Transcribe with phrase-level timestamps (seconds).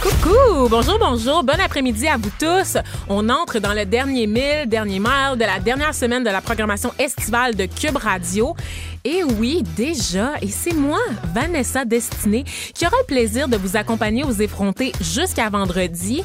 [0.00, 2.78] Coucou, bonjour, bonjour, bon après-midi à vous tous.
[3.10, 6.90] On entre dans le dernier mille, dernier mile de la dernière semaine de la programmation
[6.98, 8.56] estivale de Cube Radio.
[9.04, 11.00] Et oui, déjà, et c'est moi,
[11.34, 12.44] Vanessa Destinée,
[12.74, 16.22] qui aura le plaisir de vous accompagner aux effrontés jusqu'à vendredi.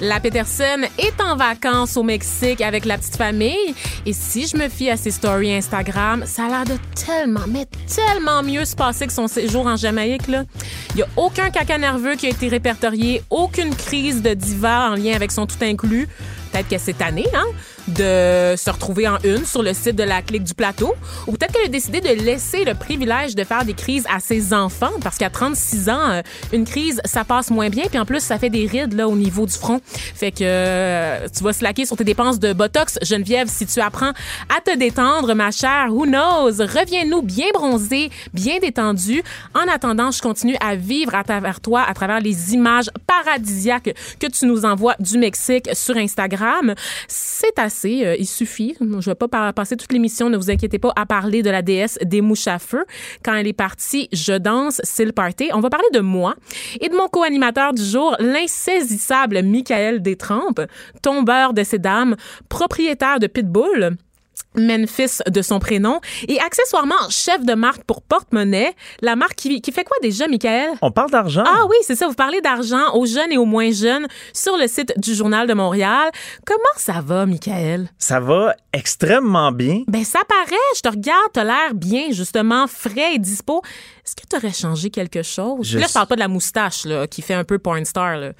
[0.00, 3.74] La Peterson est en vacances au Mexique avec la petite famille.
[4.04, 7.66] Et si je me fie à ses stories Instagram, ça a l'air de tellement, mais
[7.86, 10.26] tellement mieux se passer que son séjour en Jamaïque.
[10.26, 10.44] Là.
[10.90, 14.96] Il n'y a aucun caca nerveux qui a été répertorié, aucune crise de diva en
[14.96, 16.08] lien avec son tout inclus.
[16.50, 17.46] Peut-être que cette année, hein,
[17.88, 20.94] de se retrouver en une sur le site de la clique du plateau.
[21.26, 24.52] Ou peut-être qu'elle a décidé de laisser le privilège de faire des crises à ses
[24.52, 27.84] enfants parce qu'à 36 ans, euh, une crise, ça passe moins bien.
[27.88, 29.80] Puis en plus, ça fait des rides là, au niveau du front.
[29.86, 32.98] Fait que euh, tu vas slacker sur tes dépenses de Botox.
[33.02, 34.12] Geneviève, si tu apprends
[34.56, 36.58] à te détendre, ma chère, who knows?
[36.58, 39.22] Reviens-nous bien bronzé, bien détendu.
[39.54, 44.26] En attendant, je continue à vivre à travers toi, à travers les images paradisiaques que
[44.26, 46.74] tu nous envoies du Mexique sur Instagram.
[47.08, 48.76] C'est assez, euh, il suffit.
[48.80, 51.98] Je vais pas passer toute l'émission, ne vous inquiétez pas, à parler de la déesse
[52.02, 52.84] des mouches à feu.
[53.24, 55.50] Quand elle est partie, je danse, c'est le party.
[55.52, 56.34] On va parler de moi
[56.80, 60.60] et de mon co-animateur du jour, l'insaisissable Michael Détrempe,
[61.02, 62.16] tombeur de ces dames,
[62.48, 63.96] propriétaire de Pitbull.
[64.56, 68.74] Memphis de son prénom et accessoirement chef de marque pour porte-monnaie.
[69.02, 70.70] La marque qui, qui fait quoi déjà, Michael?
[70.82, 71.44] On parle d'argent.
[71.46, 72.08] Ah oui, c'est ça.
[72.08, 75.54] Vous parlez d'argent aux jeunes et aux moins jeunes sur le site du Journal de
[75.54, 76.10] Montréal.
[76.44, 77.88] Comment ça va, Michael?
[77.98, 79.82] Ça va extrêmement bien.
[79.88, 80.56] Ben, ça paraît.
[80.76, 83.62] Je te regarde, t'as l'air bien, justement, frais et dispo.
[84.04, 85.66] Est-ce que t'aurais changé quelque chose?
[85.66, 88.16] Je Là, je parle pas de la moustache, là, qui fait un peu porn star,
[88.16, 88.32] là.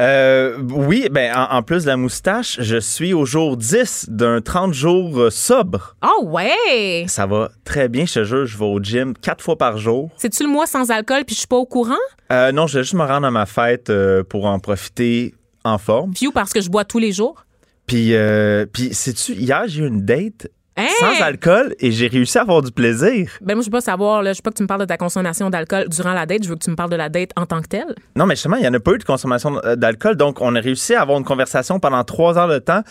[0.00, 4.40] Euh, oui, ben en, en plus de la moustache, je suis au jour 10 d'un
[4.40, 5.96] 30 jours euh, sobre.
[6.04, 7.04] Oh, ouais!
[7.06, 10.10] Ça va très bien, je te jure, je vais au gym quatre fois par jour.
[10.16, 11.94] C'est-tu le mois sans alcool puis je suis pas au courant?
[12.32, 15.34] Euh, non, je vais juste me rendre à ma fête euh, pour en profiter
[15.64, 16.12] en forme.
[16.12, 17.44] Puis ou parce que je bois tous les jours?
[17.86, 20.88] Puis, euh, puis sais-tu, hier, j'ai eu une date Hein?
[20.98, 23.30] sans alcool et j'ai réussi à avoir du plaisir.
[23.40, 24.86] Ben moi, je veux pas savoir, là, je veux pas que tu me parles de
[24.86, 27.30] ta consommation d'alcool durant la date, je veux que tu me parles de la date
[27.36, 27.94] en tant que telle.
[28.16, 30.54] Non, mais justement, il n'y en a pas eu de consommation euh, d'alcool, donc on
[30.56, 32.82] a réussi à avoir une conversation pendant trois heures de temps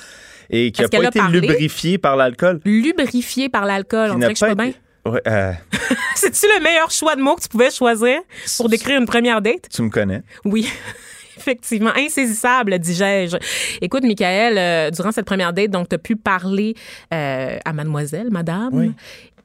[0.49, 2.61] et qui qu'elle pas a été lubrifiée par l'alcool.
[2.63, 4.73] Lubrifié par l'alcool, on dirait que je suis pas bien.
[5.05, 5.51] Ouais, euh,
[6.15, 8.19] C'est-tu le meilleur choix de mots que tu pouvais choisir
[8.57, 9.67] pour décrire une première date?
[9.69, 10.23] tu me connais.
[10.45, 10.69] Oui.
[11.37, 13.37] Effectivement, insaisissable, dis-je.
[13.81, 16.75] Écoute, Michael, euh, durant cette première date, donc, tu as pu parler
[17.13, 18.69] euh, à mademoiselle, madame.
[18.73, 18.91] Oui.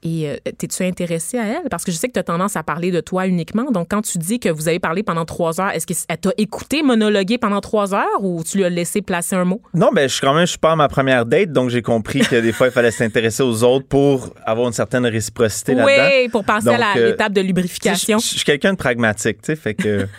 [0.05, 1.69] Et euh, t'es-tu intéressé à elle?
[1.73, 3.69] Parce que je sais que tu as tendance à parler de toi uniquement.
[3.73, 6.85] Donc, quand tu dis que vous avez parlé pendant trois heures, est-ce qu'elle t'a écouté
[6.85, 9.61] monologuer pendant trois heures ou tu lui as laissé placer un mot?
[9.75, 11.83] Non, ben je suis quand même, je suis pas à ma première date, donc j'ai
[11.83, 16.09] compris que des fois, il fallait s'intéresser aux autres pour avoir une certaine réciprocité là-dedans.
[16.13, 18.19] Oui, pour passer à euh, l'étape de lubrification.
[18.21, 20.07] Je je- je suis quelqu'un de pragmatique, tu sais, fait que...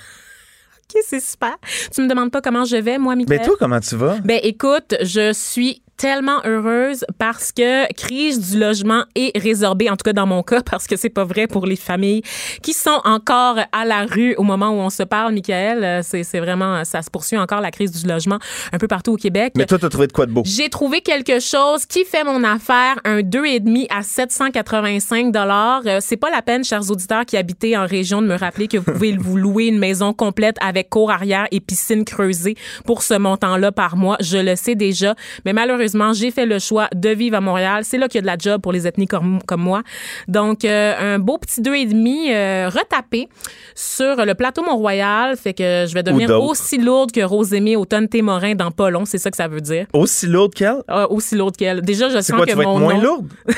[0.92, 1.56] OK, c'est super.
[1.94, 3.40] Tu me demandes pas comment je vais, moi, Michael?
[3.40, 4.18] Mais toi, comment tu vas?
[4.24, 10.06] Ben écoute, je suis tellement heureuse parce que crise du logement est résorbée, en tout
[10.06, 12.22] cas dans mon cas, parce que c'est pas vrai pour les familles
[12.64, 15.84] qui sont encore à la rue au moment où on se parle, Michael.
[15.84, 18.40] Euh, C'est, vraiment, ça se poursuit encore la crise du logement
[18.72, 19.54] un peu partout au Québec.
[19.58, 20.42] Mais toi, t'as trouvé de quoi de beau?
[20.46, 25.82] J'ai trouvé quelque chose qui fait mon affaire, un 2,5 à 785 dollars.
[25.86, 28.78] Euh, c'est pas la peine, chers auditeurs qui habitez en région, de me rappeler que
[28.78, 32.56] vous pouvez vous louer une maison complète avec cour arrière et piscine creusée
[32.86, 34.16] pour ce montant-là par mois.
[34.22, 37.84] Je le sais déjà, mais malheureusement, j'ai fait le choix de vivre à Montréal.
[37.84, 39.84] C'est là qu'il y a de la job pour les ethnies comme, comme moi.
[40.28, 43.30] Donc, euh, un beau petit 2,5 euh, retapé
[43.76, 45.38] sur le plateau Mont-Royal.
[45.38, 49.06] Fait que je vais devenir aussi lourde que Rosémie Automne Témorin dans pas long.
[49.06, 49.86] C'est ça que ça veut dire.
[49.94, 50.84] Aussi lourde qu'elle?
[50.88, 51.82] Ah, aussi lourde qu'elle.
[51.82, 53.02] Déjà, je sens quoi, que tu vas être mon moins nom...
[53.02, 53.28] lourde?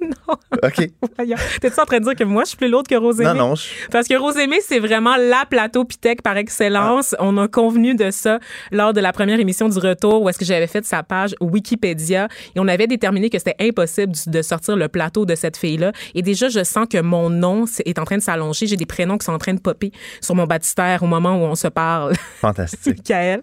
[0.28, 0.34] non.
[0.62, 0.88] OK.
[1.60, 3.28] T'es-tu en train de dire que moi, je suis plus l'autre que Rosémée?
[3.30, 3.54] Non, non.
[3.54, 7.14] je- Parce que Rosémée, c'est vraiment la plateau Pitec par excellence.
[7.18, 8.38] On a convenu de ça
[8.72, 12.28] lors de la première émission du retour où est-ce que j'avais fait sa page Wikipédia
[12.54, 15.92] et on avait déterminé que c'était impossible de sortir le plateau de cette fille-là.
[16.14, 18.66] Et déjà, je sens que mon nom est en train de s'allonger.
[18.66, 21.44] J'ai des prénoms qui sont en train de popper sur mon baptistère au moment où
[21.44, 22.14] on se parle.
[22.40, 22.98] Fantastique.
[23.08, 23.42] Michael.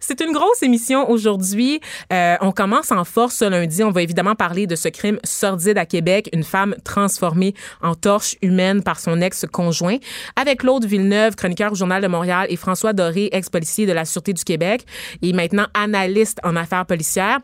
[0.00, 1.80] C'est une grosse émission aujourd'hui.
[2.12, 3.82] Euh, on commence en force ce lundi.
[3.82, 8.34] On va évidemment parler de ce crime sordide à Québec, une femme transformée en torche
[8.42, 9.98] humaine par son ex-conjoint,
[10.34, 14.32] avec Claude Villeneuve, chroniqueur au Journal de Montréal, et François Doré, ex-policier de la Sûreté
[14.32, 14.84] du Québec,
[15.22, 17.38] et maintenant analyste en affaires policières.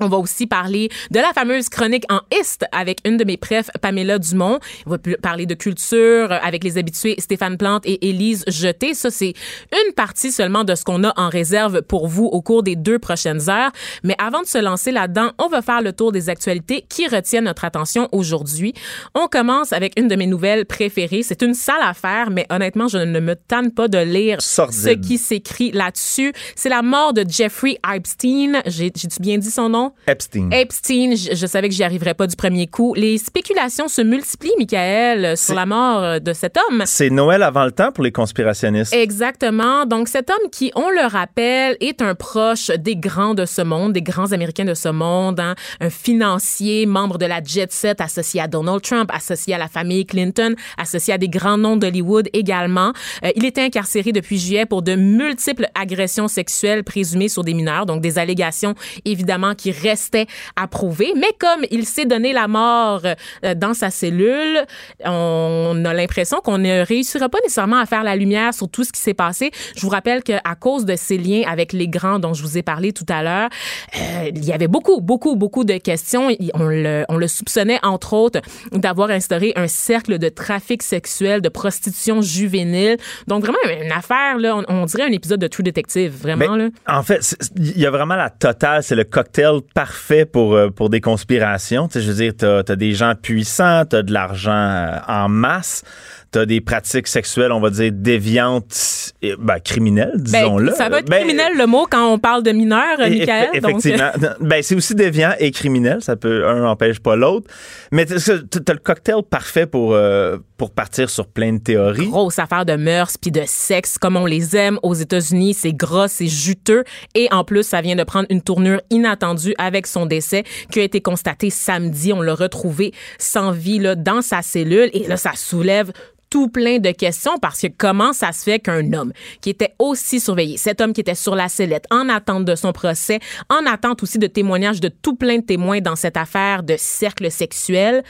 [0.00, 3.70] On va aussi parler de la fameuse chronique en Est avec une de mes prefs,
[3.82, 4.58] Pamela Dumont.
[4.86, 8.94] On va parler de culture avec les habitués Stéphane Plante et Élise Jeté.
[8.94, 9.34] Ça, c'est
[9.70, 12.98] une partie seulement de ce qu'on a en réserve pour vous au cours des deux
[12.98, 13.70] prochaines heures.
[14.02, 17.44] Mais avant de se lancer là-dedans, on va faire le tour des actualités qui retiennent
[17.44, 18.72] notre attention aujourd'hui.
[19.14, 21.22] On commence avec une de mes nouvelles préférées.
[21.22, 24.74] C'est une sale affaire, mais honnêtement, je ne me tanne pas de lire Sordide.
[24.80, 26.32] ce qui s'écrit là-dessus.
[26.56, 28.62] C'est la mort de Jeffrey Epstein.
[28.66, 29.71] J'ai- J'ai-tu bien dit son nom?
[30.06, 30.50] Epstein.
[30.50, 32.94] Epstein, je, je savais que j'y arriverais pas du premier coup.
[32.94, 36.82] Les spéculations se multiplient, Michael, sur la mort de cet homme.
[36.86, 38.94] C'est Noël avant le temps pour les conspirationnistes.
[38.94, 39.86] Exactement.
[39.86, 43.92] Donc, cet homme qui, on le rappelle, est un proche des grands de ce monde,
[43.92, 48.40] des grands Américains de ce monde, hein, un financier, membre de la jet set, associé
[48.40, 52.92] à Donald Trump, associé à la famille Clinton, associé à des grands noms d'Hollywood également.
[53.24, 57.86] Euh, il était incarcéré depuis juillet pour de multiples agressions sexuelles présumées sur des mineurs,
[57.86, 58.74] donc des allégations
[59.04, 60.26] évidemment qui restaient
[60.56, 61.12] à prouver.
[61.16, 64.64] Mais comme il s'est donné la mort euh, dans sa cellule,
[65.04, 68.92] on a l'impression qu'on ne réussira pas nécessairement à faire la lumière sur tout ce
[68.92, 69.50] qui s'est passé.
[69.76, 72.62] Je vous rappelle qu'à cause de ces liens avec les grands dont je vous ai
[72.62, 73.48] parlé tout à l'heure,
[73.96, 76.28] euh, il y avait beaucoup, beaucoup, beaucoup de questions.
[76.54, 78.40] On le, on le soupçonnait, entre autres,
[78.72, 82.96] d'avoir instauré un cercle de trafic sexuel, de prostitution juvénile.
[83.28, 86.56] Donc, vraiment, une affaire, là, on, on dirait un épisode de True Detective, vraiment.
[86.56, 86.70] Mais, là.
[86.88, 90.88] en fait, il y a vraiment la totale, c'est le cocktail parfait pour, euh, pour
[90.88, 91.86] des conspirations.
[91.88, 95.28] Tu sais, je veux dire, t'as as des gens puissants, t'as de l'argent euh, en
[95.28, 95.82] masse,
[96.30, 100.72] t'as des pratiques sexuelles, on va dire, déviantes, et, ben, criminelles, Ben, disons-le.
[100.72, 103.48] ça va être Ben, criminel le mot quand on parle de mineurs, Michael.
[103.52, 104.10] eff- donc, Effectivement.
[104.40, 105.98] ben, c'est aussi déviant et criminel.
[106.00, 107.48] Ça peut, un n'empêche pas l'autre.
[107.90, 108.16] Mais t'as
[108.64, 112.06] t'as le cocktail parfait pour, euh, pour partir sur plein de théories.
[112.06, 115.54] grosse affaire de mœurs puis de sexe comme on les aime aux États-Unis.
[115.54, 116.84] C'est gras, c'est juteux.
[117.16, 120.84] Et en plus, ça vient de prendre une tournure inattendue avec son décès qui a
[120.84, 122.12] été constaté samedi.
[122.12, 124.88] On l'a retrouvé sans vie là, dans sa cellule.
[124.92, 125.90] Et là, ça soulève
[126.30, 130.20] tout plein de questions parce que comment ça se fait qu'un homme qui était aussi
[130.20, 133.18] surveillé, cet homme qui était sur la sellette en attente de son procès,
[133.50, 137.30] en attente aussi de témoignages de tout plein de témoins dans cette affaire de cercle
[137.32, 138.02] sexuel,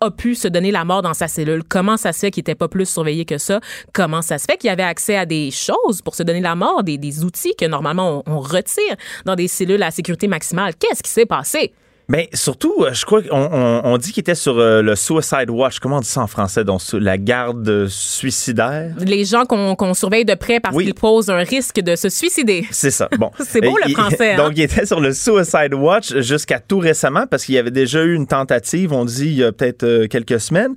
[0.00, 1.62] a pu se donner la mort dans sa cellule?
[1.68, 3.60] Comment ça se fait qu'il était pas plus surveillé que ça?
[3.92, 6.82] Comment ça se fait qu'il avait accès à des choses pour se donner la mort,
[6.82, 10.74] des, outils que normalement on, on retire dans des cellules à sécurité maximale?
[10.76, 11.72] Qu'est-ce qui s'est passé?
[12.08, 15.50] Mais surtout, euh, je crois qu'on on, on dit qu'il était sur euh, le Suicide
[15.50, 15.80] Watch.
[15.80, 16.62] Comment on dit ça en français?
[16.62, 18.94] Donc, la garde suicidaire?
[19.00, 20.84] Les gens qu'on surveille de près parce Oui.
[20.84, 22.64] qu'ils posent un risque de se suicider.
[22.70, 23.08] C'est ça.
[23.18, 23.32] Bon.
[23.40, 24.36] C'est beau, le il- français, hein?
[24.36, 28.04] Donc, il était sur le Suicide Watch jusqu'à tout récemment parce qu'il y avait déjà
[28.04, 30.74] eu une tentative, on dit, il y a peut-être euh, quelques semaines.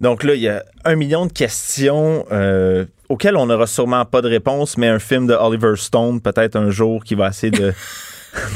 [0.00, 4.20] Donc là, il y a un million de questions euh, auxquelles on n'aura sûrement pas
[4.22, 7.72] de réponse, mais un film de Oliver Stone, peut-être un jour, qui va essayer de.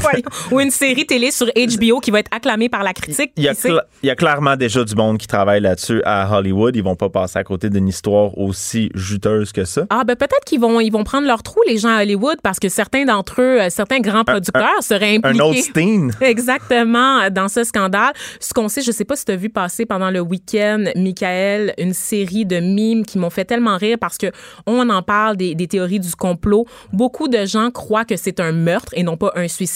[0.05, 0.23] Ouais.
[0.51, 3.33] Ou une série télé sur HBO qui va être acclamée par la critique.
[3.37, 3.55] Il y, a
[4.03, 6.75] il y a clairement déjà du monde qui travaille là-dessus à Hollywood.
[6.77, 9.87] Ils vont pas passer à côté d'une histoire aussi juteuse que ça.
[9.91, 12.59] Ah ben peut-être qu'ils vont ils vont prendre leur trou les gens à Hollywood parce
[12.59, 15.43] que certains d'entre eux, euh, certains grands producteurs seraient Un impliqués.
[15.43, 16.13] autre Steen.
[16.21, 18.13] Exactement, euh, dans ce scandale.
[18.41, 21.75] Ce qu'on sait, je sais pas si tu as vu passer pendant le week-end, Michael,
[21.79, 24.27] une série de mimes qui m'ont fait tellement rire parce que
[24.67, 26.67] on en parle des, des théories du complot.
[26.93, 29.72] Beaucoup de gens croient que c'est un meurtre et non pas un suicide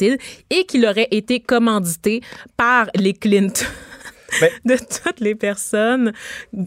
[0.51, 2.21] et qu'il aurait été commandité
[2.57, 3.65] par les Clinton.
[4.41, 6.13] Mais- de toutes les personnes.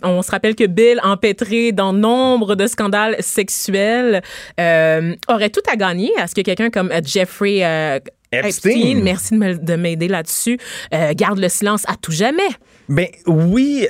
[0.04, 4.22] On se rappelle que Bill, empêtré dans nombre de scandales sexuels,
[4.60, 8.00] euh, aurait tout à gagner à ce que quelqu'un comme euh, Jeffrey euh,
[8.32, 8.70] Epstein.
[8.72, 10.58] Epstein, merci de m'aider là-dessus,
[10.94, 12.50] euh, garde le silence à tout jamais.
[12.88, 13.88] Mais oui,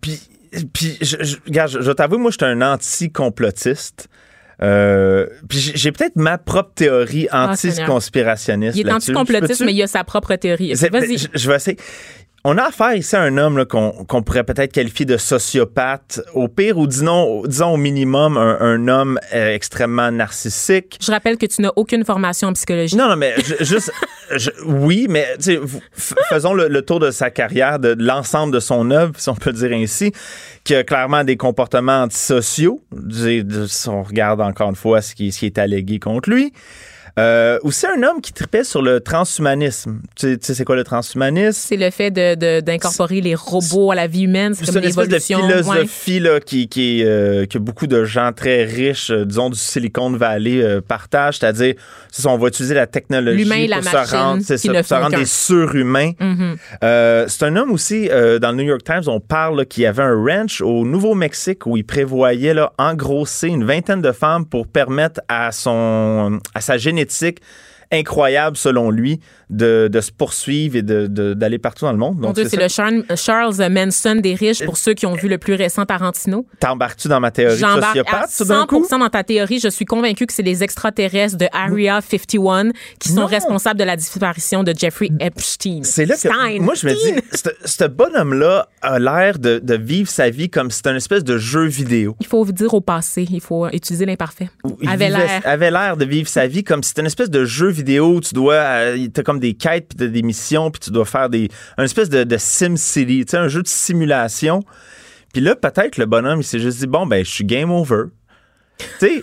[0.00, 0.20] puis,
[0.72, 4.08] puis je, je, regarde, je, je t'avoue, moi, je suis un anti-complotiste.
[4.62, 8.76] Euh, puis j'ai peut-être ma propre théorie Ah, anti-conspirationniste.
[8.78, 10.72] Il est anti-complotiste, mais il a sa propre théorie.
[10.74, 11.18] Vas-y.
[11.18, 11.76] Je, je vais essayer.
[12.48, 16.78] On a affaire ici à un homme qu'on pourrait peut-être qualifier de sociopathe, au pire,
[16.78, 20.96] ou disons, disons au minimum, un, un homme euh, extrêmement narcissique.
[21.04, 22.94] Je rappelle que tu n'as aucune formation en psychologie.
[22.94, 23.90] Non, non, mais je- juste,
[24.36, 25.26] je- oui, mais
[26.28, 29.50] faisons le, le tour de sa carrière, de l'ensemble de son œuvre, si on peut
[29.50, 30.12] le dire ainsi,
[30.62, 35.40] qui a clairement des comportements antisociaux, si on regarde encore une fois ce qui, ce
[35.40, 36.52] qui est allégué contre lui.
[37.18, 40.00] Euh, aussi un homme qui tripait sur le transhumanisme.
[40.16, 41.58] Tu sais, tu sais c'est quoi le transhumanisme?
[41.58, 44.52] C'est le fait de- de- d'incorporer les robots à la vie humaine.
[44.54, 45.20] C'est comme une espèce de ouais.
[45.20, 50.10] philosophie là, qui, qui, euh, que beaucoup de gens très riches, euh, disons du Silicon
[50.10, 51.38] Valley, euh, partagent.
[51.38, 51.74] C'est-à-dire,
[52.26, 55.24] on va utiliser la technologie la pour machine se rendre, ça, pour se rendre des
[55.24, 56.12] surhumains.
[56.20, 56.56] Mhm.
[57.28, 60.14] C'est un homme aussi, dans le New York Times, on parle qu'il y avait un
[60.22, 65.50] ranch au Nouveau-Mexique où il prévoyait là, engrosser une vingtaine de femmes pour permettre à,
[65.50, 67.40] son, à sa génétique get sick
[67.92, 72.16] incroyable, selon lui, de, de se poursuivre et de- de- d'aller partout dans le monde.
[72.16, 75.28] Mon Donc, Dieu, c'est le Charles, Charles Manson des riches pour ceux qui ont vu
[75.28, 76.46] le plus récent Tarantino.
[76.60, 78.84] T'embarques-tu dans ma théorie de à sociopathe, tout d'un coup?
[78.88, 79.60] 100 dans ta théorie.
[79.60, 83.26] Je suis convaincue que c'est les extraterrestres de Area 51 qui sont Non.
[83.26, 85.80] responsables de la disparition de Jeffrey Epstein.
[85.82, 86.58] C'est là que Stein.
[86.60, 87.20] moi je me dis,
[87.64, 91.38] ce- bonhomme-là a l'air de, de vivre sa vie comme si c'était une espèce de
[91.38, 92.16] jeu vidéo.
[92.20, 94.50] Il faut dire au passé, il faut utiliser l'imparfait.
[94.82, 95.40] Il Avait l'air.
[95.44, 98.34] avait l'air de vivre sa vie comme si c'était une espèce de jeu vidéo tu
[98.34, 101.48] dois, euh, t'as comme des quêtes puis t'as des missions puis tu dois faire des,
[101.78, 104.62] une espèce de, de Sim City, tu sais, un jeu de simulation.
[105.32, 108.04] Puis là, peut-être le bonhomme, il s'est juste dit, bon, ben, je suis game over.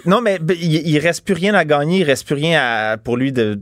[0.06, 2.98] Non, mais ben, il, il reste plus rien à gagner, il reste plus rien à-
[2.98, 3.60] pour lui de-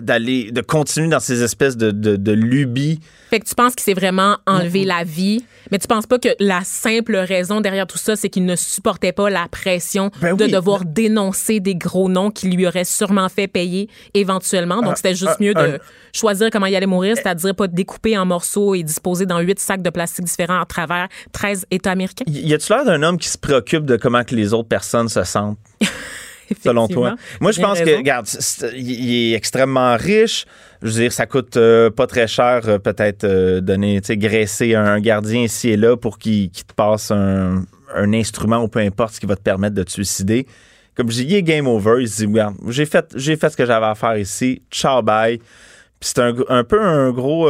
[0.00, 3.00] d'aller, de continuer dans ces espèces de, de, de lubies.
[3.30, 6.28] Fait que tu penses qu'il s'est vraiment enlevé la vie, mais tu penses pas que
[6.38, 10.44] la simple raison derrière tout ça, c'est qu'il ne supportait pas la pression Ben de
[10.44, 10.50] oui.
[10.50, 14.82] devoir dénoncer des gros noms qui lui auraient sûrement fait payer éventuellement.
[14.82, 15.78] Donc, c'était juste mieux de
[16.12, 19.82] choisir comment il allait mourir, c'est-à-dire pas découper en morceaux et disposer dans huit sacs
[19.82, 22.24] de plastique différents à travers 13 États américains.
[22.28, 25.08] Y y a-tu l'air d'un homme qui se préoccupe de comment que les autres personnes
[25.08, 25.24] se
[26.62, 27.16] selon toi?
[27.40, 28.26] Moi, je pense que, regarde,
[28.74, 30.46] il est extrêmement riche.
[30.82, 34.16] Je veux dire, ça coûte euh, pas très cher, euh, peut-être, euh, donner, tu sais,
[34.16, 37.64] graisser un gardien ici et là pour qu'il te passe un,
[37.94, 40.46] un instrument ou peu importe ce qui va te permettre de te suicider.
[40.94, 41.96] Comme je dis, il est game over.
[42.00, 44.62] Il se dit, regarde, j'ai fait, j'ai fait ce que j'avais à faire ici.
[44.70, 45.38] Ciao, bye.
[45.38, 47.48] Puis c'est un, peu un gros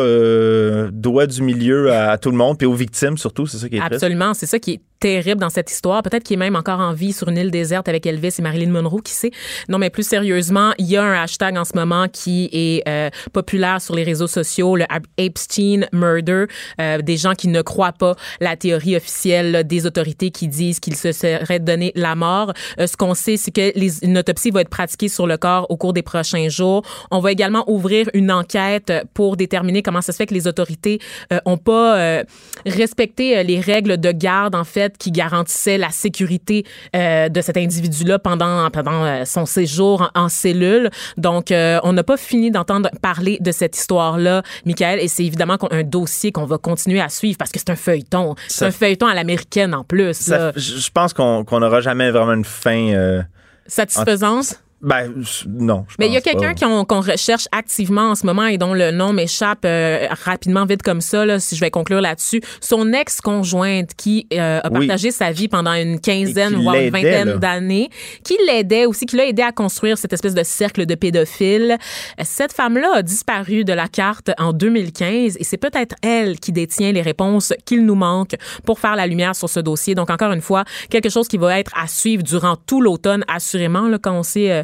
[0.92, 3.46] doigt du milieu à, à tout le monde, puis aux victimes surtout.
[3.46, 3.80] C'est ça qui est.
[3.80, 6.02] Absolument, c'est ça qui est terrible dans cette histoire.
[6.02, 8.70] Peut-être qu'il est même encore en vie sur une île déserte avec Elvis et Marilyn
[8.70, 9.30] Monroe, qui sait?
[9.68, 13.10] Non, mais plus sérieusement, il y a un hashtag en ce moment qui est euh,
[13.32, 14.84] populaire sur les réseaux sociaux, le
[15.16, 16.46] Epstein Murder.
[16.80, 20.96] Euh, des gens qui ne croient pas la théorie officielle des autorités qui disent qu'il
[20.96, 22.52] se serait donné la mort.
[22.78, 25.76] Euh, ce qu'on sait, c'est que les, autopsie va être pratiquée sur le corps au
[25.76, 26.82] cours des prochains jours.
[27.10, 31.00] On va également ouvrir une enquête pour déterminer comment ça se fait que les autorités
[31.32, 32.22] euh, ont pas
[32.66, 36.64] respecté les règles de garde, en fait, qui garantissaient la sécurité
[36.94, 40.90] euh, de cet individu-là pendant, pendant euh, son séjour en, en cellule.
[41.16, 45.56] Donc, euh, on n'a pas fini d'entendre parler de cette histoire-là, Michael, et c'est évidemment
[45.70, 48.34] un dossier qu'on va continuer à suivre parce que c'est un feuilleton.
[48.48, 50.14] C'est un feuilleton à l'américaine en plus.
[50.14, 52.88] Ça- je pense qu'on n'aura jamais vraiment une fin.
[52.94, 53.22] euh,
[53.66, 54.60] Satisfaisante?
[54.84, 55.12] Ben,
[55.48, 55.86] non.
[55.88, 58.74] je Mais il y a quelqu'un qu'on qu'on recherche activement en ce moment et dont
[58.74, 62.42] le nom m'échappe euh, rapidement, vite comme ça, là, si je vais conclure là-dessus.
[62.60, 64.86] Son ex-conjointe qui euh, a Oui.
[64.86, 67.88] partagé sa vie pendant une quinzaine, voire une vingtaine d'années,
[68.24, 71.78] qui l'aidait aussi, qui l'a aidé à construire cette espèce de cercle de pédophiles.
[72.22, 76.92] Cette femme-là a disparu de la carte en 2015 et c'est peut-être elle qui détient
[76.92, 78.34] les réponses qu'il nous manque
[78.66, 79.94] pour faire la lumière sur ce dossier.
[79.94, 83.88] Donc, encore une fois, quelque chose qui va être à suivre durant tout l'automne, assurément,
[83.88, 84.62] là, quand on sait euh,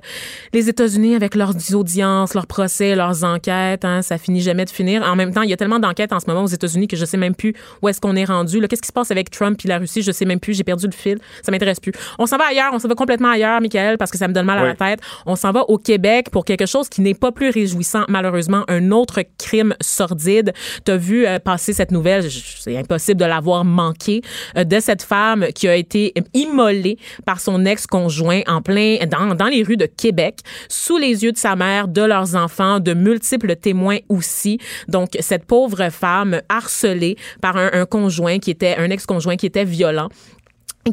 [0.52, 5.02] les États-Unis avec leurs audiences, leurs procès, leurs enquêtes, hein, ça finit jamais de finir.
[5.02, 7.04] En même temps, il y a tellement d'enquêtes en ce moment aux États-Unis que je
[7.04, 8.60] sais même plus où est-ce qu'on est rendu.
[8.68, 10.02] Qu'est-ce qui se passe avec Trump et la Russie?
[10.02, 10.54] Je sais même plus.
[10.54, 11.18] J'ai perdu le fil.
[11.42, 11.92] Ça m'intéresse plus.
[12.18, 12.70] On s'en va ailleurs.
[12.72, 14.68] On s'en va complètement ailleurs, Michael, parce que ça me donne mal à Oui.
[14.68, 15.00] la tête.
[15.26, 18.90] On s'en va au Québec pour quelque chose qui n'est pas plus réjouissant, malheureusement, un
[18.90, 20.52] autre crime sordide.
[20.84, 24.22] Tu as vu euh, passer cette nouvelle, c'est impossible de l'avoir manqué,
[24.56, 29.46] euh, de cette femme qui a été immolée par son ex-conjoint en plein dans, dans
[29.46, 30.38] les rues de Québec,
[30.68, 34.58] sous les yeux de sa mère, de leurs enfants, de multiples témoins aussi.
[34.88, 40.08] Donc, cette pauvre femme harcelée par un, conjoint qui était, un ex-conjoint qui était violent.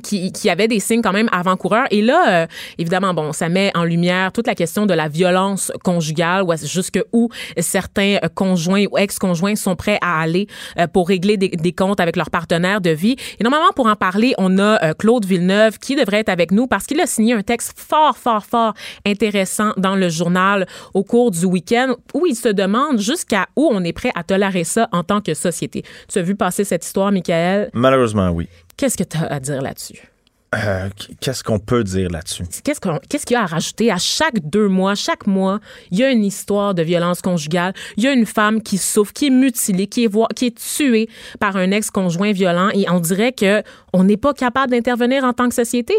[0.03, 1.87] Qui, qui avait des signes quand même avant-coureurs.
[1.91, 5.71] Et là, euh, évidemment, bon, ça met en lumière toute la question de la violence
[5.83, 11.37] conjugale, où jusque où certains conjoints ou ex-conjoints sont prêts à aller euh, pour régler
[11.37, 13.15] des, des, comptes avec leur partenaire de vie.
[13.39, 16.67] Et normalement, pour en parler, on a euh, Claude Villeneuve qui devrait être avec nous
[16.67, 18.73] parce qu'il a signé un texte fort, fort, fort
[19.05, 23.83] intéressant dans le journal au cours du week-end où il se demande jusqu'à où on
[23.83, 25.83] est prêt à tolérer ça en tant que société.
[26.11, 27.69] Tu as vu passer cette histoire, Michael?
[27.73, 28.47] Malheureusement, oui.
[28.77, 30.07] Qu'est-ce que tu as à dire là-dessus?
[30.55, 30.87] Euh,
[31.19, 32.43] qu'est-ce qu'on peut dire là-dessus?
[32.63, 33.91] Qu'est-ce qu'il y a à rajouter?
[33.91, 35.59] À chaque deux mois, chaque mois,
[35.91, 37.73] il y a une histoire de violence conjugale.
[37.97, 41.09] Il y a une femme qui souffre, qui est mutilée, qui est, qui est tuée
[41.39, 45.55] par un ex-conjoint violent et on dirait qu'on n'est pas capable d'intervenir en tant que
[45.55, 45.95] société.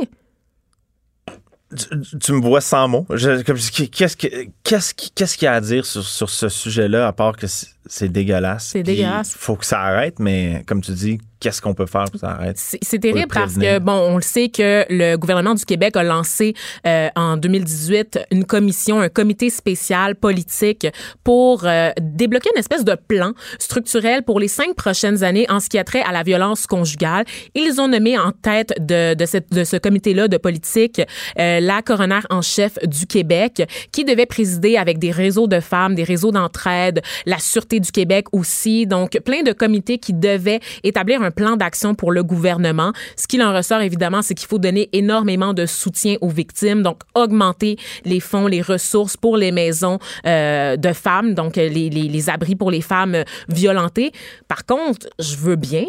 [2.21, 3.07] Tu, me vois sans mots.
[3.11, 8.69] Qu'est-ce qu'il y a à dire sur, sur ce sujet-là, à part que c'est dégueulasse?
[8.73, 9.33] C'est dégueulasse.
[9.33, 12.31] Il faut que ça arrête, mais comme tu dis, qu'est-ce qu'on peut faire pour ça
[12.31, 12.57] arrête?
[12.59, 16.55] C'est terrible parce que, bon, on le sait que le gouvernement du Québec a lancé
[16.87, 20.87] euh, en 2018 une commission, un comité spécial politique
[21.25, 25.69] pour euh, débloquer une espèce de plan structurel pour les cinq prochaines années en ce
[25.69, 27.25] qui a trait à la violence conjugale.
[27.55, 31.01] Ils ont nommé en tête de, de, cette, de ce comité-là de politique
[31.39, 35.95] euh, la coroner en chef du Québec qui devait présider avec des réseaux de femmes,
[35.95, 38.87] des réseaux d'entraide, la Sûreté du Québec aussi.
[38.87, 42.93] Donc, plein de comités qui devaient établir un un plan d'action pour le gouvernement.
[43.17, 47.03] Ce qu'il en ressort, évidemment, c'est qu'il faut donner énormément de soutien aux victimes, donc
[47.15, 52.31] augmenter les fonds, les ressources pour les maisons euh, de femmes, donc les, les, les
[52.31, 54.13] abris pour les femmes violentées.
[54.49, 55.85] Par contre, je veux bien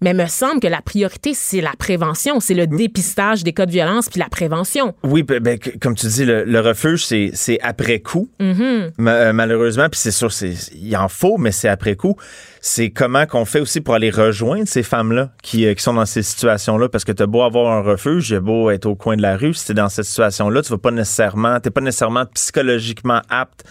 [0.00, 3.70] mais me semble que la priorité, c'est la prévention, c'est le dépistage des cas de
[3.70, 4.94] violence puis la prévention.
[5.02, 8.90] Oui, ben, ben comme tu dis, le, refuge, c'est après coup, mm-hmm.
[9.00, 10.30] euh, malheureusement, puis c'est sûr,
[10.74, 12.16] il en faut, mais c'est après coup.
[12.60, 16.06] C'est comment qu'on fait aussi pour aller rejoindre ces femmes-là qui, euh, qui, sont dans
[16.06, 19.16] ces situations-là, parce que tu as beau avoir un refuge, as beau être au coin
[19.16, 22.26] de la rue, si tu dans cette situation-là, tu vas pas nécessairement, t'es pas nécessairement
[22.34, 23.64] psychologiquement apte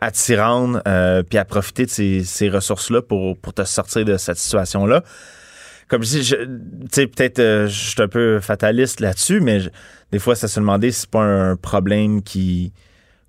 [0.00, 4.04] à t'y rendre euh, puis à profiter de ces, ces ressources-là pour, pour te sortir
[4.04, 5.02] de cette situation-là
[5.88, 6.36] comme je dis, tu
[6.90, 9.60] sais, peut-être euh, je suis un peu fataliste là-dessus, mais
[10.12, 12.72] des fois, ça se demandait si c'est pas un problème qui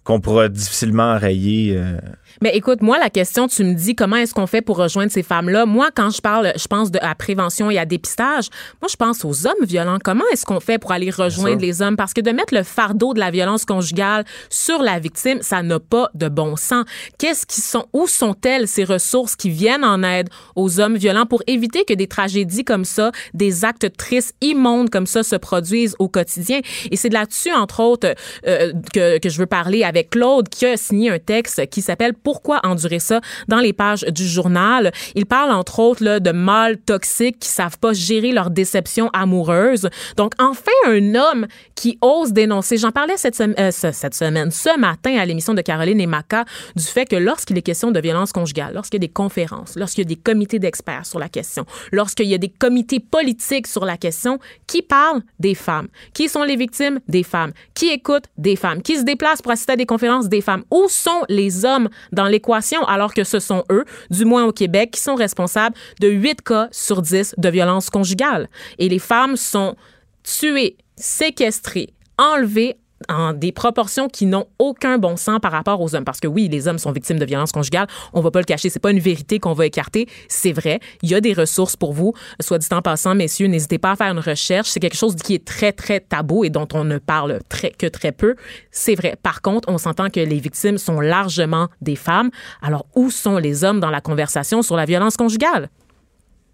[0.03, 1.75] qu'on pourra difficilement enrayer.
[1.75, 1.99] Euh,
[2.41, 5.23] mais écoute, moi, la question, tu me dis comment est-ce qu'on fait pour rejoindre ces
[5.23, 5.65] femmes-là?
[5.65, 8.49] Moi, quand je parle, je pense de, à prévention et à dépistage,
[8.81, 9.97] moi, je pense aux hommes violents.
[10.03, 11.95] Comment est-ce qu'on fait pour aller rejoindre les hommes?
[11.95, 15.79] Parce que de mettre le fardeau de la violence conjugale sur la victime, ça n'a
[15.79, 16.85] pas de bon sens.
[17.17, 21.43] Qu'est-ce qui sont, où sont-elles ces ressources qui viennent en aide aux hommes violents pour
[21.47, 26.07] éviter que des tragédies comme ça, des actes tristes, immondes comme ça se produisent au
[26.07, 26.59] quotidien?
[26.91, 28.13] Et c'est là-dessus, entre autres,
[28.45, 32.13] euh, que, que je veux parler avec Claude, qui a signé un texte qui s'appelle
[32.27, 34.91] pourquoi endurer ça dans les pages du journal.
[35.15, 39.87] Il parle entre autres là, de mâles toxiques qui savent pas gérer leur déception amoureuse.
[40.17, 42.75] Donc enfin un homme qui ose dénoncer.
[42.75, 46.43] J'en parlais cette, euh, cette semaine, ce matin à l'émission de Caroline et Maca
[46.75, 50.01] du fait que lorsqu'il est question de violence conjugale, lorsqu'il y a des conférences, lorsqu'il
[50.01, 53.85] y a des comités d'experts sur la question, lorsqu'il y a des comités politiques sur
[53.85, 54.37] la question,
[54.67, 58.97] qui parle des femmes, qui sont les victimes des femmes, qui écoutent des femmes, qui
[58.97, 60.65] se déplacent pour assister à des conférences des femmes?
[60.71, 61.87] Où sont les hommes
[62.17, 66.09] dans l'équation alors que ce sont eux, du moins au Québec, qui sont responsables de
[66.09, 68.49] 8 cas sur 10 de violences conjugales.
[68.79, 69.75] Et les femmes sont
[70.23, 72.75] tuées, séquestrées, enlevées
[73.09, 76.05] en des proportions qui n'ont aucun bon sens par rapport aux hommes.
[76.05, 77.87] Parce que oui, les hommes sont victimes de violences conjugales.
[78.13, 78.69] On va pas le cacher.
[78.69, 80.07] C'est pas une vérité qu'on va écarter.
[80.27, 80.79] C'est vrai.
[81.01, 82.13] Il y a des ressources pour vous.
[82.39, 84.69] Soit dit en passant, messieurs, n'hésitez pas à faire une recherche.
[84.69, 87.87] C'est quelque chose qui est très, très tabou et dont on ne parle très, que
[87.87, 88.35] très peu.
[88.71, 89.15] C'est vrai.
[89.21, 92.29] Par contre, on s'entend que les victimes sont largement des femmes.
[92.61, 95.69] Alors, où sont les hommes dans la conversation sur la violence conjugale?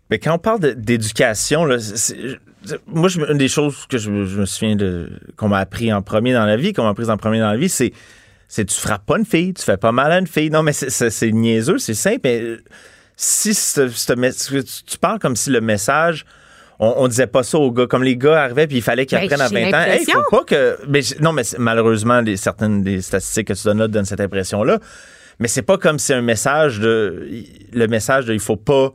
[0.10, 1.66] Mais quand on parle d'éducation,
[2.88, 6.46] moi, une des choses que je, me souviens de qu'on m'a appris en premier dans
[6.46, 7.94] la vie, qu'on m'a appris en premier dans la vie, c'est
[8.48, 10.50] c'est tu frappes pas une fille, tu fais pas mal à une fille.
[10.50, 12.20] Non, mais c'est niaiseux, c'est simple.
[12.24, 12.58] Mais
[13.16, 13.56] si
[14.86, 16.26] tu parles comme si le message
[16.80, 17.88] on, disait pas ça aux gars.
[17.88, 19.98] Comme les gars arrivaient puis il fallait qu'ils ben, apprennent à 20 ans.
[20.00, 20.78] Il faut pas que.
[20.88, 24.80] Mais, non, mais malheureusement, les, certaines des statistiques que tu donnes là donnent cette impression-là.
[25.40, 27.28] Mais c'est pas comme si un message de.
[27.74, 28.94] Le message de il faut pas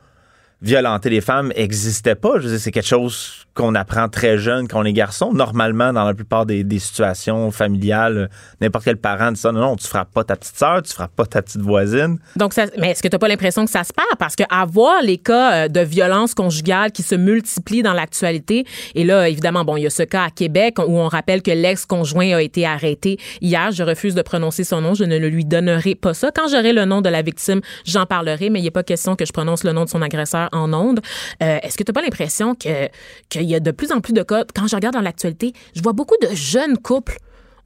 [0.60, 2.40] violenter les femmes n'existait pas.
[2.40, 5.32] Je c'est quelque chose qu'on apprend très jeune quand on est garçon.
[5.32, 9.52] Normalement, dans la plupart des, situations familiales, n'importe quel parent dit ça.
[9.52, 12.18] Non, non, tu frappes pas ta petite sœur, tu frappes pas ta petite voisine.
[12.36, 14.08] Donc, mais est-ce que tu n'as pas l'impression que ça se perd?
[14.18, 19.04] Parce que avoir les cas euh, de violence conjugale qui se multiplient dans l'actualité, et
[19.04, 22.36] là, évidemment, bon, il y a ce cas à Québec où on rappelle que l'ex-conjoint
[22.36, 23.72] a été arrêté hier.
[23.72, 24.94] Je refuse de prononcer son nom.
[24.94, 26.30] Je ne lui donnerai pas ça.
[26.34, 29.26] Quand j'aurai le nom de la victime, j'en parlerai, mais il n'est pas question que
[29.26, 31.00] je prononce le nom de son agresseur en ondes.
[31.42, 32.88] Euh, est-ce que tu n'as pas l'impression que
[33.28, 35.82] qu'il y a de plus en plus de cas, quand je regarde dans l'actualité, je
[35.82, 37.18] vois beaucoup de jeunes couples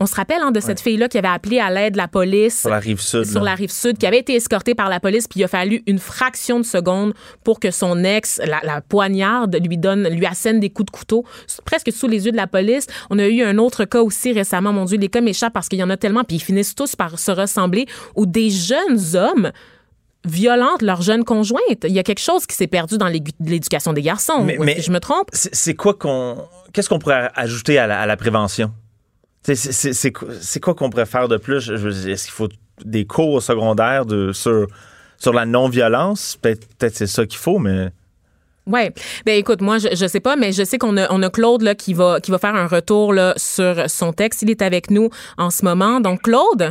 [0.03, 2.63] on se rappelle hein, de cette fille-là qui avait appelé à l'aide la police.
[2.63, 3.25] Sur la rive sud.
[3.25, 5.83] Sur la rive sud, qui avait été escortée par la police, puis il a fallu
[5.87, 7.15] une fraction de seconde
[7.45, 11.25] pour que son ex, la, poignarde, lui donne, lui assène des coups de couteau,
[11.65, 12.89] presque sous les yeux de la police.
[13.11, 15.79] On a eu un autre cas aussi récemment, mon Dieu, les cas m'échappent parce qu'il
[15.79, 19.53] y en a tellement, puis ils finissent tous par se ressembler, où des jeunes hommes
[20.25, 21.85] violentent leur jeune conjointe.
[21.85, 23.09] Il y a quelque chose qui s'est perdu dans
[23.41, 24.45] l'éducation des garçons.
[24.45, 25.29] Mais, je me trompe?
[25.33, 26.37] C'est quoi qu'on.
[26.73, 28.73] Qu'est-ce qu'on pourrait ajouter à la prévention?
[29.45, 31.69] C'est quoi qu'on pourrait faire de plus?
[31.71, 32.49] Est-ce qu'il faut
[32.85, 34.67] des cours secondaires de, sur,
[35.19, 36.39] sur la non-violence?
[36.41, 37.89] Peut-être c'est ça qu'il faut, mais.
[38.67, 38.91] Oui.
[39.27, 41.63] Ben écoute, moi je, je sais pas, mais je sais qu'on a, on a Claude
[41.63, 44.43] là, qui va qui va faire un retour là, sur son texte.
[44.43, 45.99] Il est avec nous en ce moment.
[45.99, 46.71] Donc Claude?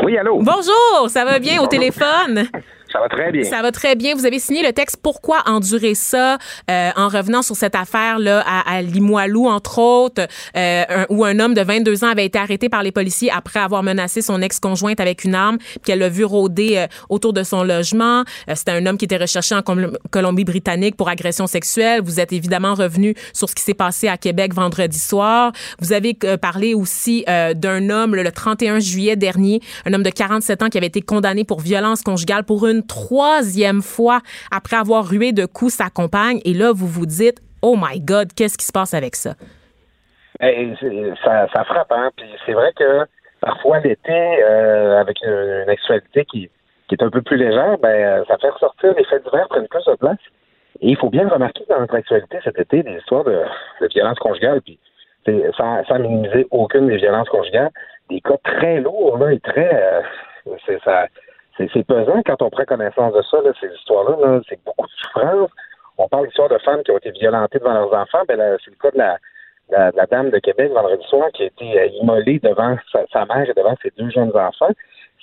[0.00, 0.38] Oui, allô?
[0.40, 2.46] Bonjour, ça va bien au téléphone?
[2.92, 3.44] Ça va très bien.
[3.44, 4.14] Ça va très bien.
[4.14, 6.36] Vous avez signé le texte Pourquoi endurer ça
[6.70, 10.26] euh, en revenant sur cette affaire-là à, Limoilou, entre autres,
[10.56, 13.82] euh, où un homme de 22 ans avait été arrêté par les policiers après avoir
[13.82, 17.62] menacé son ex-conjointe avec une arme, puis qu'elle l'a vu rôder euh, autour de son
[17.62, 18.24] logement.
[18.54, 19.62] C'était un homme qui était recherché en
[20.10, 22.02] Colombie-Britannique pour agression sexuelle.
[22.04, 25.52] Vous êtes évidemment revenu sur ce qui s'est passé à Québec vendredi soir.
[25.80, 30.68] Vous avez parlé aussi d'un homme le 31 juillet dernier, un homme de 47 ans
[30.68, 35.46] qui avait été condamné pour violence conjugale pour une troisième fois après avoir rué de
[35.46, 36.40] coups sa compagne.
[36.44, 39.34] Et là, vous vous dites, oh my God, qu'est-ce qui se passe avec ça?
[40.40, 40.74] Eh,
[41.24, 42.10] ça, frappe, hein?
[42.16, 43.06] Puis c'est vrai que
[43.40, 46.50] parfois l'été, euh, avec une, actualité qui,
[46.90, 49.94] est un peu plus légère, ben ça fait ressortir les faits divers prennent plus de
[49.94, 50.18] place.
[50.82, 53.40] Et il faut bien remarquer dans notre actualité cet été des histoires de,
[53.80, 54.78] de violence conjugale, puis
[55.56, 57.70] sans, minimiser aucune des violences conjugales,
[58.10, 60.02] des cas très lourds et très
[60.46, 61.06] euh, ça
[61.72, 64.40] c'est pesant quand on prend connaissance de ça, ces histoires-là.
[64.48, 65.50] c'est beaucoup de souffrance.
[65.98, 68.22] On parle d'histoires de femmes qui ont été violentées devant leurs enfants.
[68.26, 69.18] Ben, c'est le cas de la,
[69.68, 72.76] la, dame de Québec vendredi soir qui a été euh, immolée devant
[73.12, 74.72] sa, mère et devant ses deux jeunes enfants.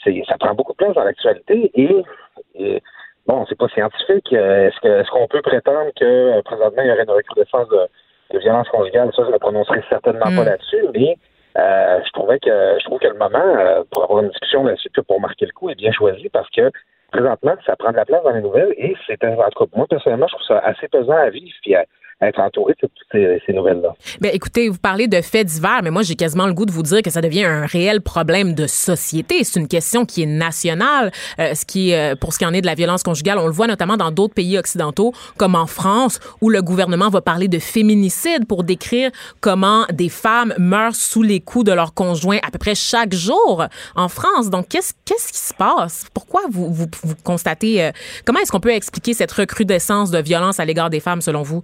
[0.03, 2.81] C'est, ça prend beaucoup de place dans l'actualité et,
[3.27, 4.31] bon, c'est pas scientifique.
[4.33, 7.67] Euh, est-ce, que, est-ce qu'on peut prétendre que euh, présentement il y aurait une recrudescence
[7.69, 7.87] de,
[8.33, 9.11] de violence conjugale?
[9.15, 10.45] Ça, je ne prononcerai certainement pas mm.
[10.45, 11.17] là-dessus, mais
[11.57, 14.89] euh, je trouvais que je trouve que le moment euh, pour avoir une discussion là-dessus
[14.89, 16.71] que pour marquer le coup est bien choisi parce que
[17.11, 19.87] présentement, ça prend de la place dans les nouvelles et c'est en tout cas moi
[19.89, 21.75] personnellement, je trouve ça assez pesant à vivre puis
[22.21, 23.93] être entouré de toutes ces, nouvelles-là.
[24.19, 26.83] Bien, écoutez, vous parlez de faits divers, mais moi, j'ai quasiment le goût de vous
[26.83, 29.43] dire que ça devient un réel problème de société.
[29.43, 31.11] C'est une question qui est nationale.
[31.39, 33.53] Euh, ce qui, euh, pour ce qui en est de la violence conjugale, on le
[33.53, 37.59] voit notamment dans d'autres pays occidentaux, comme en France, où le gouvernement va parler de
[37.59, 42.59] féminicide pour décrire comment des femmes meurent sous les coups de leurs conjoints à peu
[42.59, 44.49] près chaque jour en France.
[44.49, 46.05] Donc, qu'est-ce qu'est-ce qui se passe?
[46.13, 47.83] Pourquoi vous, vous, vous constatez...
[47.83, 47.91] Euh,
[48.25, 51.63] comment est-ce qu'on peut expliquer cette recrudescence de violence à l'égard des femmes, selon vous?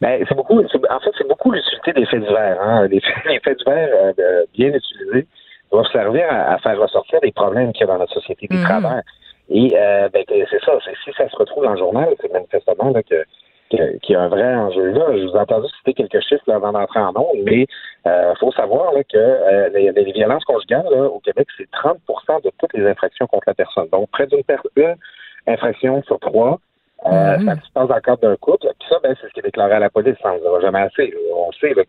[0.00, 2.60] Ben, c'est beaucoup, en fait, c'est beaucoup l'utilité des faits divers.
[2.60, 2.88] Hein.
[2.88, 5.26] Les, faits divers euh, bien utilisés
[5.70, 8.64] doivent servir à, faire ressortir des problèmes qu'il y a dans notre société, des mm
[8.64, 9.02] travers.
[9.48, 10.72] Et euh, ben, c'est ça,
[11.04, 13.24] si ça se retrouve dans le journal, c'est manifestement là, que
[13.68, 15.06] qu'il y a un vrai enjeu là.
[15.12, 18.52] Je vous ai entendu citer quelques chiffres avant d'entrer en nombre, mais il euh, faut
[18.52, 22.74] savoir là, que euh, les, les, violences conjugales là, au Québec, c'est 30% de toutes
[22.74, 23.88] les infractions contre la personne.
[23.90, 24.42] Donc, près d'une
[24.76, 24.94] une
[25.48, 26.60] infraction sur trois
[27.04, 28.66] euh, Ça se passe cadre d'un couple.
[28.78, 30.16] Puis ça, ben, c'est ce qui est déclaré à la police.
[30.22, 31.14] Ça ne va jamais assez.
[31.34, 31.82] On sait que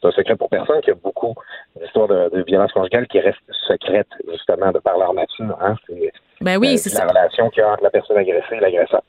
[0.00, 1.34] c'est un secret pour personne qu'il y a beaucoup
[1.76, 5.56] d'histoires de, de violence conjugale qui restent secrètes, justement, de par leur nature.
[5.60, 5.74] Hein.
[5.86, 9.02] C'est ben oui, euh, la relation qu'il y a entre la personne agressée et l'agresseur.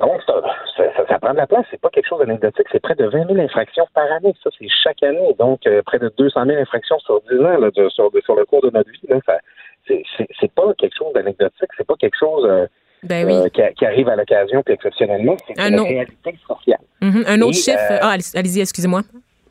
[0.00, 0.34] Donc, ça,
[1.08, 1.66] ça, prend de la place.
[1.70, 2.66] C'est pas quelque chose d'anecdotique.
[2.72, 4.34] C'est près de 20 000 infractions par année.
[4.42, 5.34] Ça, c'est chaque année.
[5.38, 8.62] Donc, euh, près de 200 000 infractions sur 10 ans là, sur, sur, le cours
[8.62, 9.06] de notre vie.
[9.08, 9.38] Là, ça,
[9.86, 11.68] c'est, pas quelque chose d'anecdotique.
[11.76, 12.66] C'est pas quelque chose euh,
[13.02, 13.32] ben oui.
[13.32, 16.80] Euh, qui, arrive à l'occasion, puis exceptionnellement, c'est une réalité sociale.
[17.02, 17.24] Mm-hmm.
[17.26, 17.92] Un autre chiffre.
[17.92, 19.02] Euh, ah, allez-y, excusez-moi.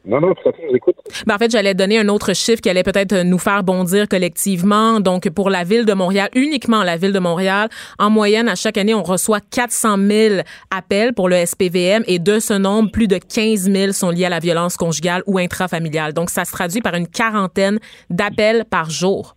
[0.05, 0.95] Non, non, tout à fait, je écoute.
[1.27, 5.01] Ben, en fait, j'allais donner un autre chiffre qui allait peut-être nous faire bondir collectivement.
[5.01, 8.77] Donc, pour la ville de Montréal, uniquement la ville de Montréal, en moyenne, à chaque
[8.77, 10.35] année, on reçoit 400 000
[10.71, 14.29] appels pour le SPVM et de ce nombre, plus de 15 000 sont liés à
[14.29, 16.13] la violence conjugale ou intrafamiliale.
[16.13, 19.35] Donc, ça se traduit par une quarantaine d'appels par jour.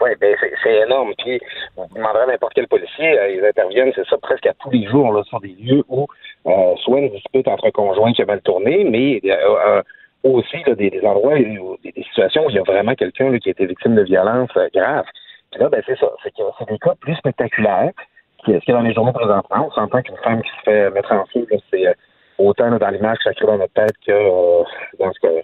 [0.00, 1.12] Oui, ben c'est énorme.
[1.18, 1.40] Puis,
[1.76, 4.86] on demanderait à n'importe quel policier, euh, ils interviennent, c'est ça, presque à tous les
[4.86, 6.06] jours, là, sur des lieux où
[6.46, 9.82] euh, soit une dispute entre conjoints qui a mal tourné, mais euh,
[10.22, 13.52] aussi là, des, endroits, où, des, situations où il y a vraiment quelqu'un qui a
[13.52, 15.04] été victime de violence grave.
[15.50, 16.34] Puis là, ben c'est ça, c'est
[16.68, 17.92] des cas plus spectaculaires
[18.40, 19.68] ce qu'il y a dans les journaux présentement.
[19.68, 21.94] On s'entend qu'une femme qui se fait mettre en feu, c'est
[22.38, 24.62] autant dans l'image que ça dans notre tête que
[24.98, 25.42] dans ce que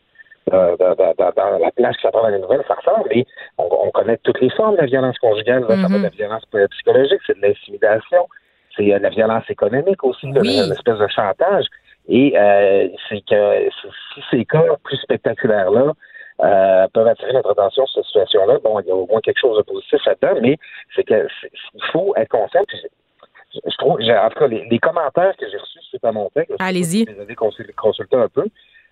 [0.50, 3.09] dans, la place que ça prend dans les nouvelles, ça ressemble.
[3.12, 3.26] Et
[3.59, 5.64] on, connaît toutes les formes de la violence conjugale.
[5.68, 6.12] Ça va de la mm-hmm.
[6.12, 8.28] violence psychologique, c'est de l'intimidation,
[8.76, 10.59] c'est euh, la violence économique aussi, Oui.
[10.59, 11.66] une espèce de chantage.
[12.09, 13.68] Et euh, c'est que
[14.14, 15.92] si ces cas plus spectaculaires-là
[16.42, 19.40] euh, peuvent attirer notre attention sur cette situation-là, bon, il y a au moins quelque
[19.40, 20.59] chose de positif là-dedans, mais
[20.94, 21.26] c'est que
[21.74, 22.62] il faut être conscient.
[22.68, 26.12] Puis je, je trouve, en tout cas, les, les commentaires que j'ai reçus suite à
[26.12, 27.04] mon texte, Allez-y.
[27.07, 28.44] les avez consul- consultés un peu.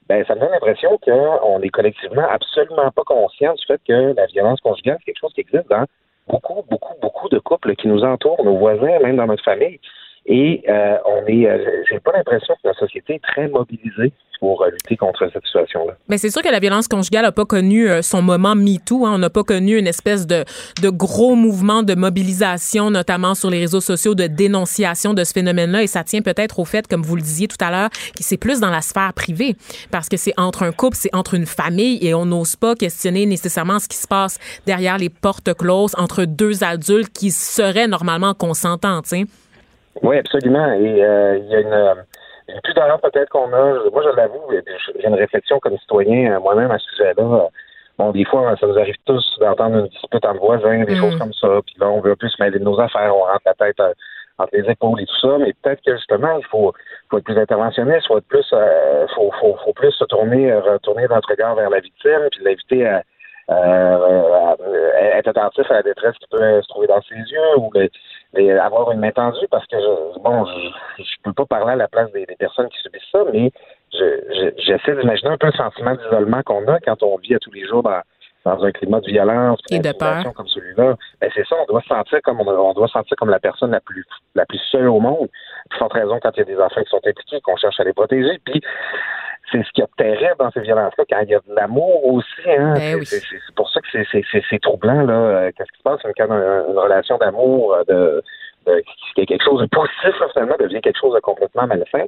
[0.08, 4.26] Ben, ça me donne l'impression qu'on est collectivement absolument pas conscient du fait que la
[4.26, 5.86] violence conjugale, c'est quelque chose qui existe dans
[6.28, 9.80] beaucoup, beaucoup, beaucoup de couples qui nous entourent, nos voisins, même dans notre famille.
[10.26, 14.62] Et euh, on est, euh, j'ai pas l'impression que la société est très mobilisée pour
[14.62, 15.94] euh, lutter contre cette situation-là.
[16.08, 19.06] Mais c'est sûr que la violence conjugale n'a pas connu euh, son moment MeToo.
[19.06, 19.12] Hein.
[19.14, 20.44] On n'a pas connu une espèce de,
[20.82, 25.84] de gros mouvement de mobilisation, notamment sur les réseaux sociaux, de dénonciation de ce phénomène-là.
[25.84, 28.36] Et ça tient peut-être au fait, comme vous le disiez tout à l'heure, que c'est
[28.36, 29.54] plus dans la sphère privée.
[29.92, 33.26] Parce que c'est entre un couple, c'est entre une famille et on n'ose pas questionner
[33.26, 38.34] nécessairement ce qui se passe derrière les portes closes entre deux adultes qui seraient normalement
[38.34, 39.24] consentants, tu sais.
[40.02, 40.72] Oui, absolument.
[40.72, 41.94] Et euh, il y a une, euh,
[42.48, 43.90] une pudeur peut-être qu'on a.
[43.90, 44.40] Moi, je l'avoue,
[44.98, 47.48] j'ai une réflexion comme citoyen euh, moi-même à ce sujet-là.
[47.98, 51.00] Bon, des fois, ça nous arrive tous d'entendre une dispute entre voisins, des Mm.
[51.00, 51.48] choses comme ça.
[51.66, 53.92] Puis là, on veut se mêler de nos affaires, on rentre la tête euh,
[54.38, 55.36] entre les épaules et tout ça.
[55.38, 56.72] Mais peut-être que justement, il faut,
[57.10, 61.06] faut être plus interventionniste, faut être plus, euh, faut, faut, faut plus se tourner, retourner
[61.08, 63.02] notre regard vers la victime, puis l'inviter à,
[63.50, 64.54] euh,
[64.94, 67.90] à être attentif à la détresse qui peut se trouver dans ses yeux ou le-
[68.34, 71.76] le- avoir une main tendue parce que je, bon, je, je peux pas parler à
[71.76, 73.50] la place des, des personnes qui subissent ça, mais
[73.92, 77.38] je- je- j'essaie d'imaginer un peu le sentiment d'isolement qu'on a quand on vit à
[77.38, 78.00] tous les jours dans,
[78.44, 80.24] dans un climat de violence Et de peur.
[80.34, 80.96] comme celui-là.
[81.20, 83.38] Ben c'est ça, on doit se sentir comme on, on doit se sentir comme la
[83.40, 85.28] personne la plus la plus seule au monde.
[85.70, 87.84] Pour forte raison quand il y a des enfants qui sont impliqués, qu'on cherche à
[87.84, 88.38] les protéger.
[88.44, 88.60] Puis
[89.50, 92.26] c'est ce a de terrible dans ces violences-là, quand il y a de l'amour aussi.
[92.46, 93.06] Hein, Ben c'est, oui.
[93.06, 94.04] c'est- c'est- c'est pour ça que c'est,
[94.60, 95.02] troublant.
[95.02, 95.12] Là.
[95.14, 96.00] Euh, Qu'est-ce qui se passe?
[96.16, 98.22] Quand une, une relation d'amour, euh, de,
[98.66, 98.82] de,
[99.14, 102.06] qui est quelque chose de positif, là, finalement, devient quelque chose de complètement malsain.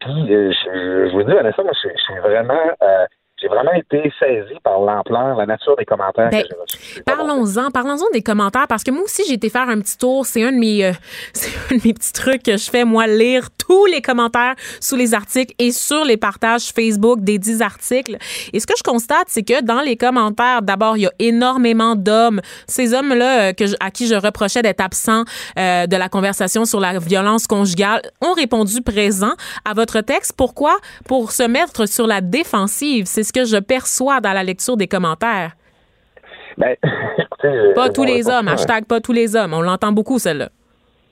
[0.00, 2.58] Puis, euh, je, je vous dis, Vanessa, moi, je, je suis vraiment...
[2.82, 3.06] euh,
[3.38, 7.02] j'ai vraiment été saisi par l'ampleur, la nature des commentaires Ben, que j'ai reçus.
[7.04, 10.24] Parlons-en, parlons-en des commentaires parce que moi aussi j'ai été faire un petit tour.
[10.24, 10.92] C'est un de mes, euh,
[11.70, 15.12] un de mes petits trucs que je fais moi lire tous les commentaires sous les
[15.12, 18.16] articles et sur les partages Facebook des 10 articles.
[18.54, 21.94] Et ce que je constate, c'est que dans les commentaires, d'abord il y a énormément
[21.94, 22.40] d'hommes.
[22.66, 25.24] Ces hommes-là euh, que je- à qui je reprochais d'être absents
[25.58, 29.32] euh, de la conversation sur la violence conjugale ont répondu présent
[29.66, 30.32] à votre texte.
[30.36, 30.76] Pourquoi?
[31.06, 33.04] Pour se mettre sur la défensive.
[33.06, 35.52] C'est ce que je perçois dans la lecture des commentaires.
[36.58, 36.74] Ben,
[37.18, 38.48] écoutez, je- Pas je- tous les hommes.
[38.48, 39.52] Hashtag pas tous les hommes.
[39.52, 40.48] On l'entend beaucoup, celle-là.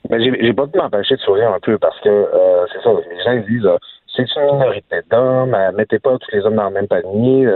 [0.09, 3.23] Ben, j'ai, pas pu m'empêcher de sourire un peu parce que euh, c'est ça, les
[3.23, 3.77] gens ils disent euh,
[4.15, 7.47] c'est une minorité d'hommes, euh, mettez pas tous les hommes dans le même panier,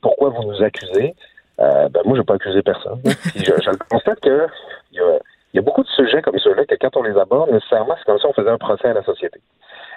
[0.00, 1.14] pourquoi vous nous accusez?
[1.58, 3.00] Ben moi j'ai pas accusé personne.
[3.04, 4.46] Puis je, je constate que
[4.92, 7.94] il y y a beaucoup de sujets comme ceux-là que quand on les aborde, nécessairement,
[7.98, 9.40] c'est comme si on faisait un procès à la société.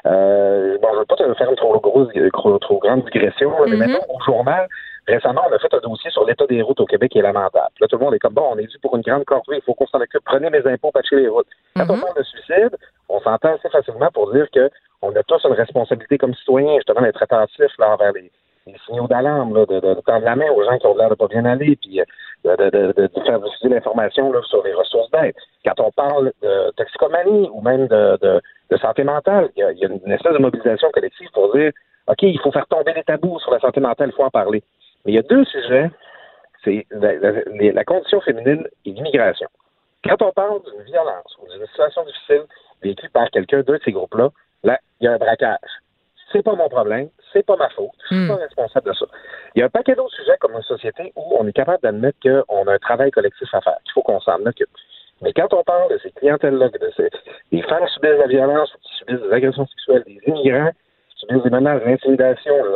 [0.06, 3.66] Euh, bon, je veux pas te faire une trop grosse, trop, trop grande digression, là,
[3.68, 4.68] mais maintenant, au journal,
[5.08, 7.72] récemment, on a fait un dossier sur l'état des routes au Québec qui est lamentable.
[7.80, 9.62] Là, tout le monde est comme, bon, on est dû pour une grande corvée, il
[9.62, 11.48] faut qu'on s'en occupe, prenez mes impôts, patchez les routes.
[11.76, 12.76] Quand on parle de suicide,
[13.10, 14.70] on s'entend assez facilement pour dire que
[15.02, 18.32] on a tous une responsabilité comme citoyens, justement, d'être attentifs là, envers les,
[18.68, 21.16] les signaux d'alarme, de, de, de tendre la main aux gens qui ont l'air de
[21.16, 25.34] pas bien aller, puis euh, de, de, faire diffuser l'information là, sur les ressources d'aide.
[25.66, 29.78] Quand on parle de toxicomanie ou même de, de, santé mentale, il y, a, il
[29.80, 31.72] y a une espèce de mobilisation collective pour dire
[32.08, 34.64] OK, il faut faire tomber les tabous sur la santé mentale, il faut en parler.
[35.06, 35.90] Mais il y a deux sujets,
[36.64, 39.48] c'est la, la, la- la condition féminine et l'immigration.
[40.04, 42.44] Quand on parle d'une violence ou d'une situation difficile
[42.82, 44.30] vécue par quelqu'un d'un de ces groupes-là,
[44.64, 45.58] là, il y a un braquage.
[46.32, 49.06] C'est pas mon problème, c'est pas ma faute, je suis pas responsable de ça.
[49.54, 52.18] Il y a un paquet d'autres sujets comme une société où on est capable d'admettre
[52.24, 54.70] qu'on a un travail collectif à faire, qu'il faut qu'on s'en occupe.
[55.22, 57.10] Mais quand on parle de ces clientèles-là, de ces,
[57.52, 60.72] des femmes qui subissent la violence, qui subissent des agressions sexuelles, des immigrants
[61.10, 62.34] qui subissent des menaces, là,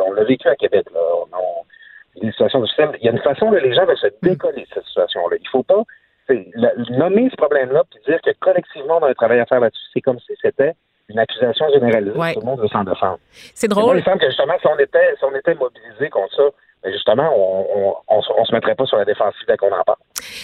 [0.08, 3.20] on l'a vécu à Québec, là, on, on- des situations difficiles, il y a une
[3.20, 5.36] façon que les gens veulent se décoller de cette situation-là.
[5.38, 5.84] Il faut pas
[6.30, 9.84] la- nommer ce problème-là puis dire que collectivement on a un travail à faire là-dessus,
[9.94, 10.72] c'est comme si c'était
[11.10, 12.18] une accusation généralisée.
[12.18, 12.34] Ouais.
[12.34, 13.20] Tout le monde veut s'en défendre.
[13.32, 13.96] C'est Moi, drôle.
[13.98, 16.44] il me semble que justement, si on était, si on était mobilisés contre ça,
[16.84, 19.98] ben justement, on, on se mettrait pas sur la défensive dès qu'on en parle.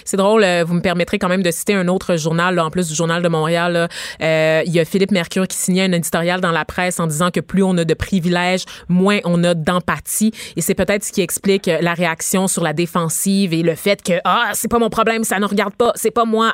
[0.05, 0.43] C'est drôle.
[0.43, 2.95] euh, Vous me permettrez quand même de citer un autre journal, là, en plus du
[2.95, 3.73] Journal de Montréal.
[3.73, 3.87] là.
[4.21, 7.29] Euh, Il y a Philippe Mercure qui signait un éditorial dans la presse en disant
[7.31, 10.31] que plus on a de privilèges, moins on a d'empathie.
[10.55, 14.01] Et c'est peut-être ce qui explique euh, la réaction sur la défensive et le fait
[14.01, 16.53] que ah c'est pas mon problème, ça ne regarde pas, c'est pas moi,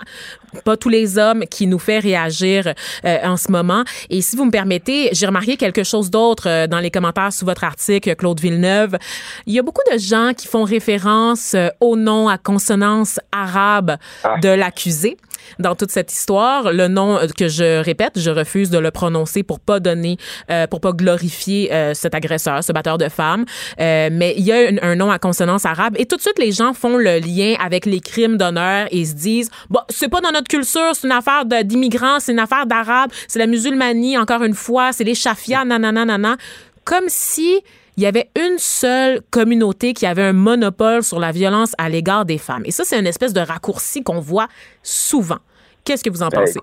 [0.66, 2.74] pas tous les hommes qui nous fait réagir
[3.06, 3.84] euh, en ce moment.
[4.10, 7.46] Et si vous me permettez, j'ai remarqué quelque chose d'autre euh, dans les commentaires sous
[7.46, 8.98] votre article, Claude Villeneuve.
[9.46, 13.98] Il y a beaucoup de gens qui font référence euh, au nom à consonance arabe
[14.24, 14.38] Ah.
[14.42, 15.18] de l'accusé.
[15.60, 16.74] dans toute cette histoire.
[16.74, 20.18] Le nom que je répète, je refuse de le prononcer pour pas donner,
[20.52, 23.46] euh, pour pas glorifier euh, cet agresseur, ce batteur de femmes.
[23.80, 26.38] Euh, mais il y a un, un, nom à consonance arabe et tout de suite
[26.38, 30.20] les gens font le lien avec les crimes d'honneur et se disent bon c'est pas
[30.20, 34.44] dans notre culture, c'est une affaire d'immigrants, c'est une affaire d'arabes, c'est la musulmanie encore
[34.44, 36.36] une fois, c'est les chafia, nanana, nanana,
[36.84, 37.62] comme si
[37.98, 42.26] il y avait une seule communauté qui avait un monopole sur la violence à l'égard
[42.26, 42.62] des femmes.
[42.66, 44.48] Et ça, c'est une espèce de raccourci qu'on voit
[44.84, 45.40] souvent.
[45.84, 46.60] Qu'est-ce que vous en pensez?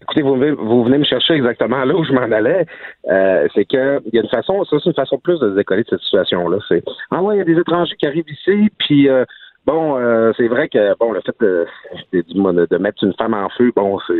[0.00, 2.64] Écoutez, vous, vous, venez me chercher exactement là où je m'en allais.
[3.10, 5.54] Euh, c'est que il y a une façon, ça c'est une façon plus de se
[5.54, 6.56] décoller de cette situation-là.
[6.68, 9.26] C'est ah ouais, il y a des étrangers qui arrivent ici, puis euh,
[9.66, 11.66] bon, euh, c'est vrai que bon, le fait de,
[12.14, 14.14] de, de, mettre une femme en feu, bon, c'est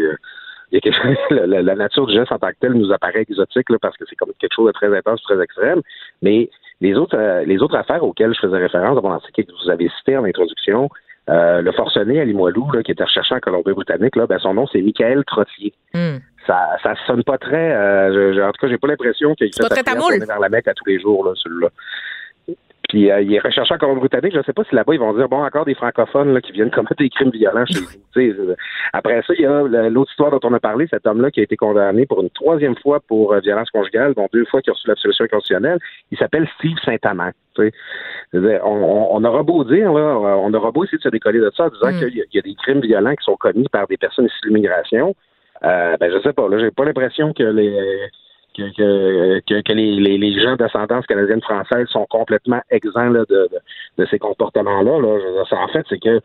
[0.70, 2.92] il y a quelque chose, la, la, nature du geste en tant que tel nous
[2.92, 5.80] apparaît exotique là, parce que c'est comme quelque chose de très intense, très extrême.
[6.22, 6.48] Mais
[6.80, 9.88] les autres, euh, les autres affaires auxquelles je faisais référence, bon, c'est que vous avez
[9.98, 10.88] cité en introduction,
[11.28, 14.66] euh, le forcené à Limoilou, là, qui était recherché en Colombie-Britannique, là, ben, son nom,
[14.66, 15.72] c'est Michael Trottier.
[15.94, 16.16] Mm.
[16.46, 17.72] Ça, ça sonne pas très.
[17.72, 20.86] Euh, je, en tout cas, j'ai pas l'impression qu'il fait vers la Mecque à tous
[20.86, 21.68] les jours, là, celui-là.
[22.90, 24.32] Puis euh, il est recherché en Colombie-Britannique.
[24.32, 26.50] Je ne sais pas si là-bas, ils vont dire, bon, encore des francophones là, qui
[26.50, 28.20] viennent commettre des crimes violents chez vous.
[28.20, 28.56] Euh,
[28.92, 31.44] après ça, il y a l'autre histoire dont on a parlé, cet homme-là qui a
[31.44, 34.72] été condamné pour une troisième fois pour euh, violence conjugale, dont deux fois qui a
[34.72, 35.78] reçu l'absolution constitutionnelle.
[36.10, 37.30] Il s'appelle Steve Saint-Amand.
[37.56, 41.66] On, on, aura beau dire, là, on aura beau essayer de se décoller de ça
[41.66, 42.10] en disant mm.
[42.10, 45.14] qu'il y, a des crimes violents qui sont commis par des personnes issues de l'immigration.
[45.62, 48.08] Euh, ben, je sais pas, là, j'ai pas l'impression que les
[48.56, 53.58] que, que, que les, les, les, gens d'ascendance canadienne-française sont complètement exempts là, de, de,
[53.98, 54.98] de, ces comportements-là.
[55.00, 55.44] Là.
[55.52, 56.20] En fait, c'est que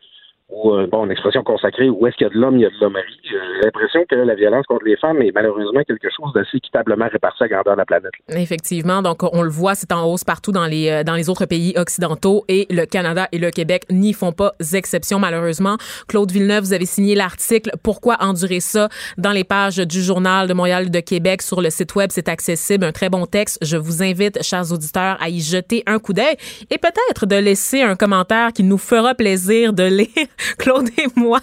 [0.49, 2.65] ou euh, bon, une expression consacrée, où est-ce qu'il y a de l'homme, il y
[2.65, 3.19] a de l'hommerie.
[3.23, 7.43] J'ai l'impression que la violence contre les femmes est malheureusement quelque chose d'assez équitablement réparti
[7.43, 8.11] à grandeur de la planète.
[8.29, 11.45] Effectivement, donc on le voit, c'est en hausse partout dans les euh, dans les autres
[11.45, 15.77] pays occidentaux et le Canada et le Québec n'y font pas exception malheureusement.
[16.07, 20.53] Claude Villeneuve, vous avez signé l'article Pourquoi endurer ça dans les pages du journal de
[20.53, 23.57] Montréal de Québec sur le site web, c'est accessible, un très bon texte.
[23.63, 26.35] Je vous invite, chers auditeurs, à y jeter un coup d'œil
[26.69, 30.27] et peut-être de laisser un commentaire qui nous fera plaisir de lire
[30.57, 31.39] Claude et moi,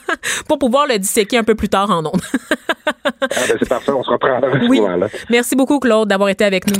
[0.48, 2.22] pour pouvoir le disséquer un peu plus tard en ondes.
[2.86, 4.80] ah ben c'est parfait, on se reprend oui.
[4.80, 5.08] là.
[5.30, 6.76] Merci beaucoup, Claude, d'avoir été avec nous.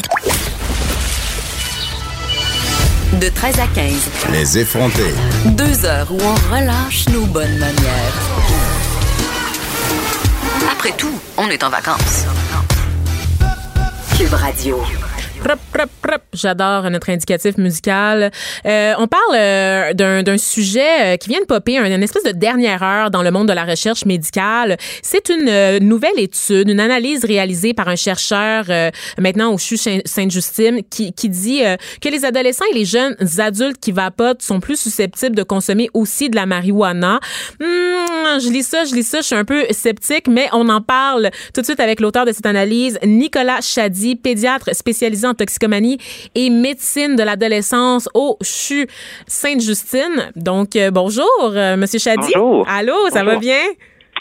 [3.20, 4.10] De 13 à 15.
[4.32, 5.14] Les effrontés.
[5.44, 8.14] Deux heures où on relâche nos bonnes manières.
[10.72, 12.24] Après tout, on est en vacances.
[14.16, 14.78] Cube Radio.
[16.32, 18.30] J'adore notre indicatif musical.
[18.64, 22.82] Euh, on parle euh, d'un sujet euh, qui vient de popper, une espèce de dernière
[22.82, 24.76] heure dans le monde de la recherche médicale.
[25.02, 28.66] C'est une nouvelle étude, une analyse réalisée par un chercheur
[29.18, 31.62] maintenant au CHU Sainte-Justine qui, qui dit
[32.00, 36.30] que les adolescents et les jeunes adultes qui vapotent sont plus susceptibles de consommer aussi
[36.30, 37.20] de la marijuana.
[37.60, 40.80] Hmm, je lis ça, je lis ça, je suis un peu sceptique, mais on en
[40.80, 45.98] parle tout de suite avec l'auteur de cette analyse, Nicolas Chady, pédiatre spécialisé toxicomanie
[46.34, 48.86] et médecine de l'adolescence au CHU
[49.26, 50.32] Sainte-Justine.
[50.36, 52.32] Donc, euh, bonjour, euh, Monsieur Chadi.
[52.34, 52.66] Bonjour.
[52.68, 53.60] Allô, ça va bien?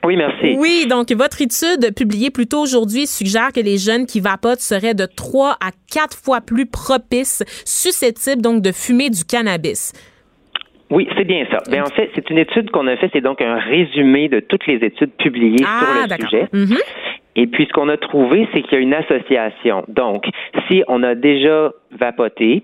[0.04, 0.56] Oui, merci.
[0.58, 4.96] Oui, donc votre étude publiée plus tôt aujourd'hui suggère que les jeunes qui vapotent seraient
[4.96, 9.94] de 3 à 4 fois plus propices, susceptibles donc de fumer du cannabis.
[10.90, 11.60] Oui, c'est bien ça.
[11.70, 14.68] Ben, en fait, c'est une étude qu'on a fait, c'est donc un résumé de toutes
[14.68, 16.48] les études publiées ah, sur le sujet.
[16.52, 16.82] Mm-hmm.
[17.36, 19.86] Et puis, ce qu'on a trouvé, c'est qu'il y a une association.
[19.88, 20.26] Donc,
[20.68, 22.64] si on a déjà vapoté,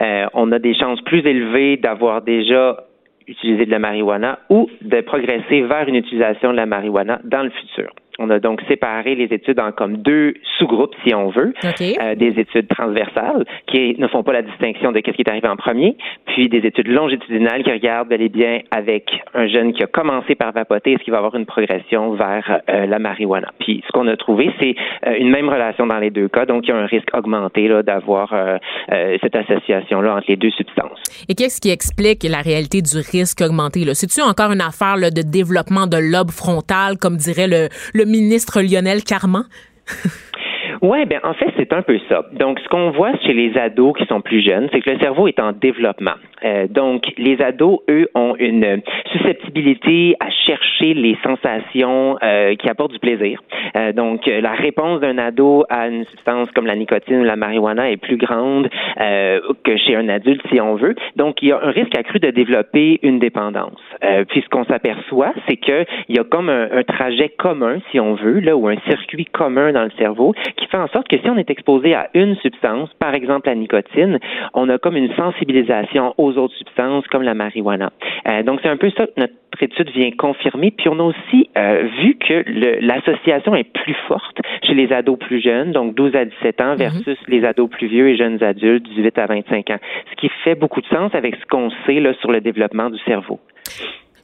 [0.00, 2.84] euh, on a des chances plus élevées d'avoir déjà
[3.28, 7.50] utilisé de la marijuana ou de progresser vers une utilisation de la marijuana dans le
[7.50, 7.90] futur.
[8.20, 12.40] On a donc séparé les études en comme deux sous-groupes, si on veut, euh, des
[12.40, 15.96] études transversales qui ne font pas la distinction de ce qui est arrivé en premier,
[16.26, 19.04] puis des études longitudinales qui regardent bel et bien avec
[19.34, 22.86] un jeune qui a commencé par vapoter, est-ce qu'il va avoir une progression vers euh,
[22.86, 23.52] la marijuana.
[23.60, 24.74] Puis ce qu'on a trouvé, c'est
[25.06, 27.68] euh, une même relation dans les deux cas, donc il y a un risque augmenté
[27.84, 28.34] d'avoir
[28.88, 30.98] cette association-là entre les deux substances.
[31.28, 33.84] Et qu'est-ce qui explique la réalité du risque augmenté?
[33.94, 39.04] C'est-tu encore une affaire de développement de lobe frontal, comme dirait le, le ministre Lionel
[39.04, 39.46] Carman?
[40.82, 42.24] Oui, ben en fait, c'est un peu ça.
[42.32, 45.26] Donc, ce qu'on voit chez les ados qui sont plus jeunes, c'est que le cerveau
[45.26, 46.14] est en développement.
[46.44, 52.92] Euh, donc, les ados, eux, ont une susceptibilité à chercher les sensations euh, qui apportent
[52.92, 53.40] du plaisir.
[53.76, 57.90] Euh, donc, la réponse d'un ado à une substance comme la nicotine ou la marijuana
[57.90, 58.68] est plus grande
[59.64, 60.94] que chez un adulte, si on veut.
[61.16, 63.80] Donc, il y a un risque accru de développer une dépendance.
[64.28, 68.14] puis, ce qu'on s'aperçoit, c'est qu'il y a comme un, un, trajet commun, si on
[68.14, 71.28] veut, là, ou un circuit commun dans le cerveau qui fait en sorte que si
[71.28, 74.18] on est exposé à une substance, par exemple la nicotine,
[74.54, 77.90] on a comme une sensibilisation aux autres substances comme la marijuana.
[78.28, 80.70] Euh, donc c'est un peu ça que notre étude vient confirmer.
[80.70, 82.44] Puis on a aussi euh, vu que
[82.84, 86.78] l'association est plus forte chez les ados plus jeunes, donc 12 à 17 ans, mhm.
[86.78, 89.78] versus les ados plus vieux et jeunes adultes, 18 à 25 ans.
[90.10, 92.98] Ce qui fait beaucoup de sens avec ce qu'on sait là, sur le développement du
[93.00, 93.40] cerveau.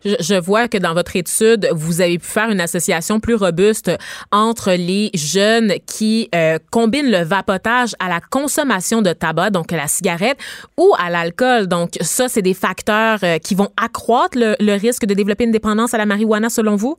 [0.05, 3.91] Je vois que dans votre étude, vous avez pu faire une association plus robuste
[4.33, 9.89] entre les jeunes qui euh, combinent le vapotage à la consommation de tabac, donc la
[9.89, 10.39] cigarette,
[10.77, 11.67] ou à l'alcool.
[11.67, 15.95] Donc ça, c'est des facteurs euh, qui vont accroître le risque de développer une dépendance
[15.95, 16.97] à la marijuana, selon vous?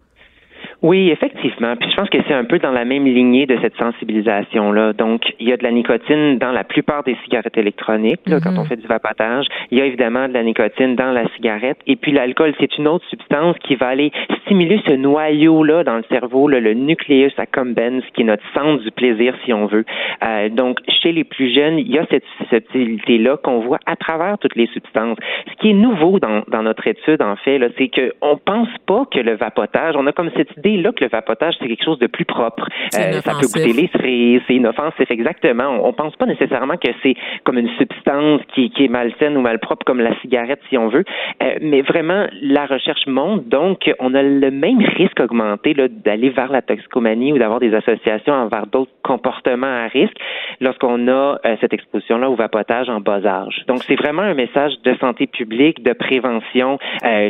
[0.86, 1.76] Oui, effectivement.
[1.76, 4.94] Puis je pense que c'est un peu dans la même lignée de cette sensibilisation-là.
[4.94, 8.60] Donc, il y a de la nicotine dans la plupart des cigarettes électroniques, quand mm-hmm.
[8.60, 9.48] on fait du vapotage.
[9.72, 11.80] Il y a évidemment de la nicotine dans la cigarette.
[11.88, 14.12] Et puis l'alcool, c'est une autre substance qui va aller
[14.44, 19.34] stimuler ce noyau-là dans le cerveau, le nucleus accumbens, qui est notre centre du plaisir,
[19.44, 19.86] si on veut.
[20.24, 24.38] Euh, donc, chez les plus jeunes, il y a cette susceptibilité-là qu'on voit à travers
[24.38, 25.18] toutes les substances.
[25.50, 29.20] Ce qui est nouveau dans, dans notre étude, en fait, c'est qu'on pense pas que
[29.20, 32.08] le vapotage, on a comme cette idée là que le vapotage, c'est quelque chose de
[32.08, 32.68] plus propre.
[32.96, 35.80] Euh, ça peut goûter les cerises, c'est inoffensif, exactement.
[35.84, 39.86] On, pense pas nécessairement que c'est comme une substance qui, qui est malsaine ou malpropre
[39.86, 41.06] comme la cigarette, si on veut.
[41.42, 46.52] Euh, mais vraiment, la recherche montre donc on a le même risque augmenté d'aller vers
[46.52, 50.18] la toxicomanie ou d'avoir des associations envers d'autres comportements à risque
[50.60, 53.64] lorsqu'on a euh, cette exposition-là au vapotage en bas âge.
[53.68, 56.78] Donc, c'est vraiment un message de santé publique, de prévention,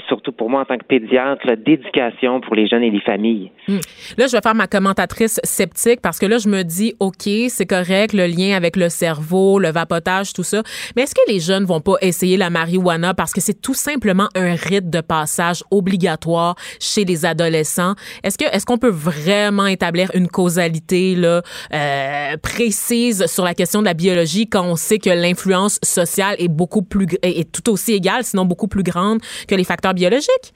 [0.08, 3.25] surtout pour moi en tant que pédiatre, d'éducation pour les jeunes et les familles
[3.68, 3.80] Hmm.
[4.18, 7.66] Là, je vais faire ma commentatrice sceptique parce que là, je me dis, OK, c'est
[7.66, 10.62] correct, le lien avec le cerveau, le vapotage, tout ça.
[10.96, 14.30] Mais est-ce que les jeunes vont pas essayer la marijuana parce que c'est tout simplement
[14.36, 17.96] un rite de passage obligatoire chez les adolescents?
[18.24, 21.42] Est-ce que, est-ce qu'on peut vraiment établir une causalité, là,
[21.74, 26.48] euh, précise sur la question de la biologie quand on sait que l'influence sociale est
[26.48, 30.54] beaucoup plus, est tout aussi égale, sinon beaucoup plus grande que les facteurs biologiques?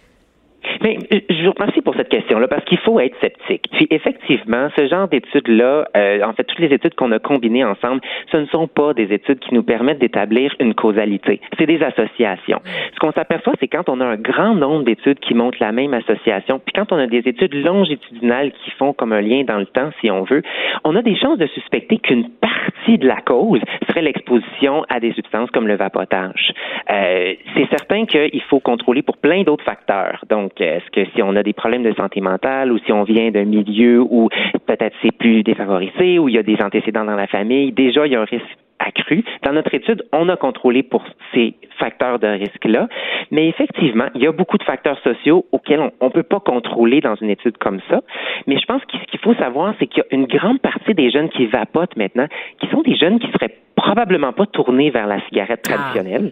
[0.82, 3.66] Mais euh, je vous remercie pour cette question-là parce qu'il faut être sceptique.
[3.72, 8.02] Puis effectivement, ce genre d'études-là, euh, en fait, toutes les études qu'on a combinées ensemble,
[8.32, 11.42] ce ne sont pas des études qui nous permettent d'établir une causalité.
[11.58, 12.62] C'est des associations.
[12.94, 15.94] Ce qu'on s'aperçoit, c'est quand on a un grand nombre d'études qui montrent la même
[15.94, 19.66] association, puis quand on a des études longitudinales qui font comme un lien dans le
[19.66, 20.42] temps, si on veut,
[20.84, 25.14] on a des chances de suspecter qu'une partie de la cause serait l'exposition à des
[25.14, 26.54] substances comme le vapotage.
[26.92, 30.24] Euh, c'est certain qu'il faut contrôler pour plein d'autres facteurs.
[30.30, 33.32] Donc, est-ce que si on a des problèmes de santé mentale ou si on vient
[33.32, 34.30] d'un milieu où
[34.66, 38.14] peut-être c'est plus défavorisé, où il y a des antécédents dans la famille, déjà il
[38.14, 39.24] y a un risque accru.
[39.44, 42.88] Dans notre étude, on a contrôlé pour ces facteurs de risque-là,
[43.32, 47.02] mais effectivement, il y a beaucoup de facteurs sociaux auxquels on ne peut pas contrôler
[47.02, 48.02] dans une étude comme ça.
[48.48, 50.94] Mais je pense que ce qu'il faut savoir, c'est qu'il y a une grande partie
[50.94, 52.28] des jeunes qui vapotent maintenant,
[52.60, 55.74] qui sont des jeunes qui seraient probablement pas tournés vers la cigarette ah.
[55.74, 56.32] traditionnelle,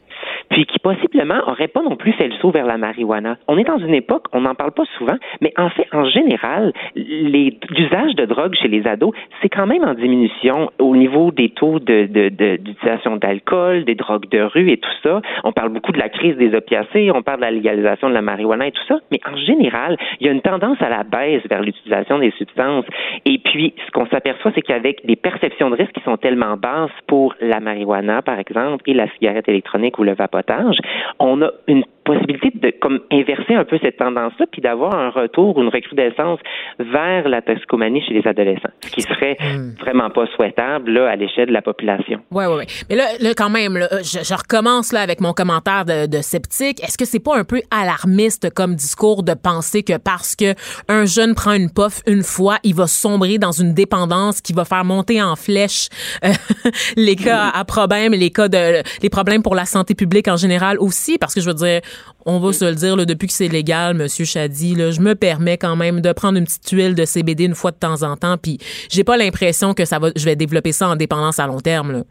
[0.49, 3.37] puis qui possiblement n'auraient pas non plus fait le saut vers la marijuana.
[3.47, 6.73] On est dans une époque, on n'en parle pas souvent, mais en fait, en général,
[6.95, 11.79] l'usage de drogue chez les ados, c'est quand même en diminution au niveau des taux
[11.79, 15.21] de, d'utilisation d'alcool, des drogues de rue et tout ça.
[15.43, 18.21] On parle beaucoup de la crise des opiacés, on parle de la légalisation de la
[18.21, 21.43] marijuana et tout ça, mais en général, il y a une tendance à la baisse
[21.49, 22.85] vers l'utilisation des substances.
[23.25, 26.91] Et puis, ce qu'on s'aperçoit, c'est qu'avec des perceptions de risque qui sont tellement basses
[27.07, 30.77] pour la marijuana, par exemple, et la cigarette électronique ou le vapotage,
[31.19, 35.61] on a une possibilité de comme inverser un peu cette tendance-là, puis d'avoir un retour,
[35.61, 36.39] une recrudescence
[36.79, 39.75] vers la toxicomanie chez les adolescents, ce qui serait hmm.
[39.79, 42.19] vraiment pas souhaitable là, à l'échelle de la population.
[42.31, 42.63] Oui, oui, oui.
[42.89, 46.21] Mais là, là quand même, là, je, je, recommence là, avec mon commentaire de, de
[46.21, 46.81] sceptique.
[46.83, 50.53] Est-ce que c'est pas un peu alarmiste comme discours de penser que parce que
[50.87, 54.63] un jeune prend une puff une fois, il va sombrer dans une dépendance qui va
[54.63, 55.89] faire monter en flèche
[56.23, 56.29] euh,
[56.95, 60.77] les cas à problème, les cas de les problèmes pour la santé publique en général
[60.79, 61.81] aussi, parce que je veux dire,
[62.25, 65.15] on va se le dire, là, depuis que c'est légal, Monsieur Chadi, là, je me
[65.15, 68.17] permets quand même de prendre une petite huile de CBD une fois de temps en
[68.17, 68.57] temps, puis
[68.89, 71.91] j'ai pas l'impression que ça va, je vais développer ça en dépendance à long terme.
[71.91, 72.03] Là.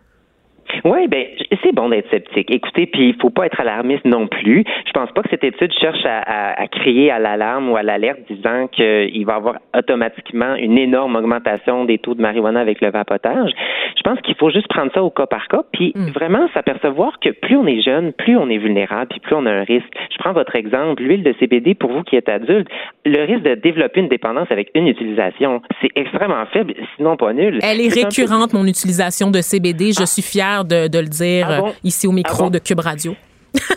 [0.84, 1.26] Oui, ben
[1.62, 2.50] c'est bon d'être sceptique.
[2.50, 4.64] Écoutez, puis il faut pas être alarmiste non plus.
[4.86, 8.20] Je pense pas que cette étude cherche à, à, crier à l'alarme ou à l'alerte
[8.30, 12.90] disant qu'il va y avoir automatiquement une énorme augmentation des taux de marijuana avec le
[12.90, 13.50] vapotage.
[13.96, 16.10] Je pense qu'il faut juste prendre ça au cas par cas, puis hmm.
[16.10, 19.50] vraiment s'apercevoir que plus on est jeune, plus on est vulnérable, puis plus on a
[19.50, 19.92] un risque.
[20.12, 22.68] Je prends votre exemple, l'huile de CBD pour vous qui êtes adulte,
[23.04, 27.58] le risque de développer une dépendance avec une utilisation, c'est extrêmement faible, sinon pas nul.
[27.62, 29.92] Elle est, récurrente, mon utilisation de CBD.
[29.92, 30.06] Je ah.
[30.06, 33.14] suis fière de, de le dire ah euh, ici au micro ah de Cube Radio.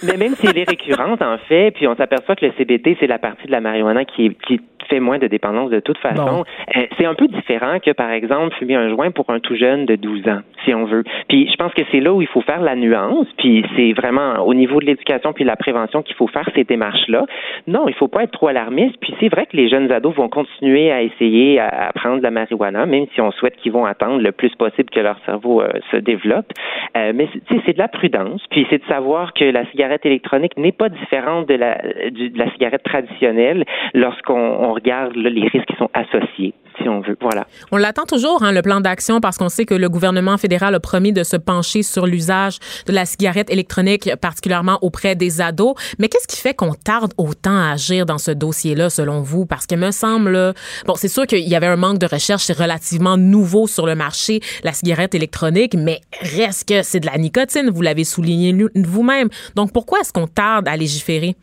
[0.03, 3.07] Mais même si elle est récurrente, en fait, puis on s'aperçoit que le CBD, c'est
[3.07, 4.59] la partie de la marijuana qui est, qui
[4.89, 6.43] fait moins de dépendance de toute façon.
[6.75, 9.85] Euh, c'est un peu différent que, par exemple, fumer un joint pour un tout jeune
[9.85, 11.03] de 12 ans, si on veut.
[11.27, 14.43] Puis je pense que c'est là où il faut faire la nuance, puis c'est vraiment
[14.45, 17.25] au niveau de l'éducation puis de la prévention qu'il faut faire ces démarches-là.
[17.67, 20.29] Non, il faut pas être trop alarmiste, puis c'est vrai que les jeunes ados vont
[20.29, 24.21] continuer à essayer à, prendre de la marijuana, même si on souhaite qu'ils vont attendre
[24.21, 26.51] le plus possible que leur cerveau euh, se développe.
[26.97, 27.27] Euh, mais
[27.65, 31.47] c'est de la prudence, puis c'est de savoir que la cigarette électronique n'est pas différente
[31.47, 37.01] de la, de la cigarette traditionnelle lorsqu'on regarde les risques qui sont associés si on
[37.01, 37.17] veut.
[37.21, 37.45] Voilà.
[37.71, 40.79] On l'attend toujours, hein, le plan d'action, parce qu'on sait que le gouvernement fédéral a
[40.79, 45.75] promis de se pencher sur l'usage de la cigarette électronique, particulièrement auprès des ados.
[45.99, 49.45] Mais qu'est-ce qui fait qu'on tarde autant à agir dans ce dossier-là, selon vous?
[49.45, 50.53] Parce que me semble,
[50.85, 53.95] bon, c'est sûr qu'il y avait un manque de recherche, c'est relativement nouveau sur le
[53.95, 59.29] marché, la cigarette électronique, mais reste que c'est de la nicotine, vous l'avez souligné vous-même.
[59.55, 61.35] Donc, pourquoi est-ce qu'on tarde à légiférer?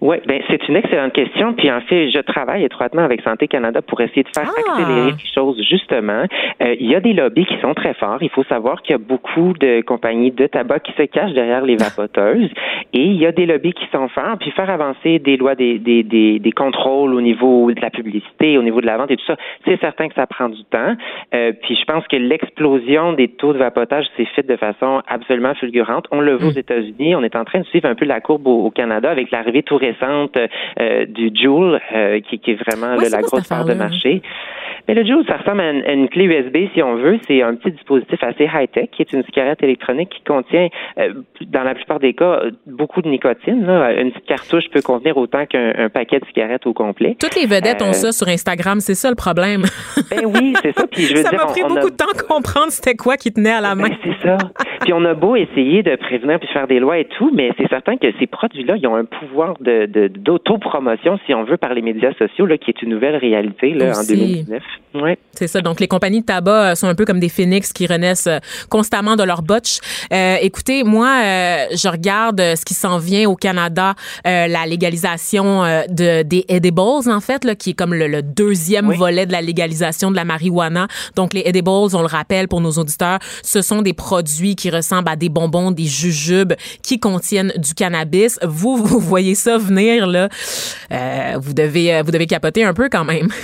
[0.00, 1.52] Oui, ben c'est une excellente question.
[1.52, 4.72] Puis en fait, je travaille étroitement avec Santé Canada pour essayer de faire ah!
[4.72, 5.60] accélérer les choses.
[5.68, 6.24] Justement,
[6.62, 8.18] euh, il y a des lobbies qui sont très forts.
[8.22, 11.62] Il faut savoir qu'il y a beaucoup de compagnies de tabac qui se cachent derrière
[11.62, 12.50] les vapoteuses,
[12.94, 14.38] et il y a des lobbies qui sont forts.
[14.40, 18.56] Puis faire avancer des lois, des des, des, des contrôles au niveau de la publicité,
[18.56, 19.36] au niveau de la vente et tout ça,
[19.66, 20.96] c'est certain que ça prend du temps.
[21.34, 25.54] Euh, puis je pense que l'explosion des taux de vapotage s'est faite de façon absolument
[25.54, 26.06] fulgurante.
[26.10, 26.58] On le voit aux mm.
[26.58, 27.14] États-Unis.
[27.14, 29.76] On est en train de suivre un peu la courbe au, Canada avec l'arrivée tout
[29.76, 34.22] récente euh, du Joule, euh, qui, qui, est vraiment la grosse part de marché.
[34.88, 37.18] Mais le Joule, ça ressemble à une, clé USB, si on veut.
[37.28, 40.68] C'est un petit dispositif assez high-tech, qui est une cigarette électronique qui contient,
[40.98, 41.12] euh,
[41.46, 43.66] dans la plupart des cas, beaucoup de nicotine.
[43.66, 43.92] Là.
[43.92, 47.16] Une petite cartouche peut contenir autant qu'un paquet de cigarettes au complet.
[47.20, 49.62] Toutes les vedettes ont ça sur Instagram, c'est ça le problème.
[50.10, 50.86] ben oui, c'est ça.
[50.86, 53.52] Puis je veux ça m'a pris beaucoup de temps à comprendre c'était quoi qui tenait
[53.52, 53.96] à la ben, main.
[54.02, 54.38] c'est ça.
[54.80, 57.68] puis on a beau essayer de prévenir puis faire des lois et tout, mais c'est
[57.68, 61.82] certain que ces produits-là, ils ont un pouvoir de, d'autopromotion, si on veut, par les
[61.82, 64.62] médias sociaux, là, qui est une nouvelle réalité là, en 2019.
[64.94, 65.18] Ouais.
[65.32, 65.60] C'est ça.
[65.60, 68.38] Donc, les compagnies de tabac euh, sont un peu comme des phénix qui renaissent euh,
[68.68, 69.78] constamment de leur botch.
[70.12, 73.94] Euh, écoutez, moi, euh, je regarde ce qui s'en vient au Canada,
[74.26, 79.26] euh, la légalisation de, des edibles, en fait, là, qui est comme le, deuxième volet
[79.26, 80.88] de la légalisation de la marijuana.
[81.16, 85.08] Donc, les edibles, on le rappelle pour nos auditeurs, ce sont des produits qui ressemblent
[85.08, 86.52] à des bonbons, des jujubes
[86.82, 88.38] qui contiennent du cannabis.
[88.42, 90.28] Vous, vous voyez ça venir, là.
[91.38, 93.28] vous devez, vous devez capoter un peu quand même.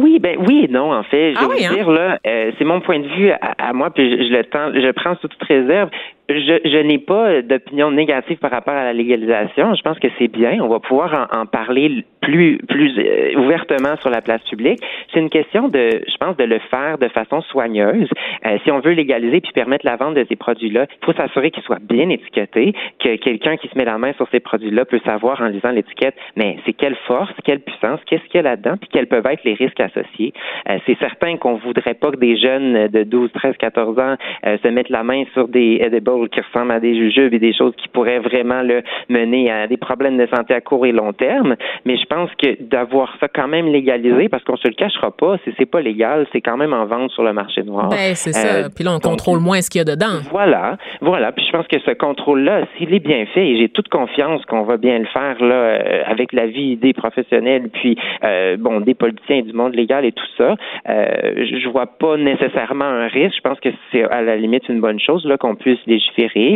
[0.00, 1.34] Oui, ben oui et non, en fait.
[1.34, 1.74] Je ah veux hein?
[1.74, 4.90] dire, là, euh, c'est mon point de vue à, moi, puis je, le tends, je
[4.92, 5.90] prends sous toute réserve
[6.38, 9.74] je, je n'ai pas d'opinion négative par rapport à la légalisation.
[9.74, 10.58] Je pense que c'est bien.
[10.60, 14.80] On va pouvoir en, parler plus, plus euh, ouvertement sur la place publique.
[15.12, 18.08] C'est une question de, je pense, de le faire de façon soigneuse.
[18.46, 21.50] Euh, si on veut légaliser puis permettre la vente de ces produits-là, il faut s'assurer
[21.50, 25.00] qu'ils soient bien étiquetés, que quelqu'un qui se met la main sur ces produits-là peut
[25.04, 28.76] savoir en lisant l'étiquette, mais c'est quelle force, quelle puissance, qu'est-ce qu'il y a là-dedans,
[28.76, 30.32] puis quels peuvent être les risques associés.
[30.68, 34.68] Euh, c'est certain qu'on voudrait pas que des jeunes de 12, 13, 14 ans se
[34.68, 37.88] mettent la main sur des edibles qui ressemblent à des jujubes et des choses qui
[37.88, 41.56] pourraient vraiment le mener à des problèmes de santé à court et long terme.
[41.84, 45.36] Mais je pense que d'avoir ça quand même légalisé, parce qu'on se le cachera pas,
[45.44, 47.88] si c'est pas légal, c'est quand même en vente sur le marché noir.
[47.88, 48.64] Ben, c'est ça.
[48.64, 50.20] Euh, Puis là, on contrôle moins ce qu'il y a dedans.
[50.30, 50.76] Voilà.
[51.00, 51.32] Voilà.
[51.32, 54.62] Puis je pense que ce contrôle-là, s'il est bien fait, et j'ai toute confiance qu'on
[54.62, 58.94] va bien le faire là, euh, avec la vie des professionnels, puis euh, bon, des
[58.94, 60.56] politiciens du monde légal et tout ça,
[60.88, 63.36] euh, je vois pas nécessairement un risque.
[63.36, 65.84] Je pense que c'est à la limite une bonne chose là qu'on puisse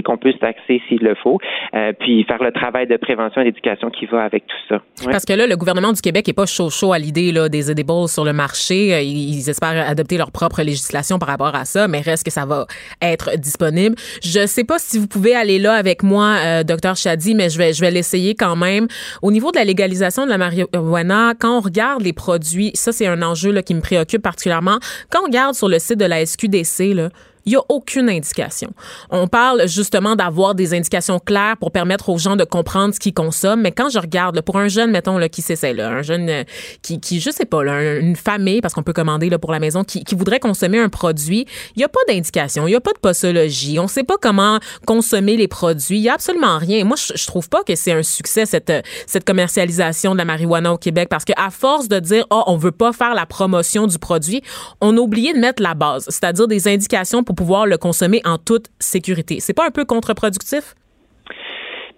[0.04, 1.38] qu'on puisse taxer s'il le faut,
[1.74, 4.82] euh, puis faire le travail de prévention et d'éducation qui va avec tout ça.
[5.10, 8.08] Parce que là, le gouvernement du Québec est pas chaud chaud à l'idée des edibles
[8.08, 8.94] sur le marché.
[8.94, 12.46] Euh, ils espèrent adopter leur propre législation par rapport à ça, mais reste que ça
[12.46, 12.66] va
[13.02, 13.96] être disponible.
[14.22, 17.58] Je sais pas si vous pouvez aller là avec moi, euh, docteur Chadi, mais je
[17.58, 18.86] vais je vais l'essayer quand même.
[19.22, 23.06] Au niveau de la légalisation de la marijuana, quand on regarde les produits, ça c'est
[23.06, 24.78] un enjeu là, qui me préoccupe particulièrement.
[25.10, 27.08] Quand on regarde sur le site de la SQDC là,
[27.46, 28.70] il n'y a aucune indication.
[29.10, 33.14] On parle justement d'avoir des indications claires pour permettre aux gens de comprendre ce qu'ils
[33.14, 36.28] consomment, mais quand je regarde, pour un jeune, mettons, là, qui s'essaie, là, un jeune
[36.28, 36.44] euh,
[36.82, 40.04] qui, qui, je sais pas, une famille, parce qu'on peut commander pour la maison, qui,
[40.14, 43.78] voudrait consommer un produit, il n'y a pas d'indication, il n'y a pas de posologie,
[43.78, 46.84] on ne sait pas comment consommer les produits, il n'y a absolument rien.
[46.84, 48.72] Moi, je, je trouve pas que c'est un succès, cette,
[49.06, 52.70] cette commercialisation de la marijuana au Québec, parce qu'à force de dire, oh, on veut
[52.70, 54.42] pas faire la promotion du produit,
[54.80, 58.38] on a oublié de mettre la base, c'est-à-dire des indications pour pouvoir le consommer en
[58.38, 59.40] toute sécurité.
[59.40, 60.74] C'est pas un peu contre-productif?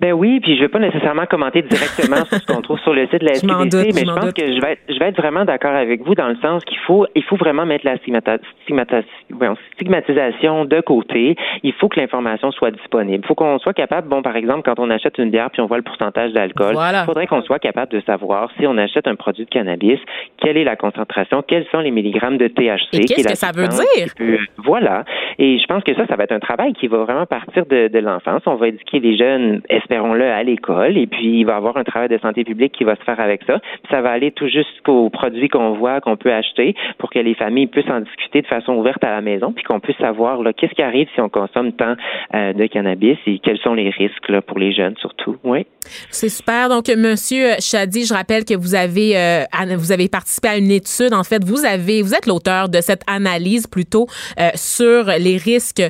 [0.01, 3.07] Ben oui, puis je vais pas nécessairement commenter directement sur ce qu'on trouve sur le
[3.09, 4.35] site de la SQDC, doute, mais je pense doute.
[4.37, 6.79] que je vais être, je vais être vraiment d'accord avec vous dans le sens qu'il
[6.87, 11.37] faut il faut vraiment mettre la stigmata- stigmata- voyons, stigmatisation de côté.
[11.63, 13.25] Il faut que l'information soit disponible.
[13.25, 15.67] Il faut qu'on soit capable, bon par exemple, quand on achète une bière puis on
[15.67, 17.03] voit le pourcentage d'alcool, Voilà.
[17.03, 19.99] il faudrait qu'on soit capable de savoir si on achète un produit de cannabis,
[20.43, 22.89] quelle est la concentration, quels sont les milligrammes de THC.
[22.95, 24.09] Et qu'est-ce que ça veut dire?
[24.17, 25.05] peut- voilà.
[25.39, 27.89] Et je pense que ça, ça va être un travail qui va vraiment partir de,
[27.89, 28.43] de l'enfance.
[28.47, 31.85] On va éduquer les jeunes, espérons-le, à l'école, et puis il va y avoir un
[31.85, 33.59] travail de santé publique qui va se faire avec ça.
[33.59, 37.35] Puis ça va aller tout jusqu'aux produits qu'on voit, qu'on peut acheter, pour que les
[37.35, 40.75] familles puissent en discuter de façon ouverte à la maison, puis qu'on puisse savoir qu'est-ce
[40.75, 41.95] qui arrive si on consomme tant
[42.35, 45.37] euh, de cannabis et quels sont les risques pour les jeunes surtout.
[45.45, 45.67] Oui.
[46.11, 46.69] C'est super.
[46.69, 49.45] Donc, Monsieur Chadi, je rappelle que vous avez euh,
[49.77, 51.13] vous avez participé à une étude.
[51.13, 54.07] En fait, vous avez vous êtes l'auteur de cette analyse plutôt
[54.41, 55.83] euh, sur les risques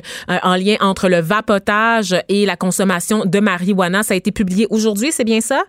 [0.43, 3.86] en lien entre le vapotage et la consommation de marijuana.
[4.03, 5.63] Ça a été publié aujourd'hui, c'est bien ça?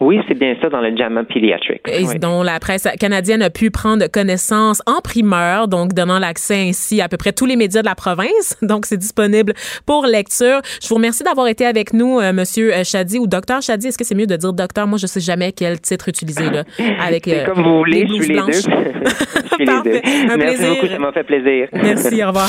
[0.00, 1.82] Oui, c'est bien ça dans le JAMA Pediatric.
[1.86, 2.18] Et Oui.
[2.18, 7.08] dont la presse canadienne a pu prendre connaissance en primeur, donc donnant l'accès ainsi à
[7.08, 8.56] peu près tous les médias de la province.
[8.62, 9.52] Donc, c'est disponible
[9.86, 10.60] pour lecture.
[10.82, 13.88] Je vous remercie d'avoir été avec nous, euh, Monsieur euh, Chadi ou Docteur Chadi.
[13.88, 14.88] Est-ce que c'est mieux de dire docteur?
[14.88, 16.64] Moi, je sais jamais quel titre utiliser, là.
[17.06, 18.52] Avec, euh, comme vous voulez, je suis les deux.
[18.52, 18.70] je suis
[19.60, 20.02] les Parfait.
[20.02, 20.32] deux.
[20.32, 20.74] Un Merci plaisir.
[20.74, 21.68] beaucoup, ça m'a fait plaisir.
[21.74, 22.48] Merci, au revoir.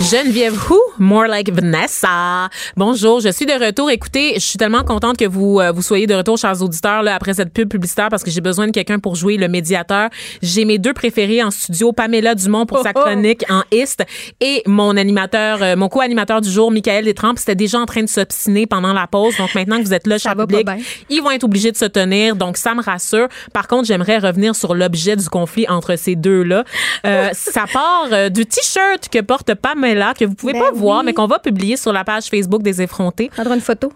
[0.00, 2.48] Geneviève Who, more like Vanessa.
[2.76, 3.90] Bonjour, je suis de retour.
[3.90, 7.16] Écoutez, je suis tellement contente que vous euh, vous soyez de retour, chers auditeurs, là,
[7.16, 10.08] après cette pub publicitaire, parce que j'ai besoin de quelqu'un pour jouer le médiateur.
[10.40, 13.00] J'ai mes deux préférés en studio, Pamela Dumont pour sa Oh, oh.
[13.00, 14.04] chronique en Ist
[14.40, 18.08] et mon animateur, euh, mon co-animateur du jour, Michael Détrempe, c'était déjà en train de
[18.08, 19.36] s'obstiner pendant la pause.
[19.36, 20.66] Donc maintenant que vous êtes là, cher public,
[21.10, 22.36] ils vont être obligés de se tenir.
[22.36, 23.26] Donc ça me rassure.
[23.52, 26.62] Par contre, j'aimerais revenir sur l'objet du conflit entre ces deux-là.
[27.04, 29.87] Euh, ça part euh, du t-shirt que porte Pamela,
[30.18, 32.80] que vous pouvez Ben pas voir, mais qu'on va publier sur la page Facebook des
[32.82, 33.28] effrontés.
[33.28, 33.92] Prendre une photo.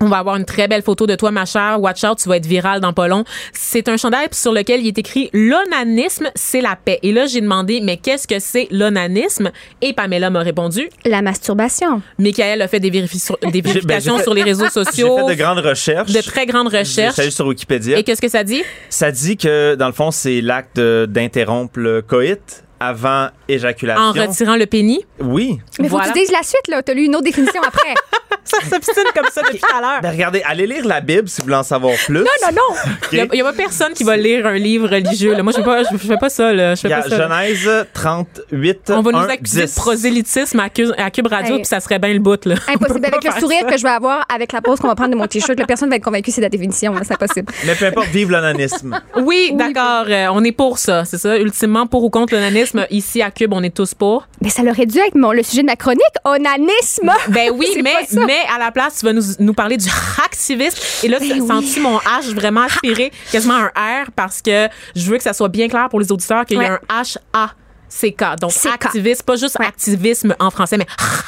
[0.00, 1.78] On va avoir une très belle photo de toi, ma chère.
[1.80, 3.24] Watch out, tu vas être viral dans pas long.
[3.52, 7.00] C'est un chandail sur lequel il est écrit L'onanisme, c'est la paix.
[7.02, 9.50] Et là, j'ai demandé, mais qu'est-ce que c'est l'onanisme?
[9.82, 10.88] Et Pamela m'a répondu.
[11.04, 12.00] La masturbation.
[12.16, 14.64] Michael a fait des, vérifi- sur- des J'ai- ben, vérifications j'ai fait- sur les réseaux
[14.72, 15.16] J'ai sociaux.
[15.26, 16.12] fait de grandes recherches.
[16.12, 17.16] de très grandes recherches.
[17.16, 17.98] J'ai sur Wikipédia.
[17.98, 18.62] Et qu'est-ce que ça dit?
[18.90, 24.02] Ça dit que, dans le fond, c'est l'acte d'interrompre le coït avant éjaculation.
[24.02, 25.00] En retirant le pénis.
[25.20, 25.58] Oui.
[25.78, 26.08] Mais faut Voilà.
[26.08, 26.82] que tu dises la suite, là.
[26.82, 27.94] T'as lu une autre définition après.
[28.44, 30.00] Ça s'obstine comme ça depuis tout à l'heure.
[30.00, 32.14] Ben regardez, allez lire la Bible si vous voulez en savoir plus.
[32.14, 32.92] non, non, non.
[33.12, 35.34] Il n'y a, pas personne qui va lire un livre religieux.
[35.34, 35.42] là.
[35.42, 36.50] Moi, je ne fais, pas- je fais pas ça.
[36.54, 36.74] Là.
[36.74, 37.28] Je fais Il y a pas ça.
[37.28, 39.74] Genèse 38, On va nous 1, accuser 10.
[39.74, 41.60] de prosélytisme à, Cube- à Cube Radio, Hey.
[41.60, 42.42] puis ça serait bien le bout.
[42.46, 42.54] Là.
[42.68, 43.04] Impossible.
[43.04, 43.70] Avec le sourire ça.
[43.70, 45.90] que je vais avoir avec la pause qu'on va prendre de mon t-shirt, la personne
[45.90, 46.94] va être convaincue que c'est la définition.
[47.02, 47.52] C'est impossible.
[47.66, 48.98] Mais peu importe, vive l'onanisme.
[49.16, 50.06] Oui, d'accord.
[50.08, 51.04] euh, on est pour ça.
[51.04, 51.36] C'est ça?
[51.36, 52.67] Ultimement, pour ou contre l'onanisme?
[52.90, 54.26] Ici, à Cube, on est tous pour.
[54.40, 56.02] Mais ça aurait dû être mon, le sujet de ma chronique.
[56.24, 57.12] Onanisme.
[57.28, 57.94] Ben oui, mais,
[58.26, 59.88] mais à la place, tu vas nous, nous parler du
[60.24, 60.78] hacktivisme.
[61.04, 64.68] Et là, tu Ben as senti mon H vraiment aspirer quasiment un R parce que
[64.96, 67.50] je veux que ça soit bien clair pour les auditeurs qu'il y a un H-A.
[67.88, 68.36] CK.
[68.40, 68.66] Donc, CK.
[68.74, 69.66] activisme, pas juste Ouais.
[69.66, 70.86] activisme en français, mais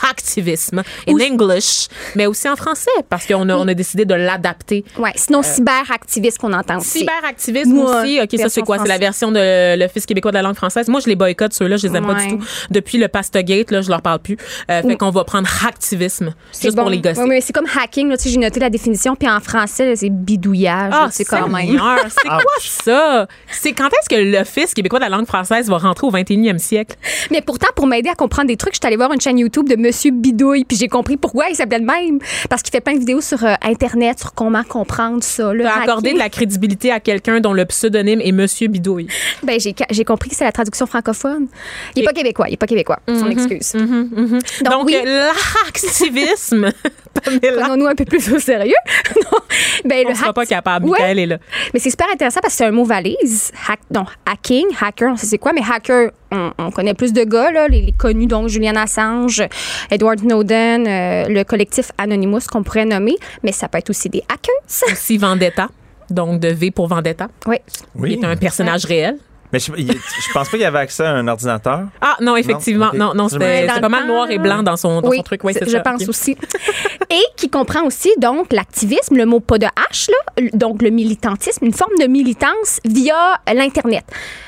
[0.08, 4.84] activisme in English, mais aussi en français parce qu'on a, on a décidé de l'adapter.
[4.98, 5.12] Ouais.
[5.16, 7.00] Sinon, cyberactiviste qu'on entend aussi.
[7.00, 8.20] Cyberactivisme Moi, aussi.
[8.20, 8.78] OK, ça, c'est version quoi?
[8.78, 10.88] C'est la version de l'Office québécois de la langue française.
[10.88, 11.76] Moi, je les boycotte, ceux-là.
[11.76, 12.44] Je les aime pas du tout.
[12.70, 14.36] Depuis le Pastogate, là, je leur parle plus.
[14.70, 16.82] Euh, fait qu'on va prendre activisme C'est juste bon.
[16.82, 17.20] pour les gosser.
[17.20, 18.08] Ouais, mais c'est comme hacking.
[18.08, 19.16] Là, tu sais, j'ai noté la définition.
[19.16, 20.92] Puis en français, c'est bidouillage.
[20.94, 21.80] Ah, c'est quand même.
[22.08, 23.26] C'est quoi ça?
[23.50, 26.96] C'est quand est-ce que l'Office québécois de la langue française va rentrer au 21e siècle?
[27.30, 29.68] Mais pourtant, pour m'aider à comprendre des trucs, je suis allée voir une chaîne YouTube
[29.68, 32.18] de Monsieur Bidouille, puis j'ai compris pourquoi il s'appelait de même.
[32.48, 35.52] Parce qu'il fait plein de vidéos sur euh, Internet sur comment comprendre ça.
[35.52, 39.08] Le De accorder de la crédibilité à quelqu'un dont le pseudonyme est Monsieur Bidouille.
[39.42, 41.46] Ben, j'ai, compris que c'est la traduction francophone.
[41.94, 42.98] Il n'est Et- pas québécois, il n'est pas québécois.
[43.08, 43.72] Son excuse.
[43.72, 44.96] Donc, oui.
[45.06, 45.28] euh,
[45.66, 46.70] l'activisme,
[47.14, 48.74] Prenons-nous un peu plus au sérieux.
[49.16, 49.38] non.
[49.84, 50.86] Ben, on le sera pas capable.
[50.86, 50.98] Ouais.
[50.98, 51.38] Michael est là.
[51.74, 53.52] Mais c'est super intéressant parce que c'est un mot valise.
[53.68, 57.24] Hack, non, hacking, hacker, on sait c'est quoi, mais hacker, on, on connaît plus de
[57.24, 59.42] gars, là, les, les connus, donc Julian Assange,
[59.90, 64.22] Edward Snowden, euh, le collectif Anonymous qu'on pourrait nommer, mais ça peut être aussi des
[64.28, 64.90] hackers.
[64.92, 65.68] Aussi Vendetta.
[66.08, 67.28] Donc, de V pour Vendetta.
[67.46, 67.56] oui.
[67.94, 68.12] Oui.
[68.16, 69.16] Il est un personnage réel.
[69.52, 71.82] Mais je, je pense pas qu'il y avait accès à un ordinateur.
[72.00, 72.90] Ah, non, effectivement.
[72.94, 75.18] Non, non, c'était Dans c'était le pas mal noir et blanc dans son, dans oui,
[75.18, 75.44] son truc.
[75.44, 75.80] Oui, je ça.
[75.80, 76.36] pense aussi.
[77.10, 81.64] Et qui comprend aussi donc l'activisme, le mot pas de H, là, donc le militantisme,
[81.64, 84.04] une forme de militance via l'Internet.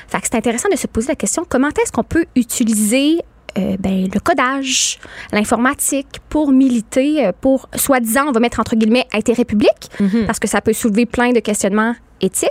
[0.07, 3.19] Fait que c'est intéressant de se poser la question comment est-ce qu'on peut utiliser
[3.57, 4.97] euh, ben, le codage,
[5.31, 9.91] l'informatique, pour militer, euh, pour, soi-disant, on va mettre entre guillemets, intérêt public,
[10.25, 11.93] parce que ça peut soulever plein de questionnements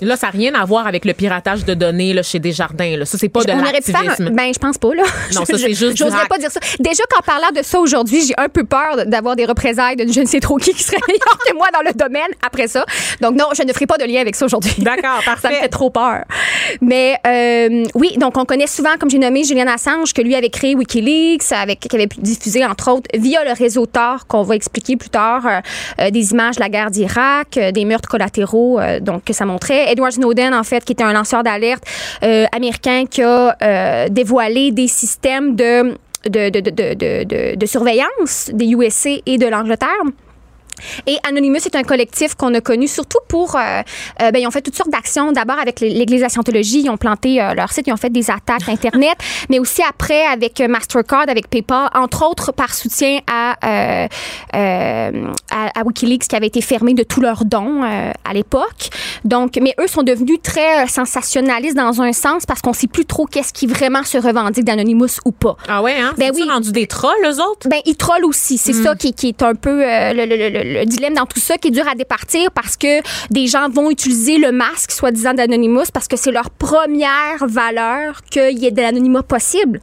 [0.00, 2.96] Là, ça n'a rien à voir avec le piratage de données là, chez Desjardins.
[2.96, 3.04] Là.
[3.04, 3.56] Ça, c'est pas de faire.
[3.58, 4.30] un- l'activisme.
[4.30, 5.02] Ben, je pense pas, là.
[5.02, 6.60] Non, Je- ça, c'est je- juste J'oserais pas dire ça.
[6.80, 10.20] Déjà qu'en parlant de ça aujourd'hui, j'ai un peu peur d'avoir des représailles de je
[10.20, 12.84] ne sais trop qui qui serait meilleur que moi dans le domaine après ça.
[13.20, 14.74] Donc, non, je ne ferai pas de lien avec ça aujourd'hui.
[14.78, 15.60] D'accord, Ça me parfait.
[15.62, 16.24] fait trop peur.
[16.80, 20.50] Mais euh, oui, donc on connaît souvent, comme j'ai nommé, Julian Assange, que lui avait
[20.50, 24.54] créé Wikileaks, avec, qui avait pu diffuser, entre autres, via le réseau Tor, qu'on va
[24.54, 25.60] expliquer plus tard, euh,
[26.00, 29.44] euh, des images de la guerre d'Irak, euh, des meurtres collatéraux, euh, donc que ça
[29.70, 31.84] Edward Snowden, en fait, qui était un lanceur d'alerte
[32.22, 35.94] euh, américain qui a euh, dévoilé des systèmes de
[37.66, 39.88] surveillance des USA et de l'Angleterre.
[41.06, 43.56] Et Anonymous est un collectif qu'on a connu surtout pour.
[43.56, 43.60] euh,
[44.22, 45.32] euh, ben, ils ont fait toutes sortes d'actions.
[45.32, 48.10] D'abord avec l'Église de la Scientologie, ils ont planté euh, leur site, ils ont fait
[48.10, 49.16] des attaques Internet,
[49.50, 53.56] mais aussi après avec euh, Mastercard, avec PayPal, entre autres par soutien à,
[54.52, 58.88] à, à Wikileaks qui avait été fermé de tous leurs dons à l'époque.
[59.24, 63.26] Donc, mais eux sont devenus très sensationnalistes dans un sens parce qu'on sait plus trop
[63.26, 65.56] qu'est-ce qui vraiment se revendique d'Anonymous ou pas.
[65.68, 66.12] Ah ouais, hein?
[66.18, 66.42] Ben oui.
[66.48, 67.68] rendu des trolls, eux autres?
[67.68, 68.58] Ben, ils trollent aussi.
[68.58, 71.58] C'est ça qui, qui est un peu le, le- le- le dilemme dans tout ça,
[71.58, 73.00] qui est dur à départir parce que
[73.30, 78.58] des gens vont utiliser le masque, soi-disant d'Anonymous, parce que c'est leur première valeur qu'il
[78.58, 79.80] y ait de l'anonymat possible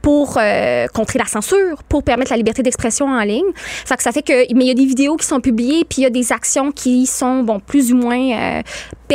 [0.00, 3.50] pour euh, contrer la censure, pour permettre la liberté d'expression en ligne.
[3.84, 6.06] Ça fait que, mais il y a des vidéos qui sont publiées, puis il y
[6.06, 8.62] a des actions qui sont, bon, plus ou moins euh,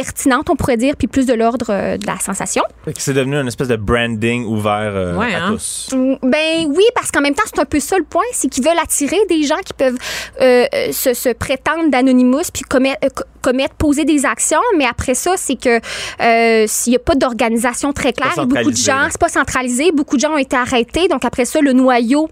[0.02, 2.62] pertinentes, on pourrait dire, puis plus de l'ordre euh, de la sensation.
[2.98, 5.54] C'est devenu une espèce de branding ouvert euh, Ouais, à hein?
[5.54, 5.90] tous.
[5.94, 8.64] Mm, Ben oui, parce qu'en même temps, c'est un peu ça le point, c'est qu'ils
[8.64, 9.98] veulent attirer des gens qui peuvent
[10.42, 14.86] euh, euh, se, se prétendre d'anonymous puis commettre, euh, co- commettre, poser des actions, mais
[14.86, 15.80] après ça, c'est que
[16.22, 20.16] euh, s'il n'y a pas d'organisation très claire, beaucoup de gens, c'est pas centralisé, beaucoup
[20.18, 22.30] de gens ont été arrêtés, donc après ça, le noyau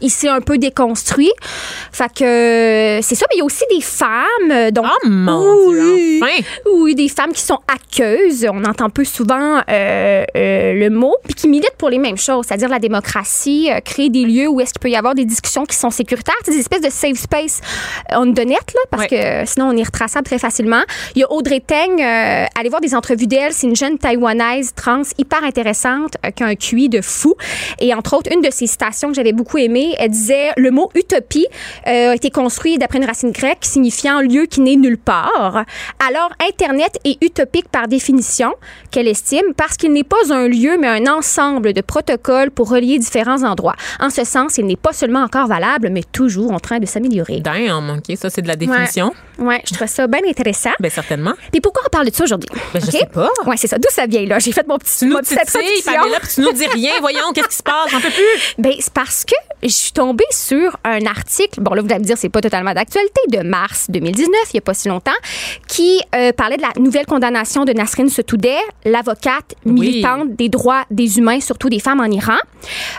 [0.00, 1.30] il s'est un peu déconstruit.
[1.92, 4.70] Fait que c'est ça, mais il y a aussi des femmes.
[4.72, 6.42] Donc, Oh mon Dieu, oui, enfin!
[6.74, 8.46] oui, des femmes qui sont aqueuses.
[8.52, 12.46] On entend peu souvent euh, euh, le mot, puis qui militent pour les mêmes choses,
[12.46, 15.64] c'est-à-dire la démocratie, euh, créer des lieux où est-ce qu'il peut y avoir des discussions
[15.64, 17.60] qui sont sécuritaires, des espèces de safe space
[18.12, 19.44] on the net, là, parce Ouais.
[19.44, 20.82] que sinon on est retraçable très facilement.
[21.14, 25.02] Il y a Audrey Teng, allez voir des entrevues d'elle, c'est une jeune taïwanaise trans
[25.18, 27.34] hyper intéressante, qui a un QI de fou.
[27.80, 30.90] Et entre autres, une de ses citations que j'avais beaucoup aimée, elle disait le mot
[30.94, 31.46] utopie
[31.84, 35.64] a été construit d'après une racine grecque signifiant lieu qui n'est nulle part.
[36.06, 38.54] Alors, Internet est utopique par définition,
[38.90, 42.98] qu'elle estime, parce qu'il n'est pas un lieu, mais un ensemble de protocoles pour relier
[42.98, 43.76] différents endroits.
[44.00, 47.40] En ce sens, il n'est pas seulement encore valable, mais toujours en train de s'améliorer.
[47.40, 49.12] Damn, OK, ça, c'est de la définition.
[49.38, 50.70] Ouais, je trouve ça bien intéressant.
[50.80, 51.32] Ben, certainement.
[51.50, 52.48] Puis pourquoi on parle de ça aujourd'hui?
[52.72, 53.30] Ben, je sais pas.
[53.46, 53.78] Ouais, c'est ça.
[53.78, 54.38] D'où ça vient, là?
[54.38, 55.38] J'ai fait mon petit, Tu nous petite.
[55.84, 56.92] Pamela, puis tu nous dis rien.
[57.00, 57.90] Voyons, qu'est-ce qui se passe?
[57.90, 58.54] J'en peux plus.
[58.58, 62.04] Ben, c'est parce que je suis tombée sur un article, bon là vous allez me
[62.04, 65.12] dire c'est pas totalement d'actualité, de mars 2019, il y a pas si longtemps,
[65.68, 71.18] qui euh, parlait de la nouvelle condamnation de Nasrin Sotoudeh, l'avocate militante des droits des
[71.18, 72.38] humains, surtout des femmes en Iran,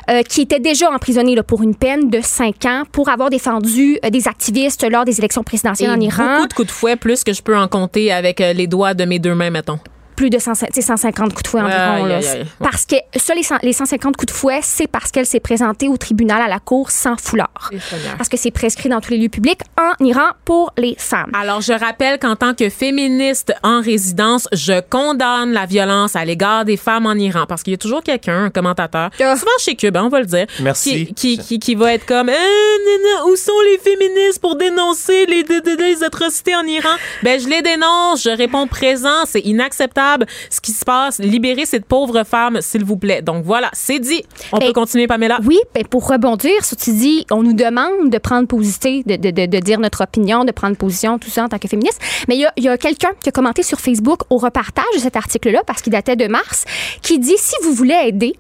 [0.09, 3.97] euh, qui était déjà emprisonnée là, pour une peine de 5 ans pour avoir défendu
[4.05, 6.35] euh, des activistes lors des élections présidentielles en Iran.
[6.35, 8.93] Beaucoup de coups de fouet, plus que je peux en compter avec euh, les doigts
[8.93, 9.79] de mes deux mains, mettons.
[10.15, 11.79] Plus de 100 tu sais, 150 coups de fouet environ.
[12.05, 12.15] Aïe, là.
[12.17, 12.39] aïe, aïe.
[12.39, 12.45] Ouais.
[12.59, 15.87] Parce que ça, les, 100 les 150 coups de fouet, c'est parce qu'elle s'est présentée
[15.87, 17.69] au tribunal à la cour sans foulard.
[18.17, 21.31] Parce que c'est prescrit dans tous les lieux publics en Iran pour les femmes.
[21.33, 26.65] Alors, je rappelle qu'en tant que féministe en résidence, je condamne la violence à l'égard
[26.65, 27.45] des femmes en Iran.
[27.47, 29.35] Parce qu'il y a toujours quelqu'un, un commentateur, Ah.
[29.35, 31.07] souvent chez Cube, hein, on va le dire, Merci.
[31.07, 35.25] Qui, qui, qui, qui va être comme, Eh, nana, où sont les féministes pour dénoncer
[35.25, 35.43] les,
[35.77, 36.95] les atrocités en Iran?
[37.23, 40.04] Ben, je les dénonce, je réponds présent, c'est inacceptable
[40.49, 41.19] ce qui se passe.
[41.19, 43.21] Libérez cette pauvre femme, s'il vous plaît.
[43.21, 44.23] Donc voilà, c'est dit.
[44.51, 45.39] On Ben, peut continuer, Pamela?
[45.45, 49.31] Oui, ben pour rebondir sur tu dis, on nous demande de prendre position, de, de,
[49.31, 51.99] de, de dire notre opinion, de prendre position, tout ça en tant que féministe.
[52.27, 55.61] Mais il y a, quelqu'un qui a commenté sur Facebook au repartage de cet article-là,
[55.65, 56.65] parce qu'il datait de mars,
[57.01, 58.35] qui dit si vous voulez aider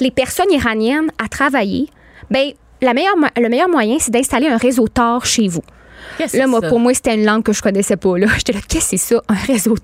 [0.00, 1.88] les personnes iraniennes à travailler,
[2.30, 5.62] ben la meilleure, le meilleur moyen, c'est d'installer un réseau Tor chez vous.
[6.34, 6.68] Là, moi, ça?
[6.68, 8.16] pour moi, c'était une langue que je connaissais pas.
[8.18, 9.76] Là, j'étais là, qu'est-ce que c'est ça, un réseau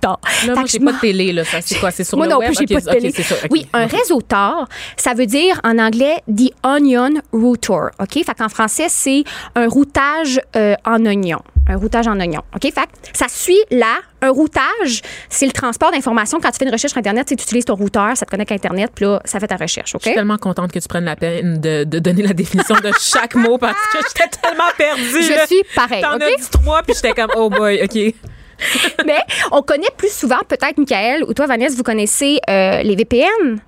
[0.47, 1.43] Là, Fait moi, j'ai pas de télé, là.
[1.61, 1.91] C'est quoi?
[1.91, 2.49] C'est sur moi le non web?
[2.53, 3.13] plus, j'ai Ok, pas de télé.
[3.51, 7.89] Oui, un réseau Tor, ça veut dire en anglais The Onion Router.
[7.99, 8.13] OK?
[8.15, 11.41] Fait qu'en français, c'est un routage euh, en oignon.
[11.69, 12.43] Un routage en oignon.
[12.55, 12.63] OK?
[12.63, 13.97] Fait que ça suit là.
[14.23, 16.41] Un routage, c'est le transport d'informations.
[16.41, 18.55] Quand tu fais une recherche sur Internet, tu utilises ton routeur, ça te connecte à
[18.55, 19.95] Internet, puis là, ça fait ta recherche.
[19.95, 20.03] OK?
[20.03, 22.91] Je suis tellement contente que tu prennes la peine de, de donner la définition de
[23.01, 25.23] chaque mot parce que j'étais tellement perdue.
[25.23, 25.47] Je là.
[25.47, 26.03] suis pareil.
[26.03, 26.23] T'en OK?
[26.23, 28.15] as dit trois, puis j'étais comme, oh boy, OK.
[29.07, 29.21] Mais
[29.53, 33.61] on connaît plus souvent, peut-être, Michael, ou toi, Vanessa, vous connaissez euh, les VPN.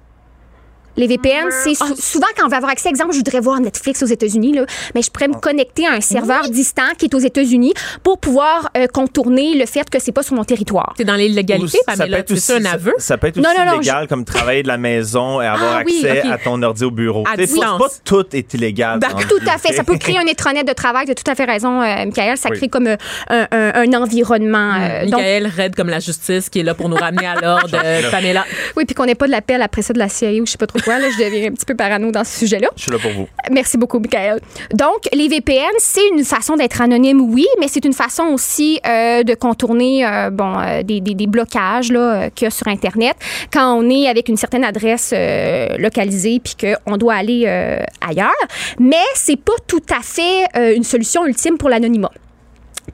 [0.97, 4.03] Les VPN, c'est sou- souvent quand on va avoir accès, exemple, je voudrais voir Netflix
[4.03, 7.18] aux États-Unis, là, mais je pourrais me connecter à un serveur distant qui est aux
[7.18, 7.72] États-Unis
[8.03, 10.93] pour pouvoir euh, contourner le fait que c'est pas sur mon territoire.
[10.97, 12.18] C'est dans l'illégalité, Ou ça peut Pamela.
[12.18, 12.93] être Tu aussi, ça un aveu?
[12.99, 15.47] Ça, ça peut être Non, aussi non, non, illégal comme travailler de la maison et
[15.47, 17.24] avoir Ah oui, accès à ton ordi au bureau.
[17.26, 18.99] À sais, pas, tout est illégal.
[19.01, 19.72] Dans Tout à fait.
[19.82, 21.07] Ça peut créer un intranet de travail.
[21.07, 22.36] Tu as tout à fait raison, euh, Michael.
[22.36, 22.59] Ça Oui.
[22.59, 22.97] crée comme euh,
[23.28, 24.72] un, un- un environnement.
[24.80, 27.70] euh, donc, Michael, raide comme la justice, qui est là pour nous ramener à l'ordre.
[27.84, 28.45] Euh, Pamela.
[28.76, 30.59] oui, puis qu'on n'ait pas de l'appel après ça de la CIA ou je sais
[30.59, 30.99] pas trop quoi.
[30.99, 32.68] Là, je deviens un petit peu parano dans ce sujet-là.
[32.76, 33.28] Je suis là pour vous.
[33.51, 34.41] Merci beaucoup, Michael.
[34.74, 39.22] Donc, les VPN, c'est une façon d'être anonyme, oui, mais c'est une façon aussi euh,
[39.22, 42.68] de contourner euh, bon, euh, des, des- des blocages là, euh, qu'il y a sur
[42.68, 43.16] Internet
[43.53, 48.30] quand on est avec une certaine adresse euh, localisée puis qu'on doit aller euh, ailleurs.
[48.78, 52.11] Mais c'est pas tout à fait euh, une solution ultime pour l'anonymat.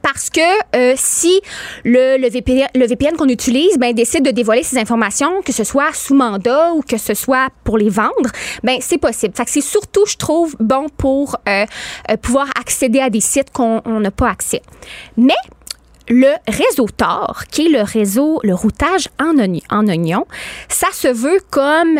[0.01, 0.39] Parce que
[0.75, 1.41] euh, si
[1.83, 6.73] le, VPN, qu'on utilise ben, décide de dévoiler ces informations, que ce soit sous mandat
[6.73, 8.29] ou que ce soit pour les vendre,
[8.63, 9.33] ben c'est possible.
[9.47, 11.65] C'est surtout, je trouve, bon pour euh,
[12.11, 14.61] euh, pouvoir accéder à des sites qu'on on n'a pas accès.
[15.17, 15.33] Mais
[16.07, 20.25] le réseau Tor, qui est le réseau, le routage en, oign- en oignon,
[20.67, 21.99] ça se veut comme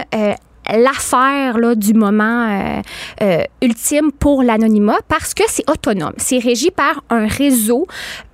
[0.78, 2.82] l'affaire là, du moment euh,
[3.22, 6.14] euh, ultime pour l'anonymat parce que c'est autonome.
[6.18, 7.88] C'est régi par un réseau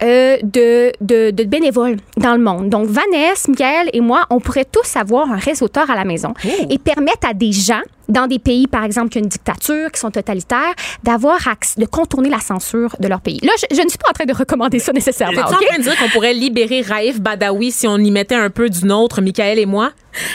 [0.04, 2.70] euh, de, de, de bénévoles dans le monde.
[2.70, 6.34] Donc, Vanessa, Michael et moi, on pourrait tous avoir un réseau Tor à la maison
[6.70, 10.00] et permettre à des gens dans des pays, par exemple, qui ont une dictature, qui
[10.00, 13.40] sont totalitaires, d'avoir accès, de contourner la censure de leur pays.
[13.44, 15.44] Là, je, je ne suis pas en train de recommander ça nécessairement.
[15.44, 15.62] T'es-tu OK?
[15.64, 18.70] en train de dire qu'on pourrait libérer Raif Badawi si on y mettait un peu
[18.70, 19.92] du nôtre, Michael et moi?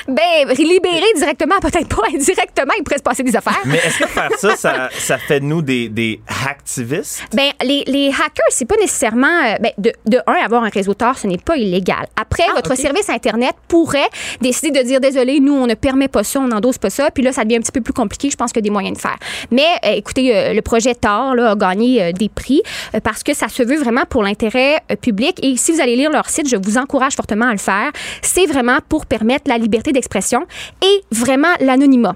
[0.06, 3.60] Ben, libérer directement, peut-être pas indirectement, il pourrait se passer des affaires.
[3.64, 7.22] Mais est-ce que faire ça, ça, ça fait de nous des, des hacktivistes?
[7.32, 9.26] Ben, les, les hackers, c'est pas nécessairement.
[9.26, 12.06] euh, ben, de, de un, avoir un réseau Tor, ce n'est pas illégal.
[12.20, 12.76] Après, votre ok.
[12.76, 14.08] service Internet pourrait
[14.40, 17.10] décider de dire désolé, nous, on ne permet pas ça, on n'endosse pas ça.
[17.10, 18.70] Puis là, ça devient un petit peu plus compliqué, je pense qu'il y a des
[18.70, 19.16] moyens de faire.
[19.50, 22.62] Mais euh, écoutez, euh, le projet Tor a gagné euh, des prix
[23.04, 25.38] parce que ça se veut vraiment pour l'intérêt public.
[25.44, 27.90] Et si vous allez lire leur site, je vous encourage fortement à le faire.
[28.22, 30.46] C'est vraiment pour permettre la liberté d'expression
[30.82, 32.14] et vraiment l'anonymat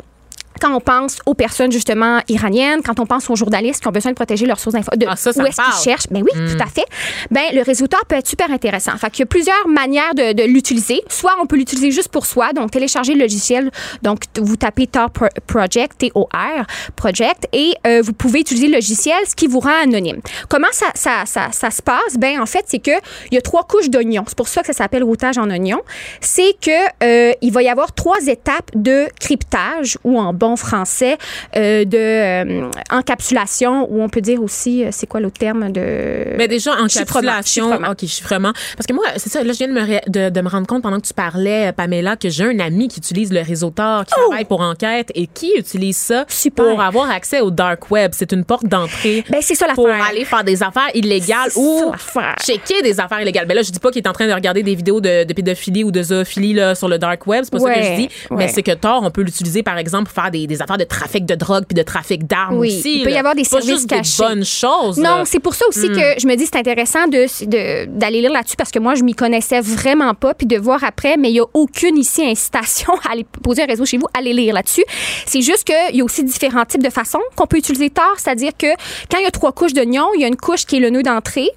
[0.60, 4.12] quand on pense aux personnes justement iraniennes, quand on pense aux journalistes qui ont besoin
[4.12, 6.30] de protéger leurs sources d'info, de Ah, ça, ça où est-ce qu'ils cherchent, ben oui,
[6.34, 6.84] tout à fait.
[7.30, 8.96] Ben le résultat peut être super intéressant.
[8.96, 11.02] Fait qu'il y a plusieurs manières de, de l'utiliser.
[11.08, 13.70] Soit on peut l'utiliser juste pour soi, donc télécharger le logiciel,
[14.02, 19.16] donc vous tapez Tor Pro- Project, T-O-R Project, et euh, vous pouvez utiliser le logiciel,
[19.28, 20.20] ce qui vous rend anonyme.
[20.48, 22.16] Comment ça, ça, ça, ça se passe?
[22.18, 22.92] Ben en fait, c'est que
[23.30, 24.24] il y a trois couches d'oignons.
[24.26, 25.80] C'est pour ça que ça s'appelle routage en oignon.
[26.20, 26.70] C'est que
[27.02, 31.16] euh, il va y avoir trois étapes de cryptage ou en bon français
[31.56, 36.36] euh, de euh, encapsulation ou on peut dire aussi euh, c'est quoi l'autre terme de
[36.36, 37.70] Mais déjà, Chiffrement, encapsulation.
[37.70, 37.90] chiffrement.
[37.90, 38.52] OK, chiffrement.
[38.76, 40.66] Parce que moi, c'est ça, là, je viens de me, ré- de, de me rendre
[40.66, 43.70] compte pendant que tu parlais, euh, Pamela, que j'ai un ami qui utilise le réseau
[43.70, 46.32] Tor, qui travaille pour enquête et qui utilise ça Oh!
[46.44, 46.64] Super.
[46.66, 48.12] pour avoir accès au dark web.
[48.14, 49.24] C'est une porte d'entrée.
[49.30, 50.06] Ben, c'est ça pour l'affaire.
[50.10, 53.46] aller faire des affaires illégales ou ça checker des affaires illégales.
[53.46, 55.32] Ben là, je dis pas qu'il est en train de regarder des vidéos de, de
[55.32, 57.96] pédophilie ou de zoophilie là, sur le dark web, c'est pas ça que Ouais, je
[58.02, 58.08] dis.
[58.30, 58.36] ouais.
[58.36, 60.84] Mais c'est que Tor, on peut l'utiliser par exemple pour faire des, des affaires de
[60.84, 62.98] trafic de drogue puis de trafic d'armes Oui, aussi.
[62.98, 64.22] il peut y avoir des services juste cachés.
[64.22, 64.98] des bonnes choses.
[64.98, 68.32] Non, c'est pour ça aussi que je me dis c'est intéressant de de- d'aller lire
[68.32, 71.36] là-dessus parce que moi je m'y connaissais vraiment pas puis de voir après mais il
[71.36, 74.84] y a aucune ici incitation à aller poser un réseau chez vous aller lire là-dessus.
[75.26, 78.52] C'est juste qu'il y a aussi différents types de façons qu'on peut utiliser Tor, c'est-à-dire
[78.58, 78.66] que
[79.10, 80.90] quand il y a trois couches d'oignons, il y a une couche qui est le
[80.90, 81.48] nœud d'entrée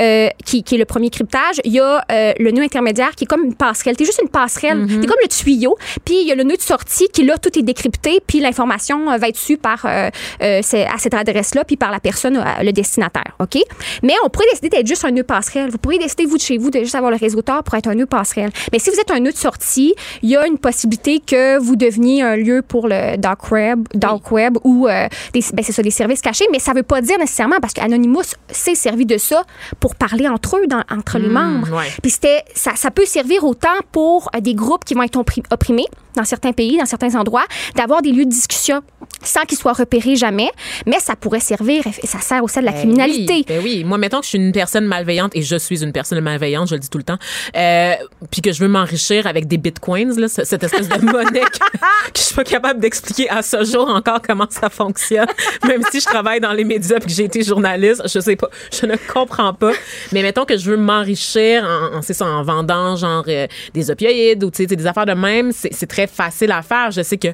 [0.00, 1.60] euh, qui, qui est le premier cryptage.
[1.64, 3.96] Il y a euh, le nœud intermédiaire qui est comme une passerelle.
[3.96, 4.84] T'es juste une passerelle.
[4.84, 5.00] Mm-hmm.
[5.00, 5.76] T'es comme le tuyau.
[6.04, 8.20] Puis il y a le nœud de sortie qui, là, tout est décrypté.
[8.26, 12.42] Puis l'information euh, va être su par, euh, à cette adresse-là, puis par la personne,
[12.62, 13.36] le destinataire.
[13.38, 13.58] OK?
[14.02, 15.70] Mais on pourrait décider d'être juste un nœud passerelle.
[15.70, 17.88] Vous pourriez décider, vous, de chez vous, de juste avoir le réseau Tor pour être
[17.88, 18.50] un nœud passerelle.
[18.72, 21.76] Mais si vous êtes un nœud de sortie, il y a une possibilité que vous
[21.76, 25.82] deveniez un lieu pour le dark web, dark web ou euh, des, ben, c'est ça,
[25.82, 26.46] des services cachés.
[26.52, 29.44] Mais ça veut pas dire nécessairement parce qu'Anonymous s'est servi de ça
[29.80, 31.70] pour parler entre eux, dans- entre les membres.
[31.72, 31.86] ouais.
[32.02, 35.44] Puis c'était, ça, ça peut servir autant pour euh, des groupes qui vont être oppri-
[35.50, 38.80] opprimés dans certains pays, dans certains endroits, d'avoir des lieux de discussion
[39.22, 40.50] sans qu'ils soient repérés jamais.
[40.86, 43.32] Mais ça pourrait servir, et ça sert aussi à de la Ben criminalité.
[43.34, 43.84] Oui, ben oui.
[43.84, 46.74] Moi, mettons que je suis une personne malveillante et je suis une personne malveillante, je
[46.74, 47.18] le dis tout le temps,
[47.56, 47.92] euh,
[48.30, 51.58] puis que je veux m'enrichir avec des bitcoins, là, ce- cette espèce de monnaie que,
[52.12, 55.26] que je suis pas capable d'expliquer à ce jour encore comment ça fonctionne.
[55.66, 58.48] Même si je travaille dans les médias et que j'ai été journaliste, je sais pas,
[58.72, 59.72] je ne comprends pas.
[60.12, 63.90] Mais mettons que je veux m'enrichir en, en, c'est ça, en vendant genre euh, des
[63.90, 66.90] opioïdes ou des affaires de même, c'est très facile à faire.
[66.90, 67.28] Je sais que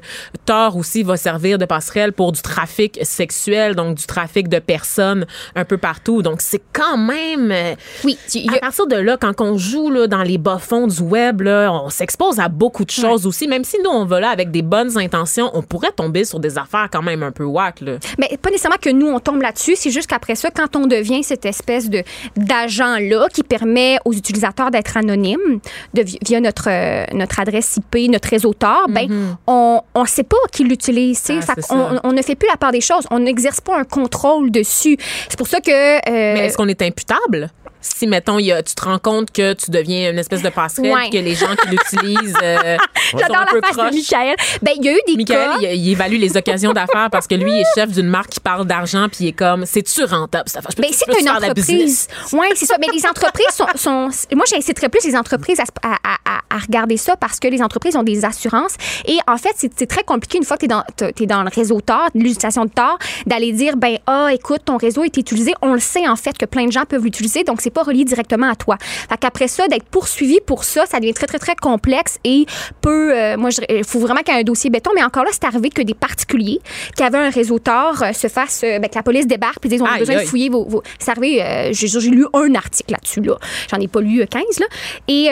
[0.45, 5.25] Tor aussi va servir de passerelle pour du trafic sexuel, donc du trafic de personnes
[5.55, 6.21] un peu partout.
[6.21, 7.51] Donc c'est quand même.
[7.51, 7.73] euh,
[8.03, 8.17] Oui,
[8.49, 11.71] a- à partir de là, quand on joue là, dans les bas-fonds du web, là,
[11.71, 13.47] on s'expose à beaucoup de choses aussi.
[13.47, 16.57] Même si nous, on va là avec des bonnes intentions, on pourrait tomber sur des
[16.57, 17.81] affaires quand même un peu whack.
[17.81, 17.93] Là.
[18.17, 19.75] Mais pas nécessairement que nous, on tombe là-dessus.
[19.75, 22.03] C'est juste qu'après ça, quand on devient cette espèce de
[22.35, 25.59] d'agent-là qui permet aux utilisateurs d'être anonymes
[25.93, 30.37] de, via notre, euh, notre adresse IP, notre réseau Tor, ben, on ne sait pas
[30.51, 31.19] qui l'utilise.
[31.23, 31.43] Mm-hmm.
[31.47, 31.99] Ah, ça.
[32.03, 33.05] on, ne fait plus la part des choses.
[33.11, 34.97] On n'exerce pas un contrôle dessus.
[35.29, 35.71] C'est pour ça que...
[35.71, 35.99] euh,
[36.33, 37.49] Mais est-ce qu'on est imputable?
[37.83, 40.49] Si, mettons, il y a- tu te rends compte que tu deviens une espèce de
[40.49, 41.09] passerelle, Ouais.
[41.11, 42.77] que les gens qui l'utilisent euh,
[43.11, 43.75] sont un peu croches.
[43.91, 44.35] de Michael.
[44.61, 45.57] Ben, il y a eu des Michael, cas...
[45.61, 48.39] il, il évalue les occasions d'affaires parce que lui, il est chef d'une marque qui
[48.39, 52.07] parle d'argent, puis il est comme, c'est-tu rentable, peux- Ben, c'est une entreprise.
[52.31, 52.75] Oui, c'est ça.
[52.79, 53.67] Mais les entreprises sont.
[53.75, 57.39] sont- moi, j'inciterais plus les entreprises à, se- à- à- à- à regarder ça parce
[57.39, 58.75] que les entreprises ont des assurances.
[59.05, 62.07] Et en fait, c'est très compliqué une fois que tu es dans, le réseau TOR,
[62.15, 65.53] l'utilisation de TOR, d'aller dire ben, ah, écoute, ton réseau est utilisé.
[65.61, 67.43] On le sait, en fait, que plein de gens peuvent l'utiliser.
[67.43, 68.77] Donc, c'est pas relié directement à toi.
[68.79, 72.45] Fait qu'après ça, d'être poursuivi pour ça, ça devient très, très, très complexe et
[72.81, 73.13] peut.
[73.15, 74.91] euh, moi, il faut vraiment qu'il y ait un dossier béton.
[74.95, 76.59] Mais encore là, c'est arrivé que des particuliers
[76.95, 78.63] qui avaient un réseau TOR euh, se fassent.
[78.63, 80.65] euh, ben, que la police débarque puis disent on a Aïe, besoin de fouiller vos.
[80.65, 83.35] vos- C'est arrivé, j'ai lu un article là-dessus, là.
[83.71, 84.65] J'en ai pas lu euh, 15, là.
[85.07, 85.25] Et,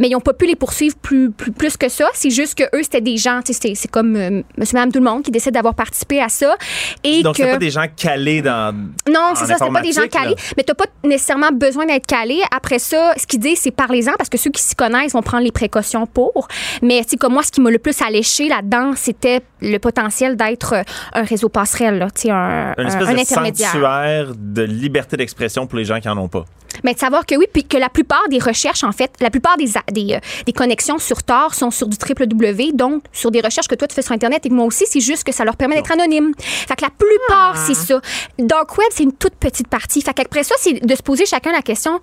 [0.00, 2.08] mais ils n'ont pas pu les poursuivre plus, plus, plus que ça.
[2.14, 5.22] C'est juste que eux, c'était des gens, c'est- comme euh, monsieur, madame, tout le monde
[5.22, 6.54] qui décide d'avoir participé à ça.
[7.04, 7.42] Et Donc, que.
[7.42, 8.74] pas des gens calés dans.
[9.08, 10.42] Non, c'est ça, c'est pas des gens calés, là.
[10.56, 12.40] mais t'as pas nécessairement besoin d'être calé.
[12.54, 15.44] Après ça, ce qu'ils disent, c'est parlez-en parce que ceux qui s'y connaissent vont prendre
[15.44, 16.48] les précautions pour.
[16.82, 20.36] Mais tu sais, comme moi, ce qui m'a le plus alléché là-dedans, c'était le potentiel
[20.36, 20.82] d'être euh,
[21.14, 23.70] un réseau passerelle, là, tu sais, un, Une un- espèce un de intermédiaire.
[23.72, 26.44] sanctuaire de liberté d'expression pour les gens qui en ont pas.
[26.84, 29.56] Mais de savoir que oui, puis que la plupart des recherches, en fait, la plupart
[29.56, 33.66] des, des, euh, des connexions sur Tor sont sur du www, donc sur des recherches
[33.68, 35.56] que toi tu fais sur Internet et que moi aussi, c'est juste que ça leur
[35.56, 36.32] permet d'être anonyme.
[36.38, 37.64] Fait que la plupart, Ah.
[37.66, 37.98] c'est ça.
[38.38, 40.02] Dark Web, c'est une toute petite partie.
[40.02, 42.00] Fait qu'après ça, c'est de se poser chacun la question question.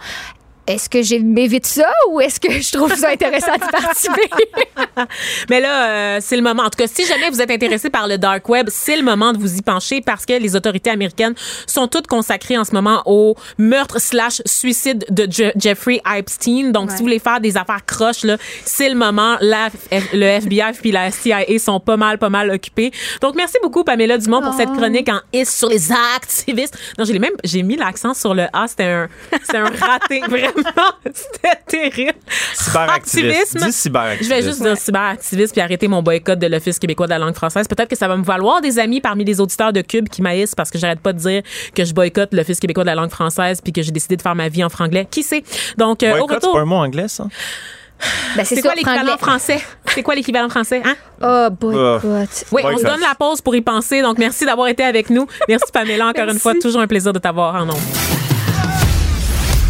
[0.65, 4.29] Est-ce que j'ai m'évite ça ou est-ce que je trouve ça intéressant d'y participer?
[5.49, 6.63] Mais là, euh, c'est le moment.
[6.63, 9.33] En tout cas, si jamais vous êtes intéressé par le dark web, c'est le moment
[9.33, 11.33] de vous y pencher parce que les autorités américaines
[11.67, 16.71] sont toutes consacrées en ce moment au meurtre slash suicide de Je- Jeffrey Epstein.
[16.71, 19.35] Donc, si vous voulez faire des affaires croches, là, c'est le moment.
[19.41, 19.69] La,
[20.13, 22.91] le FBI puis la CIA sont pas mal, pas mal occupés.
[23.21, 26.77] Donc, merci beaucoup, Pamela Dumont, pour cette chronique en is sur les activistes.
[26.97, 28.67] Non, j'ai même, j'ai mis l'accent sur le A.
[28.67, 29.09] C'était un,
[29.43, 30.21] c'était un raté.
[30.27, 30.52] Vraiment,
[31.13, 32.17] c'était terrible.
[32.53, 33.55] Cyberactiviste.
[33.55, 33.65] Activisme.
[33.65, 34.29] Dis cyberactiviste.
[34.31, 37.35] Je vais juste dire cyberactiviste puis arrêter mon boycott de l'Office québécois de la langue
[37.35, 37.67] française.
[37.67, 40.55] Peut-être que ça va me valoir des amis parmi les auditeurs de Cube qui maïssent
[40.55, 41.43] parce que j'arrête pas de dire
[41.75, 44.35] que je boycotte l'Office québécois de la langue française puis que j'ai décidé de faire
[44.35, 45.07] ma vie en franglais.
[45.09, 45.43] Qui sait?
[45.77, 46.53] Donc, euh, au Boycott, c'est retour.
[46.53, 47.27] pas un mot anglais, ça?
[48.35, 49.61] Ben, C'est quoi l'équivalent français?
[49.87, 50.81] C'est quoi l'équivalent français?
[50.83, 50.95] Hein?
[51.21, 52.45] Oh, boycott.
[52.51, 54.01] Oui, on se donne la pause pour y penser.
[54.01, 55.27] Donc, merci d'avoir été avec nous.
[55.47, 56.53] Merci, Pamela, encore une fois.
[56.61, 57.79] Toujours un plaisir de t'avoir en nombre.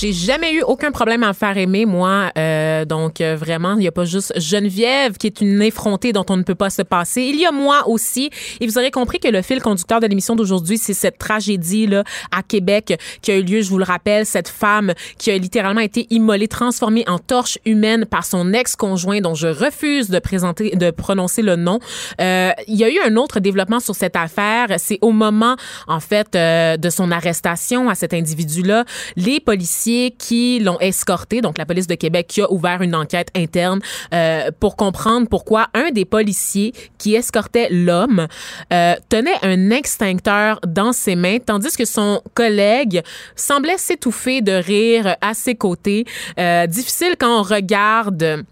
[0.00, 2.30] J'ai jamais eu aucun problème à me faire aimer, moi.
[2.38, 6.24] Euh, donc, euh, vraiment, il n'y a pas juste Geneviève qui est une effrontée dont
[6.28, 7.22] on ne peut pas se passer.
[7.22, 8.30] Il y a moi aussi.
[8.60, 12.44] Et vous aurez compris que le fil conducteur de l'émission d'aujourd'hui, c'est cette tragédie-là à
[12.44, 16.06] Québec qui a eu lieu, je vous le rappelle, cette femme qui a littéralement été
[16.10, 21.42] immolée, transformée en torche humaine par son ex-conjoint dont je refuse de présenter, de prononcer
[21.42, 21.80] le nom.
[22.20, 24.68] Euh, il y a eu un autre développement sur cette affaire.
[24.78, 25.56] C'est au moment,
[25.88, 28.84] en fait, euh, de son arrestation à cet individu-là,
[29.16, 29.87] les policiers
[30.18, 33.80] qui l'ont escorté, donc la police de Québec qui a ouvert une enquête interne
[34.12, 38.26] euh, pour comprendre pourquoi un des policiers qui escortait l'homme
[38.72, 43.02] euh, tenait un extincteur dans ses mains, tandis que son collègue
[43.36, 46.04] semblait s'étouffer de rire à ses côtés.
[46.38, 48.44] Euh, difficile quand on regarde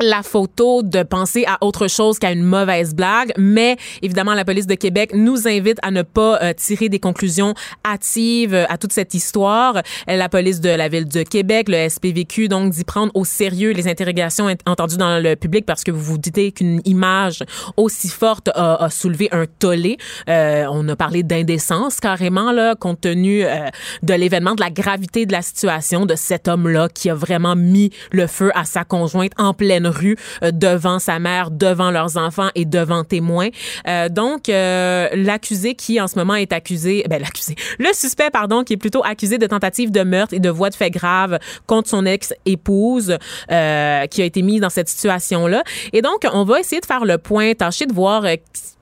[0.00, 4.66] la photo de penser à autre chose qu'à une mauvaise blague, mais évidemment la police
[4.66, 7.54] de Québec nous invite à ne pas euh, tirer des conclusions
[7.86, 9.76] hâtives euh, à toute cette histoire.
[10.08, 13.72] Euh, La police de la ville de Québec, le SPVQ donc d'y prendre au sérieux
[13.72, 17.42] les interrogations ent- entendues dans le public parce que vous vous dites qu'une image
[17.76, 19.98] aussi forte a, soulevé un tollé.
[20.28, 23.42] Euh, on a parlé d'indécence carrément là compte tenu
[24.02, 27.90] de l'événement, de la gravité de la situation de cet homme-là qui a vraiment mis
[28.12, 32.48] le feu à sa conjointe en pleine rue euh, devant sa mère, devant leurs enfants
[32.54, 33.48] et devant témoins.
[33.86, 38.64] Euh, donc, euh, l'accusé qui en ce moment est accusé, ben l'accusé, le suspect, pardon,
[38.64, 41.88] qui est plutôt accusé de tentative de meurtre et de voie de fait grave contre
[41.88, 43.18] son ex-épouse,
[43.48, 45.62] qui a été mise dans cette situation-là.
[45.92, 48.24] Et donc, on va essayer de faire le point, tâcher de voir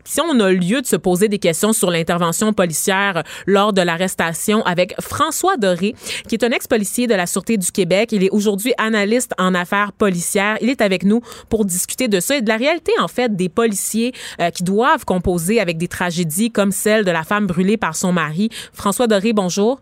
[0.08, 4.64] si on a lieu de se poser des questions sur l'intervention policière lors de l'arrestation
[4.64, 5.94] avec François Doré,
[6.26, 8.10] qui est un ex-policier de la Sûreté du Québec.
[8.12, 10.56] Il est aujourd'hui analyste en affaires policières.
[10.62, 13.50] Il est avec nous pour discuter de ça et de la réalité, en fait, des
[13.50, 17.94] policiers euh, qui doivent composer avec des tragédies comme celle de la femme brûlée par
[17.94, 18.48] son mari.
[18.72, 19.80] François Doré, bonjour.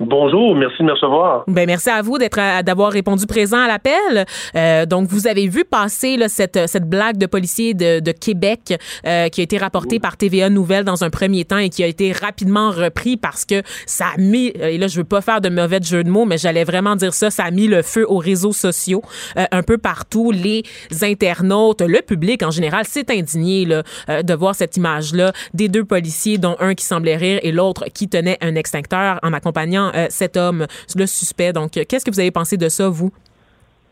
[0.00, 1.44] Bonjour, merci de me recevoir.
[1.46, 4.24] Ben merci à vous d'être d'avoir répondu présent à l'appel.
[4.56, 8.80] Euh, donc vous avez vu passer là, cette cette blague de policier de, de Québec
[9.06, 11.86] euh, qui a été rapportée par TVA Nouvelle dans un premier temps et qui a
[11.86, 15.50] été rapidement repris parce que ça a mis et là je veux pas faire de
[15.50, 18.16] mauvais jeu de mots mais j'allais vraiment dire ça ça a mis le feu aux
[18.16, 19.02] réseaux sociaux
[19.36, 20.62] euh, un peu partout les
[21.02, 25.68] internautes le public en général s'est indigné là, euh, de voir cette image là des
[25.68, 29.89] deux policiers dont un qui semblait rire et l'autre qui tenait un extincteur en accompagnant
[29.94, 30.66] euh, cet homme,
[30.96, 31.52] le suspect.
[31.52, 33.10] Donc, qu'est-ce que vous avez pensé de ça, vous?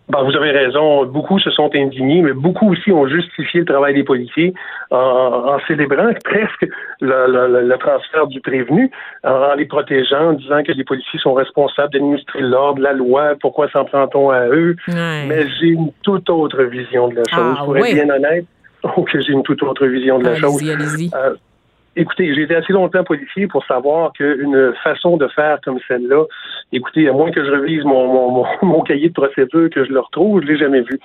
[0.09, 1.05] Ben, vous avez raison.
[1.05, 4.55] Beaucoup se sont indignés, mais beaucoup aussi ont justifié le travail des policiers
[4.91, 6.67] en, célébrant presque
[7.03, 8.91] le, transfert du prévenu,
[9.23, 13.69] en, les protégeant, en disant que les policiers sont responsables d'administrer l'ordre, la loi, pourquoi
[13.71, 14.77] s'en prend-on à eux?
[14.89, 17.57] Mais j'ai une toute autre vision de la chose.
[17.59, 18.47] Ah, pour être bien honnête,
[18.85, 20.63] oh, j'ai une toute autre vision de la chose.
[20.63, 21.11] Allez-y.
[21.15, 21.35] Euh,
[22.01, 26.27] Écoutez, j'ai été assez longtemps policier pour savoir qu'une façon de faire comme celle-là,
[26.73, 29.99] écoutez, à moins que je revise mon, mon, mon, cahier de procédure, que je le
[29.99, 31.01] retrouve, je l'ai jamais vu.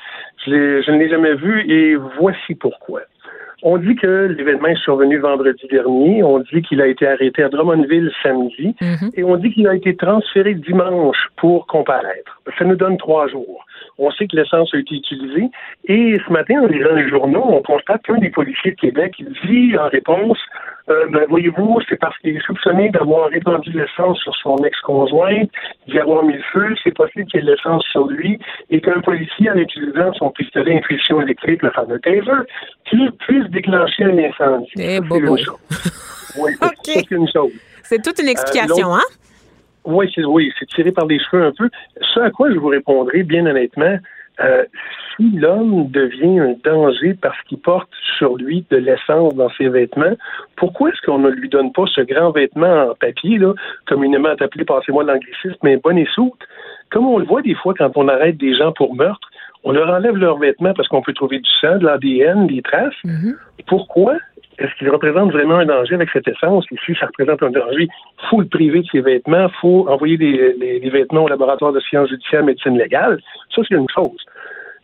[0.46, 3.02] Je, je ne l'ai jamais vu et voici pourquoi.
[3.64, 6.22] On dit que l'événement est survenu vendredi dernier.
[6.22, 8.76] On dit qu'il a été arrêté à Drummondville samedi.
[8.80, 9.12] Mm-hmm.
[9.16, 12.40] Et on dit qu'il a été transféré dimanche pour comparaître.
[12.60, 13.66] Ça nous donne trois jours.
[13.98, 15.50] On sait que l'essence a été utilisée.
[15.86, 19.16] Et ce matin, en lisant les journaux, on constate qu'un des policiers de Québec
[19.46, 20.40] dit en réponse
[20.90, 25.50] euh, ben, voyez-vous, c'est parce qu'il est soupçonné d'avoir répandu l'essence sur son ex-conjointe,
[25.88, 28.38] d'y avoir mis le feu, c'est possible qu'il y ait de l'essence sur lui,
[28.70, 34.18] et qu'un policier, en utilisant son pistolet impulsion électrique, le fameux taser, puisse déclencher un
[34.18, 34.72] incendie.
[34.78, 35.38] Eh, bobo.
[36.38, 36.52] Oui,
[36.84, 37.54] c'est une chose.
[37.84, 39.23] C'est toute une explication, euh, hein?
[39.86, 41.70] Oui, c'est oui, c'est tiré par les cheveux un peu.
[42.02, 43.98] Ce à quoi je vous répondrai, bien honnêtement,
[44.40, 44.64] euh,
[45.16, 50.16] si l'homme devient un danger parce qu'il porte sur lui de l'essence dans ses vêtements,
[50.56, 53.54] pourquoi est-ce qu'on ne lui donne pas ce grand vêtement en papier, là,
[53.88, 56.42] communément appelé, passez-moi l'anglicisme, mais bonnet soute?
[56.90, 59.30] Comme on le voit des fois quand on arrête des gens pour meurtre,
[59.64, 62.94] on leur enlève leurs vêtements parce qu'on peut trouver du sang, de l'ADN, des traces.
[63.06, 63.36] Mm-hmm.
[63.68, 64.18] Pourquoi
[64.60, 66.66] est-ce qu'il représente vraiment un danger avec cette essence?
[66.72, 69.88] Et si ça représente un danger, il faut le priver de ses vêtements, il faut
[69.90, 73.20] envoyer des, vêtements au laboratoire de sciences judiciaires médecine légale.
[73.54, 74.18] Ça, c'est une chose.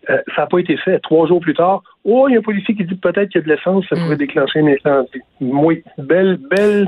[0.10, 1.00] Euh, ça n'a pas été fait.
[1.00, 3.44] Trois jours plus tard, oh, il y a un policier qui dit peut-être qu'il y
[3.44, 4.20] a de l'essence, ça pourrait mm.
[4.20, 5.22] déclencher un incendie.
[5.42, 6.88] Oui, belle, belle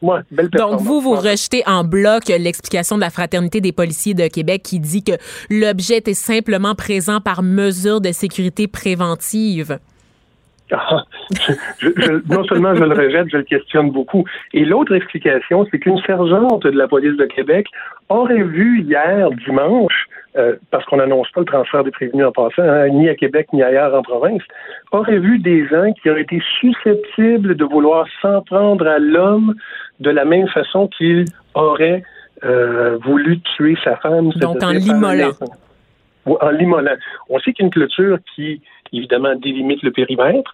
[0.00, 4.28] Ouais, belle Donc, vous, vous rejetez en bloc l'explication de la Fraternité des policiers de
[4.28, 5.12] Québec qui dit que
[5.50, 9.78] l'objet est simplement présent par mesure de sécurité préventive.
[12.28, 14.24] Non seulement je le rejette, je le questionne beaucoup.
[14.52, 17.66] Et l'autre explication, c'est qu'une sergente de la police de Québec
[18.08, 20.06] aurait vu hier, dimanche,
[20.36, 23.48] euh, parce qu'on n'annonce pas le transfert des prévenus en passant, hein, ni à Québec
[23.52, 24.42] ni ailleurs en province,
[24.92, 29.54] aurait vu des gens qui auraient été susceptibles de vouloir s'en prendre à l'homme
[30.00, 32.02] de la même façon qu'il aurait
[32.44, 34.30] euh, voulu tuer sa femme.
[34.36, 35.32] Donc en l'immolant.
[36.26, 36.94] En l'immolant.
[37.30, 38.60] On sait qu'il y a une clôture qui
[38.92, 40.52] évidemment délimite le périmètre.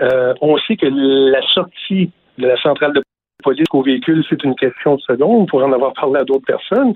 [0.00, 3.02] Euh, on sait que la sortie de la centrale de
[3.42, 5.42] police au véhicule, c'est une question de seconde.
[5.42, 6.94] On pourrait en avoir parlé à d'autres personnes.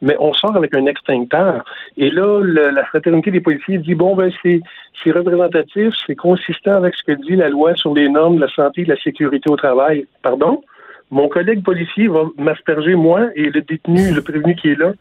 [0.00, 1.64] Mais on sort avec un extincteur.
[1.96, 4.60] Et là, la fraternité des policiers dit bon, ben, c'est,
[5.02, 8.48] c'est représentatif, c'est consistant avec ce que dit la loi sur les normes de la
[8.48, 10.06] santé et de la sécurité au travail.
[10.22, 10.62] Pardon?
[11.10, 14.92] Mon collègue policier va m'asperger, moi, et le détenu, le prévenu qui est là,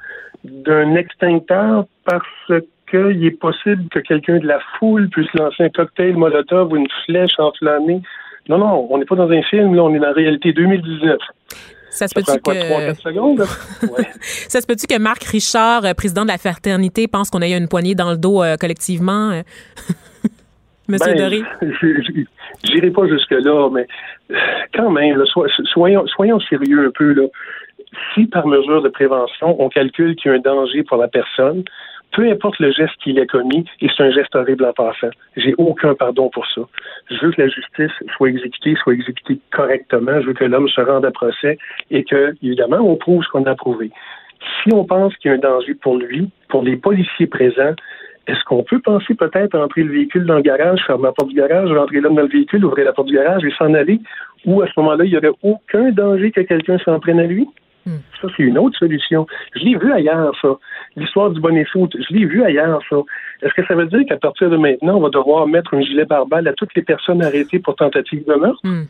[0.44, 6.16] d'un extincteur parce qu'il est possible que quelqu'un de la foule puisse lancer un cocktail
[6.16, 8.02] Molotov ou une flèche enflammée.
[8.50, 11.18] Non, non, on n'est pas dans un film, là, on est dans la réalité 2019.
[11.90, 12.52] Ça se peut-tu que...
[14.22, 17.58] ça se peut-tu que Marc Richard, euh, président de la fraternité, pense qu'on a eu
[17.58, 19.32] une poignée dans le dos euh, collectivement?
[19.32, 19.42] Euh?
[20.88, 21.42] Monsieur ben, Doré?
[22.64, 23.88] J'irai pas jusque-là, mais
[24.74, 25.22] quand même,
[25.74, 27.14] soyons, soyons sérieux un peu.
[27.14, 27.24] Là.
[28.14, 31.64] Si par mesure de prévention, on calcule qu'il y a un danger pour la personne,
[32.12, 35.10] peu importe le geste qu'il a commis, et c'est un geste horrible en passant.
[35.36, 36.62] J'ai aucun pardon pour ça.
[37.10, 40.20] Je veux que la justice soit exécutée, soit exécutée correctement.
[40.22, 41.58] Je veux que l'homme se rende à procès
[41.92, 43.92] et que, évidemment, on prouve ce qu'on a prouvé.
[44.64, 47.76] Si on pense qu'il y a un danger pour lui, pour les policiers présents,
[48.28, 51.36] est-ce qu'on peut penser peut-être entrer le véhicule dans le garage, fermer la porte du
[51.36, 54.02] garage, rentrer l'homme dans le véhicule, ouvrir la porte du garage et s'en aller,
[54.46, 57.48] ou à ce moment-là, il n'y aurait aucun danger que quelqu'un s'en prenne à lui?
[58.22, 59.26] Ça, c'est une autre solution.
[59.56, 60.50] Je l'ai vu ailleurs, ça.
[60.96, 62.98] L'histoire du bonnet foot, je l'ai vu ailleurs, ça.
[63.42, 66.06] Est-ce que ça veut dire qu'à partir de maintenant, on va devoir mettre un gilet
[66.06, 68.60] pare-balles à toutes les personnes arrêtées pour tentative de meurtre?
[68.64, 68.86] Hmm.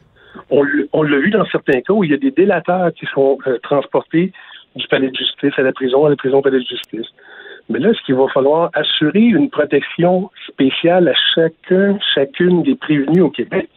[0.50, 3.58] On, l'a vu dans certains cas où il y a des délateurs qui sont euh,
[3.64, 4.32] transportés
[4.76, 7.08] du palais de justice à la prison, à la prison palais de justice.
[7.70, 13.24] Mais là, est-ce qu'il va falloir assurer une protection spéciale à chacun, chacune des prévenus
[13.24, 13.68] au Québec?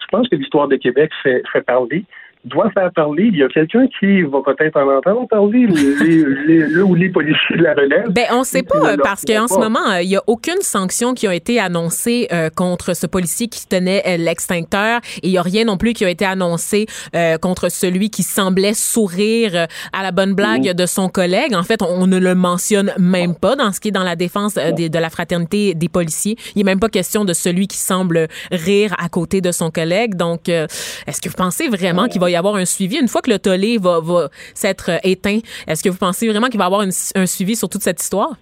[0.00, 2.04] Je pense que l'histoire de Québec fait, fait parler,
[2.44, 3.30] doit faire parler.
[3.32, 7.62] Il y a quelqu'un qui va peut-être en entendre parler, le ou les policiers de
[7.62, 8.10] la relève.
[8.10, 9.60] Ben, on sait pas, ne euh, leur parce qu'en ce pas.
[9.60, 13.48] moment, euh, il y a aucune sanction qui a été annoncée euh, contre ce policier
[13.48, 16.86] qui tenait euh, l'extincteur et il y a rien non plus qui a été annoncé
[17.14, 21.54] euh, contre celui qui semblait sourire à la bonne blague de son collègue.
[21.54, 24.16] En fait, on, on ne le mentionne même pas dans ce qui est dans la
[24.16, 26.36] défense des- de la fraternité des policiers.
[26.54, 30.14] Il n'est même pas question de celui qui semble rire à côté de son collègue.
[30.16, 33.30] Donc, est-ce que vous pensez vraiment qu'il va y avoir un suivi une fois que
[33.30, 35.38] le tollé va, va s'être euh, éteint?
[35.66, 38.36] Est-ce que vous pensez vraiment qu'il va y avoir un suivi sur toute cette histoire?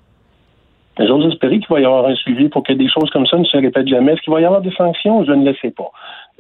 [0.99, 3.45] J'ose espérer qu'il va y avoir un suivi pour que des choses comme ça ne
[3.45, 4.13] se répètent jamais.
[4.13, 5.25] Est-ce qu'il va y avoir des sanctions?
[5.25, 5.91] Je ne le sais pas.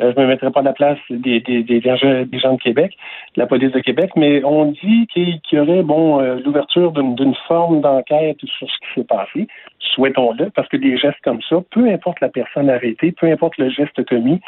[0.00, 2.96] Euh, je ne me mettrai pas à la place des, des, des, gens, de Québec,
[3.34, 7.34] de la police de Québec, mais on dit qu'il y aurait bon euh, l'ouverture d'une
[7.48, 9.48] forme d'enquête sur ce qui s'est passé.
[9.94, 13.70] Souhaitons-le, parce que des gestes comme ça, peu importe la personne arrêtée, peu importe le
[13.70, 14.40] geste commis,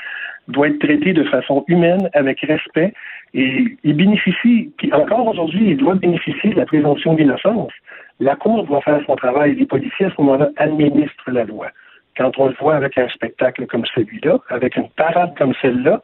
[0.49, 2.93] doit être traité de façon humaine, avec respect,
[3.35, 7.73] et il bénéficie, puis encore aujourd'hui, il doit bénéficier de la présomption d'innocence.
[8.21, 9.57] La Cour doit faire son travail.
[9.57, 11.69] Les policiers, à ce moment-là, administrent la loi.
[12.17, 16.01] Quand on le voit avec un spectacle comme celui-là, avec une parade comme celle-là,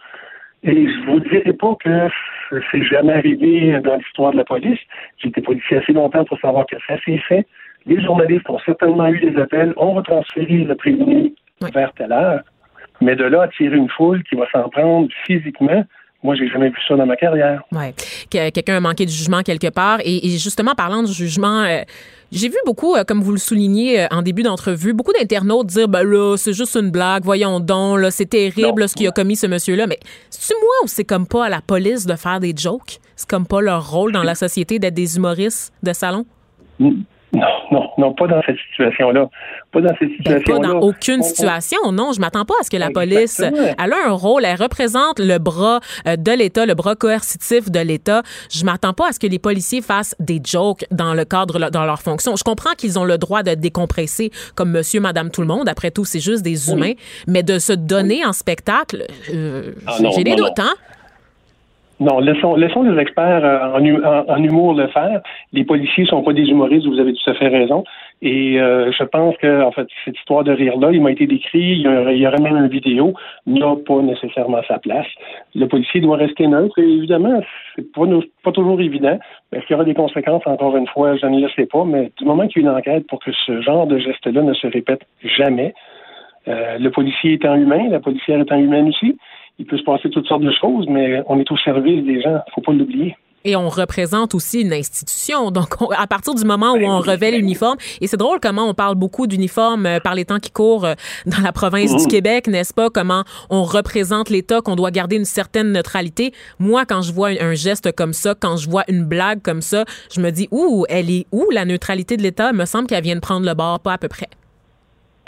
[0.62, 2.09] et je vous dirai pas que
[2.71, 4.79] c'est jamais arrivé dans l'histoire de la police.
[5.19, 7.47] J'ai été policier assez longtemps pour savoir que ça s'est fait.
[7.87, 9.73] Les journalistes ont certainement eu des appels.
[9.77, 11.33] On va transférer le prévenu
[11.73, 12.41] vers telle heure.
[13.01, 15.85] Mais de là à tirer une foule qui va s'en prendre physiquement,
[16.22, 17.62] moi, j'ai jamais vu ça dans ma carrière.
[17.72, 17.94] Ouais,
[18.31, 20.01] que quelqu'un a manqué de jugement quelque part.
[20.05, 21.81] Et, et justement, parlant du jugement, euh,
[22.31, 25.89] j'ai vu beaucoup, euh, comme vous le soulignez euh, en début d'entrevue, beaucoup d'internautes dire
[25.89, 29.12] ben là, c'est juste une blague, voyons donc, là, c'est terrible là, ce qu'il a
[29.12, 29.86] commis ce monsieur-là.
[29.86, 29.98] Mais
[30.28, 32.98] c'est-tu moi ou c'est comme pas à la police de faire des jokes?
[33.16, 36.27] C'est comme pas leur rôle dans la société d'être des humoristes de salon?
[37.32, 39.28] Non, non, non, pas dans cette situation-là.
[39.73, 40.59] Pas dans cette Ben, situation-là.
[40.61, 42.12] pas dans aucune On- on- situation, non.
[42.12, 43.74] Je m'attends pas à ce que la police, Exactement.
[43.78, 45.78] elle a un rôle, elle représente le bras
[46.09, 48.23] euh, de l'État, le bras coercitif de l'État.
[48.52, 51.85] Je m'attends pas à ce que les policiers fassent des jokes dans le cadre, dans
[51.85, 52.35] leur fonction.
[52.35, 55.69] Je comprends qu'ils ont le droit de décompresser comme monsieur, madame, tout le monde.
[55.69, 56.94] Après tout, c'est juste des humains.
[57.28, 60.74] Mais de se donner en spectacle, euh, Ah j'ai des doutes, hein?
[62.01, 65.20] Non, laissons, laissons les experts euh, en, en- en humour le faire.
[65.52, 67.85] Les policiers sont pas des humoristes, vous avez tout à fait raison.
[68.22, 71.60] Et euh, je pense que, en fait, cette histoire de rire-là, il m'a été décrit,
[71.72, 73.12] il y, aurait, il y aurait même une vidéo,
[73.47, 75.06] n'a pas nécessairement sa place.
[75.55, 77.43] Le policier doit rester neutre, et évidemment,
[77.77, 78.02] c'est pas,
[78.44, 79.18] pas toujours évident.
[79.52, 82.10] Est-ce qu'il y aura des conséquences, encore une fois, je ne le sais pas, mais
[82.18, 84.66] du moment qu'il y a une enquête pour que ce genre de geste-là ne se
[84.66, 85.74] répète jamais,
[86.48, 89.18] euh, le policier étant humain, la policière étant humaine aussi,
[89.61, 92.39] il peut se passer toutes sortes de choses, mais on est au service des gens,
[92.55, 93.16] faut pas l'oublier.
[93.43, 95.51] Et on représente aussi une institution.
[95.51, 98.74] Donc, on- à partir du moment où on revêt l'uniforme, et c'est drôle comment on
[98.74, 100.93] parle beaucoup d'uniforme euh, par les temps qui courent euh,
[101.27, 102.91] dans la province du Québec, n'est-ce pas?
[102.91, 106.32] Comment on représente l'État, qu'on doit garder une certaine neutralité.
[106.59, 109.62] Moi, quand je vois un, un geste comme ça, quand je vois une blague comme
[109.62, 109.85] ça,
[110.15, 112.51] je me dis, ouh, elle est où la neutralité de l'État?
[112.53, 114.28] Il me semble qu'elle vient de prendre le bord, pas à peu près.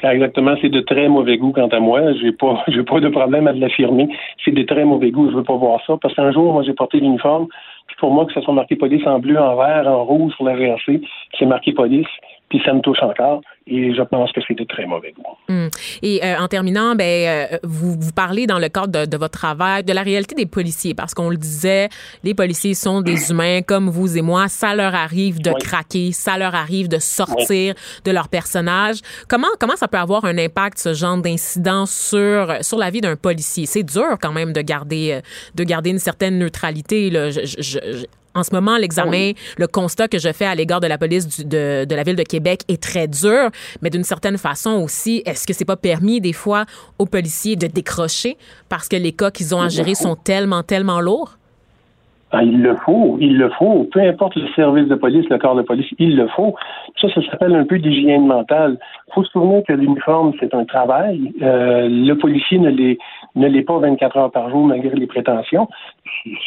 [0.03, 2.13] Car exactement, c'est de très mauvais goût quant à moi.
[2.15, 4.09] J'ai pas, j'ai pas de problème à l'affirmer.
[4.45, 5.31] C'est de très mauvais goût.
[5.31, 7.47] Je veux pas voir ça parce qu'un jour, moi, j'ai porté l'uniforme.
[7.87, 10.45] Puis pour moi, que ça soit marqué police en bleu, en vert, en rouge sur
[10.45, 11.01] la GRC,
[11.39, 12.09] c'est marqué police.
[12.53, 13.41] Puis ça me touche encore.
[13.67, 15.23] Et je pense que c'est de très mauvais goût.
[15.49, 15.71] Hum.
[16.03, 19.39] Et euh, en terminant, ben, euh, vous, vous parlez dans le cadre de, de votre
[19.39, 21.89] travail de la réalité des policiers, parce qu'on le disait,
[22.25, 24.49] les policiers sont des humains comme vous et moi.
[24.49, 25.57] Ça leur arrive de Oui.
[25.61, 27.75] craquer, ça leur arrive de sortir
[28.05, 28.97] de leur personnage.
[29.29, 33.17] Comment comment ça peut avoir un impact ce genre d'incident sur sur la vie d'un
[33.17, 33.65] policier?
[33.65, 35.21] C'est dur quand même de garder euh,
[35.55, 37.09] de garder une certaine neutralité.
[37.09, 37.31] Là.
[37.31, 40.87] Je- je- je- en ce moment, l'examen, le constat que je fais à l'égard de
[40.87, 43.51] la police du- de, de la ville de Québec est très dur,
[43.83, 46.65] mais d'une certaine façon aussi, est-ce que c'est pas permis des fois
[46.99, 48.37] aux policiers de décrocher
[48.69, 51.37] parce que les cas qu'ils ont à gérer sont tellement, tellement lourds?
[52.35, 53.87] Ah, il le faut, il le faut.
[53.93, 56.55] Peu importe le service de police, le corps de police, il le faut.
[56.99, 58.79] Ça, ça s'appelle un peu d'hygiène mentale.
[59.09, 61.31] Il faut se souvenir que l'uniforme, c'est un travail.
[61.43, 62.97] Euh, le policier ne l'est,
[63.35, 65.69] ne l'est pas 24 heures par jour malgré les prétentions.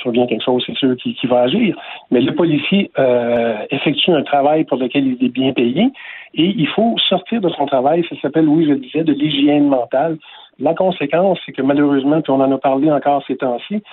[0.03, 1.78] Ça vient quelque chose, c'est sûr, qui va agir.
[2.10, 5.91] Mais le policier euh, effectue un travail pour lequel il est bien payé.
[6.34, 8.03] Et il faut sortir de son travail.
[8.10, 10.18] Ça s'appelle, oui, je le disais, de l'hygiène mentale.
[10.60, 13.84] La conséquence, c'est que malheureusement, puis on en a parlé encore ces temps-ci,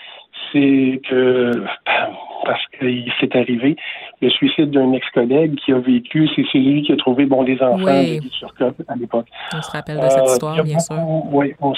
[0.52, 1.50] c'est que
[2.44, 3.76] parce qu'il s'est arrivé
[4.20, 7.78] le suicide d'un ex-collègue qui a vécu, c'est lui qui a trouvé bon les enfants
[7.84, 8.20] Oui.
[8.20, 9.26] de Turcotte à l'époque.
[9.54, 10.96] On se rappelle de cette Euh, histoire, bien sûr.
[11.32, 11.72] Oui, on,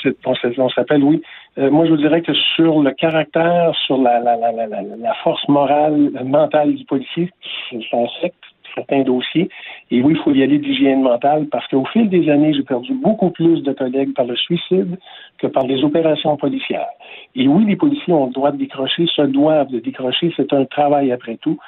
[0.69, 1.23] s'appelle, oui.
[1.59, 6.75] Euh, moi, je vous dirais que sur le caractère, sur la, la, force morale, mentale
[6.75, 7.31] du policier,
[7.71, 8.37] c'est- ça affecte
[8.75, 9.49] certains dossiers.
[9.91, 12.95] Et oui, il faut y aller d'hygiène mentale parce qu'au fil des années, j'ai perdu
[12.95, 14.99] beaucoup plus de collègues par le suicide
[15.39, 16.89] que par les opérations policières.
[17.35, 20.33] Et oui, les policiers ont le droit de décrocher, se doivent de décrocher.
[20.37, 21.59] C'est un travail après tout.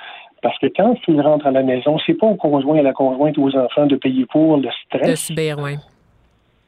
[0.43, 3.37] Parce que quand ils rentrent à la maison, c'est pas au conjoint, à la conjointe
[3.39, 5.77] ou aux enfants de payer pour le stress oui.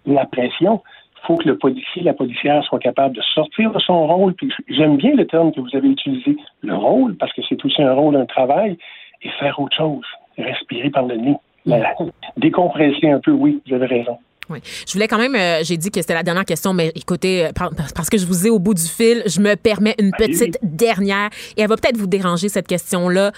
[0.07, 0.83] la pression.
[1.23, 4.35] Il faut que le policier, la policière soit capable de sortir de son rôle.
[4.35, 7.83] Puis j'aime bien le terme que vous avez utilisé, le rôle, parce que c'est aussi
[7.83, 8.79] un rôle, un travail,
[9.23, 10.07] et faire autre chose,
[10.39, 11.37] respirer par le nez,
[11.67, 11.95] La-
[12.37, 13.33] décompresser un peu.
[13.33, 14.19] Oui, vous avez raison.
[14.51, 14.61] Oui.
[14.87, 17.53] Je voulais quand même, euh, j'ai dit que c'était la dernière question, mais écoutez, euh,
[17.53, 20.59] par- parce que je vous ai au bout du fil, je me permets une petite
[20.63, 23.33] dernière et elle va peut-être vous déranger cette question-là.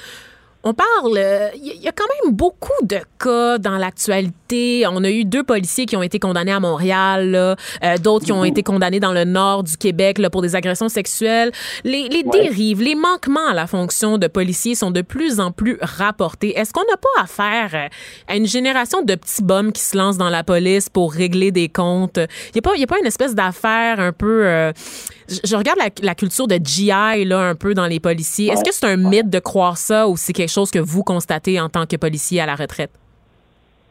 [0.62, 4.84] On parle, euh, il y, a quand même beaucoup de cas dans l'actualité.
[4.90, 8.44] On a eu deux policiers qui ont été condamnés à Montréal, euh, d'autres qui ont
[8.44, 11.50] été condamnés dans le nord du Québec là, pour des agressions sexuelles.
[11.82, 15.78] Les, les dérives, les manquements à la fonction de policier sont de plus en plus
[15.80, 16.58] rapportés.
[16.58, 17.88] Est-ce qu'on n'a pas affaire euh,
[18.28, 21.70] à une génération de petits bums qui se lancent dans la police pour régler des
[21.70, 22.18] comptes?
[22.18, 24.42] Il n'y a, pas- y a pas une espèce d'affaire un peu...
[24.44, 24.72] euh,
[25.44, 28.48] je regarde la, la culture de GI là, un peu dans les policiers.
[28.48, 31.60] Est-ce que c'est un mythe de croire ça ou c'est quelque chose que vous constatez
[31.60, 32.90] en tant que policier à la retraite?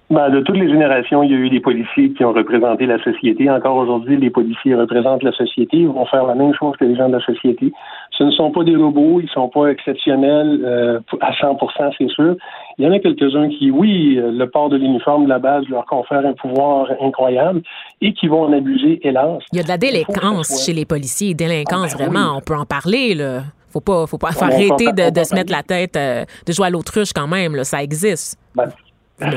[0.10, 2.98] Ben, de toutes les générations, il y a eu des policiers qui ont représenté la
[3.03, 3.48] société.
[3.48, 5.77] Encore aujourd'hui, les policiers représentent la société.
[5.77, 7.72] Ils vont faire la même chose que les gens de la société.
[8.18, 11.60] Ce ne sont pas des robots, ils ne sont pas exceptionnels euh, à 100
[11.95, 12.36] c'est sûr.
[12.80, 15.86] Il y en a quelques-uns qui, oui, le port de l'uniforme de la base leur
[15.86, 17.61] confère un pouvoir incroyable
[18.02, 19.44] et qui vont en abuser, hélas.
[19.53, 21.36] Il y a de la délinquance chez les policiers.
[21.36, 22.38] Délinquance, Ah, ben vraiment, oui.
[22.38, 23.14] on peut en parler.
[23.14, 23.41] Là.
[23.69, 26.69] Faut pas, faut pas faut arrêter de, se mettre la tête, euh, de jouer à
[26.72, 27.56] l'autruche quand même.
[27.56, 27.64] Là.
[27.64, 28.40] Ça existe.
[28.56, 28.69] Ben,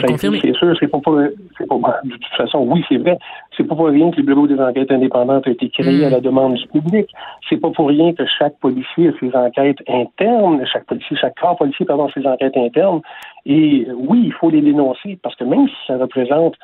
[0.07, 0.37] Confirmez?
[0.39, 1.19] existe, C'est sûr, c'est pas, pour-
[1.59, 3.19] c'est pas ben, de toute façon, oui, c'est vrai.
[3.57, 6.05] C'est pas pour rien que le Bureau des enquêtes indépendantes a été créé Mm.
[6.05, 7.09] à la demande du public.
[7.49, 11.57] C'est pas pour rien que chaque policier a ses enquêtes internes, chaque policier, chaque corps
[11.57, 13.01] policier, pardon, a ses enquêtes internes.
[13.47, 16.55] Et oui, il faut les dénoncer parce que même si ça représente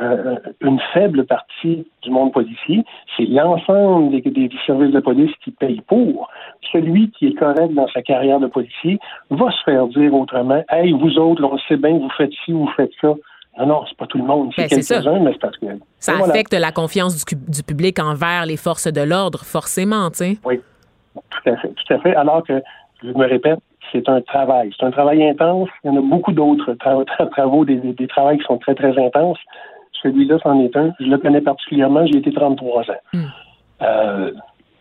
[0.00, 2.84] euh, une faible partie du monde policier,
[3.16, 6.28] c'est l'ensemble des, services de police qui payent pour.
[6.72, 8.98] Celui qui est correct dans sa carrière de policier
[9.30, 12.52] va se faire dire autrement Hey, vous autres, on sait bien que vous faites ci,
[12.52, 13.14] vous faites ça.
[13.58, 14.52] Non, non, c'est pas tout le monde.
[14.54, 15.66] C'est Ben, quelques-uns, mais c'est parce que.
[15.98, 16.32] Ça voilà.
[16.32, 20.38] affecte la confiance du, public envers les forces de l'ordre, forcément, tu sais.
[20.44, 20.60] Oui,
[21.14, 21.68] tout à fait.
[21.68, 22.14] Tout à fait.
[22.14, 22.62] Alors que,
[23.02, 23.58] je me répète,
[23.92, 24.72] c'est un travail.
[24.78, 25.70] C'est un travail intense.
[25.84, 28.58] Il y en a beaucoup d'autres tra- tra- travaux, des, des, des travaux qui sont
[28.58, 29.38] très, très intenses.
[30.06, 30.92] Celui-là, c'en est un.
[31.00, 32.06] Je le connais particulièrement.
[32.06, 32.84] J'ai été 33 ans.
[33.12, 33.24] Mm.
[33.82, 34.30] Euh,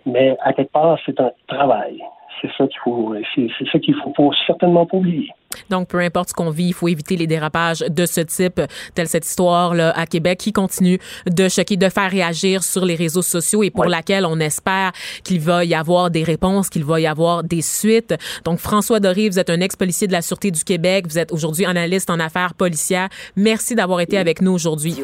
[0.06, 2.00] mais à quelque part, c'est un travail.
[2.42, 5.30] C'est ça qu'il faut, c'est, c'est ça qu'il faut pas, certainement pas oublier.
[5.70, 8.62] Donc, peu importe ce qu'on vit, il faut éviter les dérapages de ce type,
[8.94, 12.96] telle cette histoire là, à Québec qui continue de choquer, de faire réagir sur les
[12.96, 13.90] réseaux sociaux et pour Ouais.
[13.90, 14.92] laquelle on espère
[15.24, 18.14] qu'il va y avoir des réponses, qu'il va y avoir des suites.
[18.44, 21.06] Donc, François Doré, vous êtes un ex-policier de la Sûreté du Québec.
[21.08, 23.08] Vous êtes aujourd'hui analyste en affaires policières.
[23.38, 24.98] Merci d'avoir été avec nous aujourd'hui.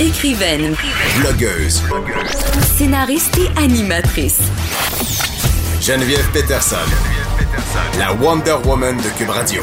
[0.00, 0.74] Écrivaine,
[1.20, 1.82] Blogueuse.
[2.76, 5.27] scénariste et animatrice.
[5.88, 6.76] Geneviève Peterson.
[7.98, 9.62] La Wonder Woman de Cube Radio.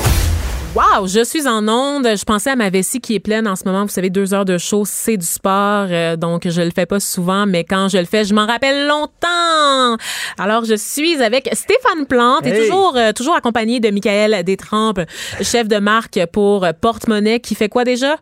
[0.74, 2.18] Wow, je suis en onde.
[2.18, 3.84] Je pensais à ma vessie qui est pleine en ce moment.
[3.84, 5.86] Vous savez, deux heures de show, c'est du sport.
[5.92, 8.88] euh, donc, je le fais pas souvent, mais quand je le fais, je m'en rappelle
[8.88, 9.98] longtemps.
[10.40, 15.02] Alors, je suis avec Stéphane Plante et toujours, euh, toujours accompagné de Michael Détrempe,
[15.44, 18.16] chef de marque pour Porte-Monnaie, qui fait quoi déjà?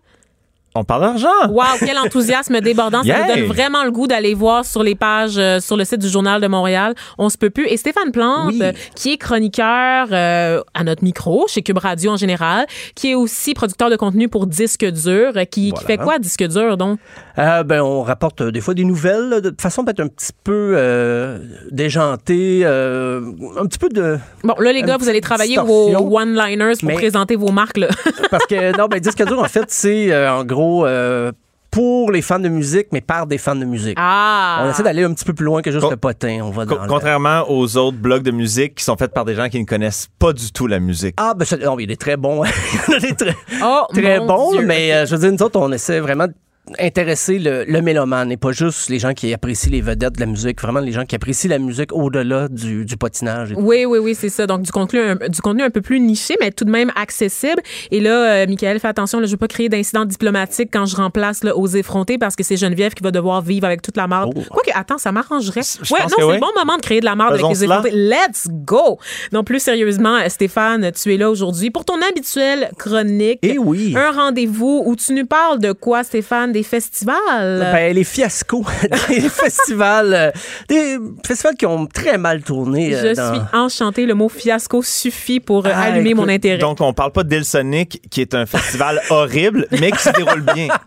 [0.75, 1.27] On parle d'argent.
[1.49, 3.01] Wow, quel enthousiasme débordant.
[3.03, 3.27] Ça Yeah.
[3.27, 6.09] nous donne vraiment le goût d'aller voir sur les pages, euh, sur le site du
[6.09, 6.95] Journal de Montréal.
[7.19, 7.67] On se peut plus.
[7.67, 8.59] Et Stéphane Plante, Oui.
[8.63, 13.15] euh, qui est chroniqueur euh, à notre micro, chez Cube Radio en général, qui est
[13.15, 16.97] aussi producteur de contenu pour Disque Dur, qui, fait quoi, Disque Dur, donc?
[17.37, 20.73] Euh, ben, on rapporte des fois des nouvelles là, de façon peut-être un petit peu
[20.75, 21.37] euh,
[21.71, 23.21] déjantée, euh,
[23.59, 24.17] un petit peu de...
[24.43, 26.03] Bon, là, les gars, vous allez travailler distorsion.
[26.07, 27.89] vos one-liners pour Mais- présenter vos marques, là.
[28.31, 31.31] Parce que, non, ben, Disque dur, en fait, c'est euh, en gros euh,
[31.71, 33.95] pour les fans de musique, mais par des fans de musique.
[33.99, 34.61] ah!
[34.63, 36.39] On essaie d'aller un petit peu plus loin que juste Con- le potin.
[36.43, 39.25] On va Co- dans le- Contrairement aux autres blogs de musique qui sont faits par
[39.25, 41.15] des gens qui ne connaissent pas du tout la musique.
[41.17, 42.43] Ah, ben, ça- non, il est très bon.
[42.89, 44.65] il est très, Oh, très bon, Dieu.
[44.65, 46.33] mais euh, je veux dire, nous autres, on essaie vraiment de
[46.79, 50.25] intéresser le, le mélomane et pas juste les gens qui apprécient les vedettes de la
[50.25, 53.51] musique, vraiment les gens qui apprécient la musique au-delà du, du patinage.
[53.51, 53.61] et tout.
[53.61, 54.47] Oui, oui, oui, c'est ça.
[54.47, 57.61] Donc, du contenu, un, du contenu un peu plus niché, mais tout de même accessible.
[57.91, 58.11] Et là,
[58.43, 61.43] euh, Michael, fais attention, là, je ne veux pas créer d'incidents diplomatiques quand je remplace
[61.43, 64.31] là, aux effrontés parce que c'est Geneviève qui va devoir vivre avec toute la marde.
[64.33, 64.41] Oh.
[64.49, 65.61] Quoique, attends, ça m'arrangerait.
[65.91, 66.35] Ouais, non, c'est oui.
[66.35, 67.91] le bon moment de créer de la marde avec les effrontés.
[67.91, 68.99] Let's go!
[69.33, 73.39] Non, plus sérieusement, euh, Stéphane, tu es là aujourd'hui pour ton habituelle chronique.
[73.41, 73.93] Eh oui.
[73.97, 76.52] Un rendez-vous où tu nous parles de quoi, Stéphane?
[76.53, 77.59] Des festivals?
[77.73, 78.63] Ben, les fiascos
[79.09, 80.31] des festivals, euh,
[80.69, 82.93] des festivals qui ont très mal tourné.
[82.95, 84.05] euh, je dans- suis enchantée.
[84.05, 86.59] Le mot fiasco suffit pour euh, Ah, allumer écoute, mon intérêt.
[86.59, 90.67] Donc, on parle pas d'Ilsonic, qui est un festival horrible, mais qui se déroule bien.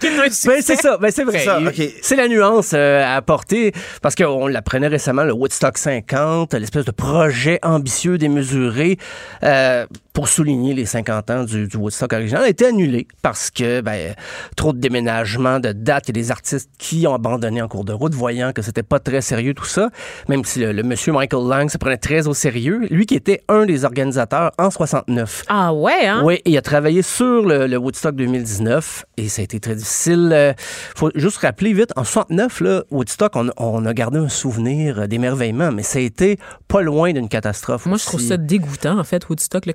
[0.46, 1.44] Ben, c'est ça, ben, c'est vrai.
[2.02, 3.72] C'est la nuance euh, à apporter
[4.02, 8.98] parce qu'on l'apprenait récemment, le Woodstock 50, l'espèce de projet ambitieux démesuré
[9.42, 9.86] euh,
[10.16, 14.14] pour souligner les 50 ans du, du Woodstock original a été annulé parce que ben,
[14.56, 18.14] trop de déménagements, de dates, a des artistes qui ont abandonné en cours de route,
[18.14, 19.90] voyant que c'était pas très sérieux tout ça,
[20.30, 23.42] même si le, le monsieur Michael Lang se prenait très au sérieux, lui qui était
[23.48, 25.44] un des organisateurs en 69.
[25.48, 26.22] Ah ouais, hein?
[26.24, 30.30] Oui, il a travaillé sur le, le Woodstock 2019 et ça a été très difficile.
[30.32, 30.54] Euh,
[30.96, 35.72] faut juste rappeler vite, en 69, là, Woodstock, on, on a gardé un souvenir d'émerveillement,
[35.72, 36.38] mais ça a été
[36.68, 37.84] pas loin d'une catastrophe.
[37.84, 39.66] Moi, je trouve ça dégoûtant, en fait, Woodstock.
[39.66, 39.74] Là,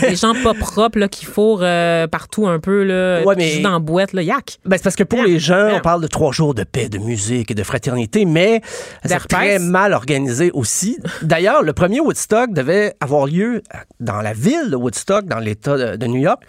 [0.00, 3.72] des gens pas propres là, qui fourrent euh, partout un peu, là, Ouais, mais- dans
[3.72, 4.12] la boîte.
[4.12, 4.22] Là.
[4.22, 4.58] Yak!
[4.64, 6.98] Ben, c'est parce que pour les gens, on parle de trois jours de paix, de
[6.98, 8.60] musique et de fraternité, mais
[9.04, 10.98] c'est très mal organisé aussi.
[11.22, 13.62] D'ailleurs, le premier Woodstock devait avoir lieu
[14.00, 16.42] dans la ville de Woodstock, dans l'État de New York.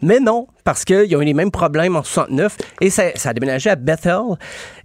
[0.00, 3.34] Mais non, parce qu'ils ont eu les mêmes problèmes en 69 et ça, ça a
[3.34, 4.20] déménagé à Bethel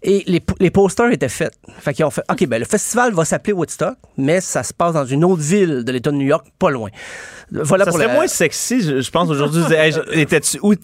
[0.02, 1.53] et les, les posters étaient faits.
[1.80, 4.94] Fait qu'ils ont fait, OK, ben le festival va s'appeler Woodstock, mais ça se passe
[4.94, 6.90] dans une autre ville de l'État de New York, pas loin.
[7.52, 9.61] Voilà Ça pour serait la- moins sexy, je, je pense, aujourd'hui.
[9.72, 9.94] Hey,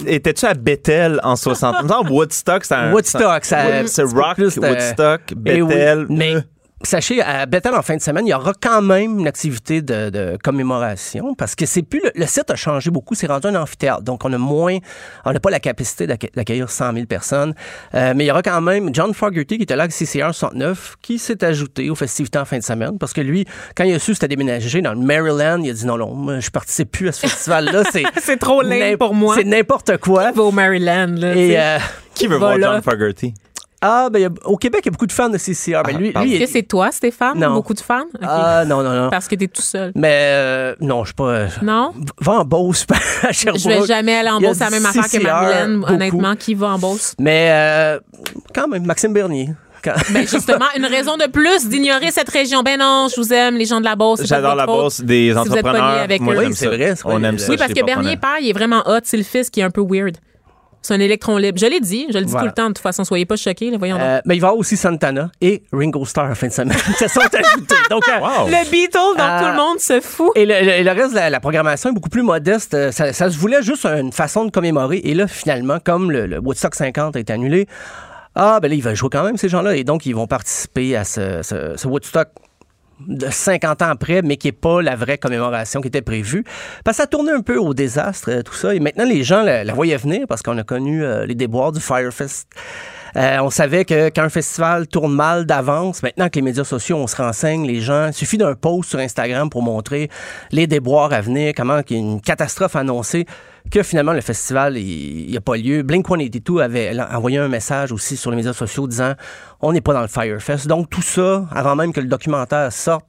[0.07, 1.83] Étais-tu à Bethel en 60?
[1.85, 2.91] Non, Woodstock, c'est un.
[2.93, 6.05] Woodstock, ça- c'est- rock, de- Woodstock, Eh oui, Bethel.
[6.09, 6.41] mais euh,
[6.83, 10.09] sachez, à Bethel, en fin de semaine, il y aura quand même une activité de,
[10.09, 13.55] de commémoration parce que c'est plus le, le site a changé beaucoup, c'est rendu un
[13.55, 14.01] amphithéâtre.
[14.03, 14.77] Donc, on a moins,
[15.25, 17.53] on n'a pas la capacité d'acc- d'accueillir 100 000 personnes.
[17.95, 20.95] Euh, mais il y aura quand même John Fogerty qui était là avec CCR 69
[21.01, 23.45] qui s'est ajouté aux festivités en fin de semaine parce que lui,
[23.75, 26.13] quand il a su que c'était déménagé dans le Maryland, il a dit non, non,
[26.13, 27.83] moi, je participe plus à ce festival-là.
[27.91, 29.35] C'est C'est trop n'im- pour moi.
[29.35, 30.31] C'est n'importe quoi.
[30.31, 31.15] Va au Maryland.
[31.17, 31.77] Là, Et, euh,
[32.15, 32.57] Qui veut voir?
[32.59, 33.33] John Fogerty?
[33.81, 35.83] Ah, ben, au Québec, il y a beaucoup de fans de CCR.
[35.85, 36.27] Ben, lui, pardon.
[36.27, 37.37] lui, Est-ce que c'est toi, Stéphane?
[37.39, 37.53] Non.
[37.53, 38.03] Beaucoup de fans?
[38.21, 39.09] Ah, non, non, non.
[39.09, 39.91] Parce que t'es tout seul.
[39.95, 41.23] Mais euh, non, je suis pas.
[41.29, 41.93] euh, Non?
[42.19, 42.85] Va en Beauce,
[43.23, 43.61] à Sherbrooke.
[43.63, 45.81] Je vais jamais aller en Beauce, c'est la même affaire que Marilyn.
[45.87, 47.15] Honnêtement, qui va en Beauce?
[47.19, 47.99] Mais euh,
[48.53, 49.49] quand même, Maxime Bernier.
[49.81, 52.63] Quand- Ben justement, une raison de plus d'ignorer cette région.
[52.63, 54.19] Ben non, je vous aime, les gens de la Beauce.
[54.25, 55.83] J'adore la bosse des Si vous êtes entrepreneurs.
[56.03, 56.47] avec Moi, eux.
[56.47, 57.49] Oui, c'est vrai, On aime ça.
[57.49, 58.19] Oui, parce que Bernier entrepreneurs.
[58.19, 58.99] père, il est vraiment hot.
[59.03, 60.17] C'est le fils qui est un peu weird.
[60.81, 61.57] C'est un électron libre.
[61.59, 62.47] Je l'ai dit, je le dis Voilà.
[62.47, 62.67] tout le temps.
[62.69, 63.69] De toute façon, soyez pas choqués.
[63.69, 64.05] là, voyons donc.
[64.05, 66.77] Euh, mais il va y avoir aussi Santana et Ringo Starr en fin de semaine.
[66.97, 67.75] Ça sont ajoutés.
[67.89, 68.47] Donc, euh, Wow.
[68.47, 69.39] Le Beatles dont Ah.
[69.41, 70.31] tout le monde se fout.
[70.35, 72.73] Et le, le- et le reste de la, la programmation est beaucoup plus modeste.
[72.73, 74.97] Euh, Ça, ça se voulait juste une façon de commémorer.
[75.03, 77.67] Et là, finalement, comme le, le Woodstock 50 a été annulé,
[78.35, 79.75] ah, ben là, ils veulent jouer quand même, ces gens-là.
[79.75, 82.29] Et donc, ils vont participer à ce, ce- ce Woodstock
[83.07, 86.43] de 50 ans après, mais qui n'est pas la vraie commémoration qui était prévue.
[86.83, 88.75] Parce que ça tournait un peu au désastre, euh, tout ça.
[88.75, 91.79] Et maintenant, les gens la, voyaient venir parce qu'on a connu euh, les déboires du
[91.79, 92.47] Firefest.
[93.15, 96.97] Euh, on savait que quand un festival tourne mal d'avance, maintenant que les médias sociaux,
[96.97, 100.09] on se renseigne, les gens, il suffit d'un post sur Instagram pour montrer
[100.51, 103.25] les déboires à venir, comment une catastrophe annoncée,
[103.71, 105.83] que finalement le festival, il n'y a pas lieu.
[105.83, 109.13] Blink-182 avait envoyé un message aussi sur les médias sociaux disant
[109.61, 110.67] on n'est pas dans le Firefest.
[110.67, 113.05] Donc tout ça, avant même que le documentaire sorte,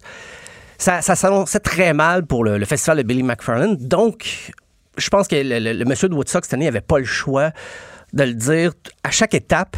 [0.79, 3.77] ça, ça s'annonçait très mal pour le, festival de Billy McFarland.
[3.79, 4.53] Donc,
[4.97, 7.51] je pense que le monsieur de Woodstock cette année n'avait pas le choix
[8.13, 8.73] de le dire
[9.05, 9.77] à chaque étape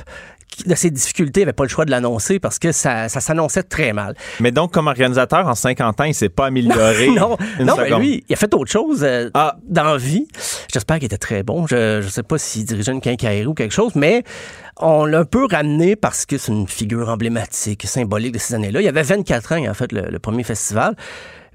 [0.67, 3.63] de ses difficultés, il n'avait pas le choix de l'annoncer parce que ça, ça s'annonçait
[3.63, 4.15] très mal.
[4.41, 7.09] Mais donc, comme organisateur, en 50 ans, il s'est pas amélioré.
[7.17, 8.01] non, une non seconde.
[8.01, 9.57] lui, il a fait autre chose euh, Ah.
[9.69, 10.27] dans la vie.
[10.73, 11.67] J'espère qu'il était très bon.
[11.67, 14.25] Je ne sais pas s'il dirigeait une quincaillerie ou quelque chose, mais
[14.79, 18.81] on l'a un peu ramené parce que c'est une figure emblématique, symbolique de ces années-là.
[18.81, 20.95] Il y avait 24 ans, en fait, le, le premier festival.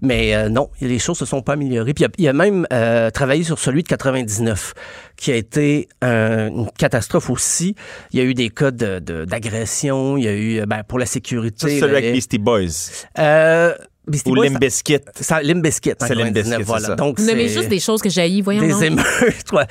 [0.02, 1.94] Mais euh, non, les choses se sont pas améliorées.
[1.94, 4.74] Puis il a, il a même euh, travaillé sur celui de 99,
[5.16, 7.76] qui a été un- une catastrophe aussi.
[8.12, 11.00] Il y a eu des cas de- de- d'agression, il y a eu, ben, pour
[11.00, 11.58] la sécurité...
[11.58, 12.68] Ça, c'est celui là, avec Beastie Boys.
[13.18, 13.74] euh,
[14.08, 16.88] Beastie Ou Boys, ça, Bizkit, en C'est Limp 99, Bizkit, c'est voilà.
[16.88, 16.96] ça.
[16.96, 19.04] Donc, nommez c'est juste des choses que j'ai voyons des émeutes,
[19.52, 19.66] ouais.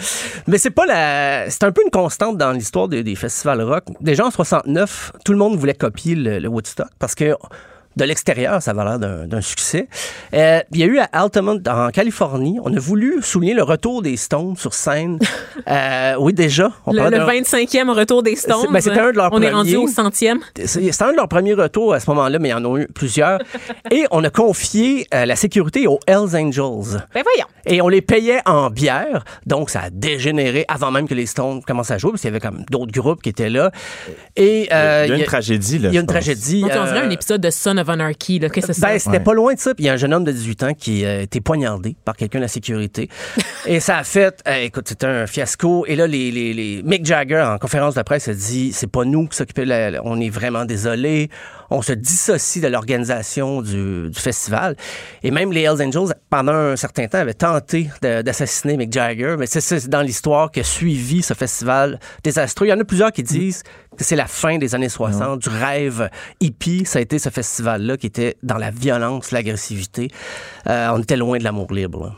[0.46, 3.84] Mais c'est pas la, c'est un peu une constante dans l'histoire des, des festivals rock.
[4.00, 7.34] Déjà en 69, tout le monde voulait copier le, le Woodstock parce que
[7.96, 9.88] de l'extérieur, ça va l'air d'un succès.
[10.34, 14.02] Euh, il y a eu à Altamont, en Californie, on a voulu souligner le retour
[14.02, 15.18] des Stones sur scène.
[15.68, 16.70] Euh, oui, déjà.
[16.86, 18.58] On Le, le d'un- 25e retour des Stones.
[18.66, 19.50] C'est- ben, c'était un de leurs On est premiers.
[19.50, 20.38] rendu au centième.
[20.64, 22.78] C'est- C'était un de leurs premiers retours à ce moment-là, mais il y en a
[22.78, 23.40] eu plusieurs.
[23.90, 27.00] Et on a confié euh, la sécurité aux Hells Angels.
[27.14, 27.46] Ben voyons.
[27.66, 31.60] Et on les payait en bière, donc ça a dégénéré avant même que les Stones
[31.66, 33.72] commencent à jouer, parce qu'il y avait comme d'autres groupes qui étaient là.
[34.36, 35.88] Et euh, il y a une tragédie, là.
[35.88, 36.60] Il y a une tragédie.
[36.60, 38.38] Donc, on dirait un épisode de Son of Anarchy.
[38.38, 38.48] Là.
[38.48, 38.80] Qu'est-ce que c'est?
[38.80, 39.74] Ben, c'était pas loin de ça.
[39.74, 42.16] Puis il y a un jeune homme de 18 ans qui a été poignardé par
[42.16, 43.08] quelqu'un de la sécurité.
[43.66, 45.84] et ça a fait, euh, écoute, c'était un fiasco.
[45.86, 49.04] Et là, les, les, les- Mick Jagger, en conférence de presse, a dit c'est pas
[49.04, 51.28] nous qui s'occupons, de la- on est vraiment désolé.
[51.70, 54.76] On se dissocie de l'organisation du, du festival.
[55.22, 59.36] Et même les Hells Angels, pendant un certain temps, avaient tenté d'assassiner Mick Jagger.
[59.38, 62.66] Mais c'est c'est dans l'histoire qui a suivi ce festival désastreux.
[62.66, 63.62] Il y en a plusieurs qui disent
[63.96, 66.10] que c'est la fin des années 60, du rêve
[66.40, 66.84] hippie.
[66.84, 70.08] Ça a été ce festival-là qui était dans la violence, l'agressivité.
[70.68, 72.14] Euh, on était loin de l'amour libre.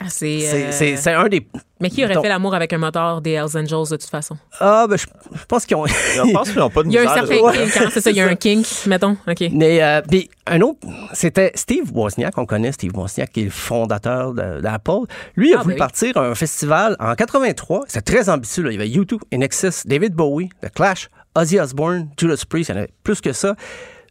[0.00, 1.46] Ah, c'est, euh, C'est un des.
[1.80, 4.36] Mais qui aurait Donc- fait l'amour avec un moteur des Hells Angels de toute façon?
[4.60, 5.86] Ah, ben, je, je pense qu'ils ont.
[5.86, 8.10] Je pense qu'ils n'ont pas de Il y a un certain kink, hein, c'est ça,
[8.10, 9.16] il y a un kink, mettons.
[9.28, 9.44] OK.
[9.52, 10.78] Mais euh, puis un autre,
[11.12, 15.06] c'était Steve Wozniak, on connaît Steve Wozniak, qui est le fondateur de- d'Apple.
[15.36, 15.86] Lui, il a Ah, voulu ben oui.
[15.88, 17.84] partir à un festival en 83.
[17.88, 18.62] C'est très ambitieux.
[18.64, 18.70] Là.
[18.70, 22.74] Il y avait YouTube, Inexis, David Bowie, The Clash, Ozzy Osbourne, Judas Priest, il y
[22.74, 23.54] en avait plus que ça.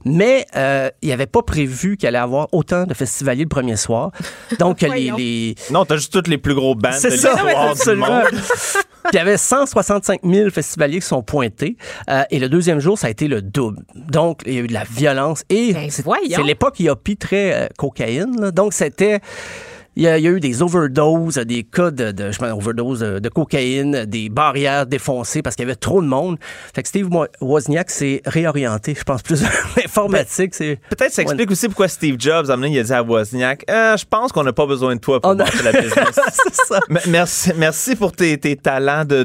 [0.06, 4.12] Mais euh, il n'avait pas prévu qu'il allait avoir autant de festivaliers le premier soir.
[4.60, 8.08] Donc, les, Non, t'as juste toutes les plus gros bands c'est de ça, du absolument.
[8.08, 8.26] monde.
[8.32, 11.78] Puis il y avait 165 000 festivaliers qui sont pointés.
[12.10, 13.84] Euh, et le deuxième jour, ça a été le double.
[13.96, 15.44] Donc, il y a eu de la violence.
[15.50, 16.04] Et Ben, c'est
[16.44, 18.40] l'époque hippie très euh, cocaïne.
[18.40, 18.52] là.
[18.52, 19.20] Donc, c'était...
[20.00, 23.00] Il y, a, il y a eu des overdoses, des cas de, de, je overdose
[23.00, 26.38] de, de cocaïne, des barrières défoncées parce qu'il y avait trop de monde.
[26.76, 27.10] Fait que Steve
[27.42, 30.54] Wozniak s'est réorienté, je pense, plus dans l'informatique.
[30.54, 33.98] C'est Peut-être ça explique aussi pourquoi Steve Jobs, donné, il a dit à Wozniak, Euh,
[33.98, 36.20] je pense qu'on n'a pas besoin de toi pour monter la business.
[36.44, 36.80] c'est ça.
[37.08, 39.24] Merci, merci pour tes, tes talents de,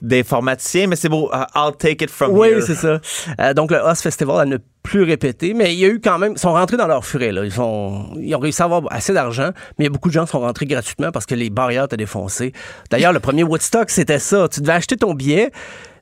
[0.00, 1.30] d'informaticien, mais c'est beau.
[1.34, 2.62] Uh, I'll take it from Oui, here.
[2.62, 2.98] c'est ça.
[3.38, 6.18] Euh, donc, le Hoss Festival, à ne plus répéter, mais il y a eu quand
[6.18, 7.44] même, ils sont rentrés dans leur furet, là.
[7.44, 11.12] Ils, ils ont réussi à avoir assez d'argent, mais beaucoup de gens sont rentrés gratuitement
[11.12, 12.52] parce que les barrières étaient défoncées.
[12.90, 14.48] D'ailleurs, le premier Woodstock, c'était ça.
[14.48, 15.52] Tu devais acheter ton billet,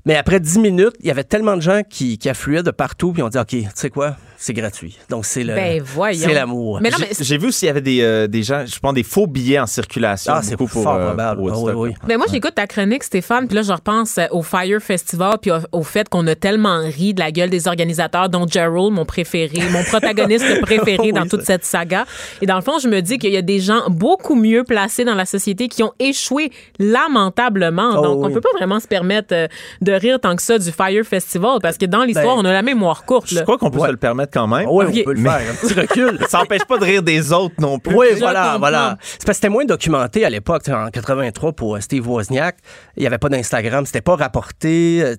[0.07, 3.13] mais après 10 minutes, il y avait tellement de gens qui, qui affluaient de partout,
[3.13, 4.97] puis on dit, OK, tu sais quoi, c'est gratuit.
[5.11, 6.27] Donc, c'est le, Ben, voyons.
[6.27, 6.79] c'est l'amour.
[6.81, 9.03] Mais mais J'ai vu aussi, il y avait des, euh, des gens, je pense, des
[9.03, 10.33] faux billets en circulation.
[10.35, 11.41] Ah, c'est beaucoup pour, fort euh, probable.
[11.43, 11.95] pour Ah, oui, oui.
[12.07, 15.51] Ben moi, j'écoute ta chronique, Stéphane, puis là, je repense euh, au Fire Festival, puis
[15.51, 19.05] au, au fait qu'on a tellement ri de la gueule des organisateurs, dont Gerald, mon
[19.05, 21.47] préféré, mon protagoniste préféré Oui, dans toute ça.
[21.47, 22.07] cette saga.
[22.41, 25.05] Et dans le fond, je me dis qu'il y a des gens beaucoup mieux placés
[25.05, 27.91] dans la société qui ont échoué lamentablement.
[27.99, 28.33] Oh, Donc, on oui.
[28.35, 29.35] peut pas vraiment se permettre
[29.81, 32.53] de rire tant que ça du Fire Festival, parce que dans l'histoire, Ben, on a
[32.53, 33.29] la mémoire courte.
[33.29, 33.43] Je Là.
[33.43, 33.87] crois qu'on peut Ouais.
[33.89, 34.67] se le permettre quand même.
[34.71, 34.95] Oui, Ok.
[35.01, 35.51] on peut le Mais- faire.
[35.51, 36.19] Un petit recul.
[36.29, 37.95] Ça n'empêche pas de rire des autres non plus.
[37.95, 38.97] Oui, Je voilà, voilà.
[39.03, 42.57] C'est parce que c'était moins documenté à l'époque, en 83 pour euh, Steve Wozniak.
[42.97, 45.03] Il n'y avait pas d'Instagram, c'était pas rapporté.
[45.03, 45.17] Euh,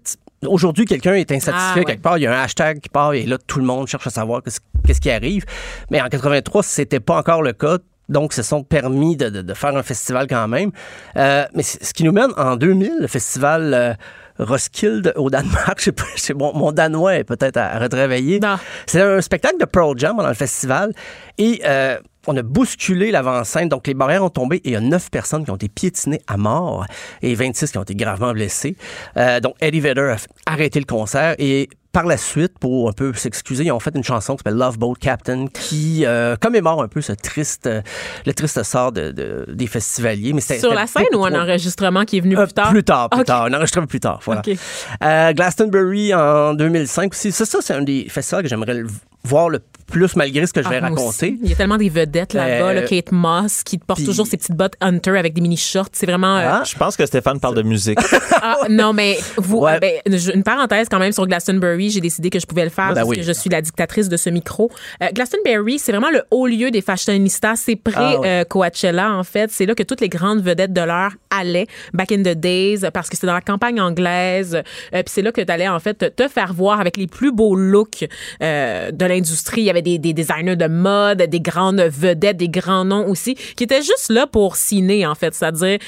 [0.48, 1.86] Aujourd'hui, quelqu'un est insatisfait Ah, ouais.
[1.86, 4.08] quelque part, il y a un hashtag qui part et là, tout le monde cherche
[4.08, 5.46] à savoir qu'est-ce qui arrive.
[5.92, 7.78] Mais en 83, c'était pas encore le cas.
[8.10, 10.72] Donc, se sont permis de, de- de faire un festival quand même.
[11.16, 13.94] Euh, mais ce qui nous mène en 2000, le festival euh,
[14.42, 15.80] Roskilde au Danemark.
[15.80, 18.40] Je sais pas, c'est mon, mon danois est peut-être à, à retravailler.
[18.86, 20.94] C'est un spectacle de Pearl Jam dans le festival.
[21.38, 21.98] Et euh,
[22.28, 23.70] on a bousculé l'avant-scène.
[23.70, 26.22] Donc, les barrières ont tombé et il y a neuf personnes qui ont été piétinées
[26.28, 26.86] à mort
[27.22, 28.76] et 26 qui ont été gravement blessées.
[29.18, 30.16] Euh, donc, Eddie Vedder
[30.46, 33.96] a arrêté le concert et par la suite, pour un peu s'excuser, ils ont fait
[33.96, 37.82] une chanson qui s'appelle Love Boat Captain qui euh, commémore un peu ce triste, euh,
[38.26, 40.34] le triste sort de, de- des festivaliers.
[40.34, 42.70] Mais Sur la scène ou un enregistrement qui est venu euh, plus tard?
[42.70, 43.46] Plus tard, plus tard.
[43.46, 44.42] Un enregistrement plus tard, voilà.
[44.46, 44.56] OK.
[45.04, 47.32] Euh, Glastonbury en 2005 aussi.
[47.32, 48.84] Ça, ça c'est un des festivals que j'aimerais
[49.23, 51.38] voir le plus malgré ce que je vais Ah, raconter.
[51.43, 52.69] Il y a tellement des vedettes là-bas.
[52.69, 55.89] Euh, là, Kate Moss, qui porte puis- toujours ses petites bottes Hunter avec des mini-shorts.
[55.91, 56.38] C'est vraiment...
[56.38, 57.99] euh, Ah, Je pense que Stéphane parle de musique.
[58.43, 59.80] Ah, non, mais vous, Ouais.
[59.80, 59.93] ben,
[60.34, 61.91] une parenthèse quand même sur Glastonbury.
[61.91, 63.18] J'ai décidé que je pouvais le faire Ben parce oui.
[63.18, 64.72] que je suis la dictatrice de ce micro.
[65.03, 67.57] Euh, Glastonbury, c'est vraiment le haut lieu des fashionistas.
[67.57, 68.45] C'est Ah ouais.
[68.45, 69.52] pré-Coachella, en fait.
[69.52, 73.10] C'est là que toutes les grandes vedettes de l'heure allaient, back in the days, parce
[73.10, 74.56] que c'était dans la campagne anglaise.
[74.56, 77.31] Euh, Puis c'est là que tu allais, en fait, te- faire voir avec les plus
[77.31, 78.07] beaux looks
[78.41, 79.62] euh, de l'industrie.
[79.62, 83.36] Il y avait des, des designers de mode, des grandes vedettes, des grands noms aussi,
[83.56, 85.34] qui étaient juste là pour ciné, en fait.
[85.34, 85.80] C'est-à-dire,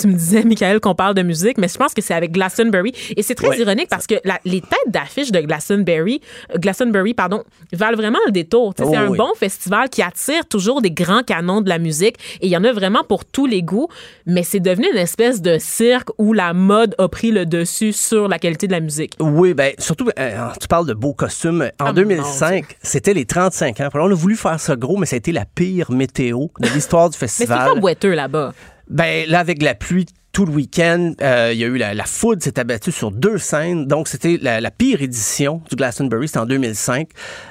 [0.00, 2.92] tu me disais, Michael, qu'on parle de musique, mais je pense que c'est avec Glastonbury.
[3.16, 3.58] Et c'est très Ouais.
[3.60, 6.20] ironique parce que la- les têtes d'affiche de Glastonbury,
[6.54, 7.42] euh, Glastonbury, pardon,
[7.72, 8.72] valent vraiment le détour.
[8.76, 9.18] Sais, Oh, c'est un oui.
[9.18, 12.64] bon festival qui attire toujours des grands canons de la musique et il y en
[12.64, 13.88] a vraiment pour tous les goûts,
[14.26, 18.28] mais c'est devenu une espèce de cirque où la mode a pris le dessus sur
[18.28, 19.14] la qualité de la musique.
[19.20, 21.70] Oui, ben surtout, euh, tu parles de beaux costumes.
[21.80, 23.88] En Ah, 2005, c'était les 35 ans.
[23.94, 27.10] On a voulu faire ça gros, mais ça a été la pire météo de l'histoire
[27.10, 27.74] du Mais c'est festival.
[27.74, 28.52] pas boiteux là-bas.
[28.88, 32.04] Ben là, avec la pluie tout le week-end, euh, il y a eu la, la
[32.04, 33.86] foudre s'est abattue sur deux scènes.
[33.86, 36.26] Donc, c'était la, la pire édition du Glastonbury.
[36.26, 37.08] C'était en 2005.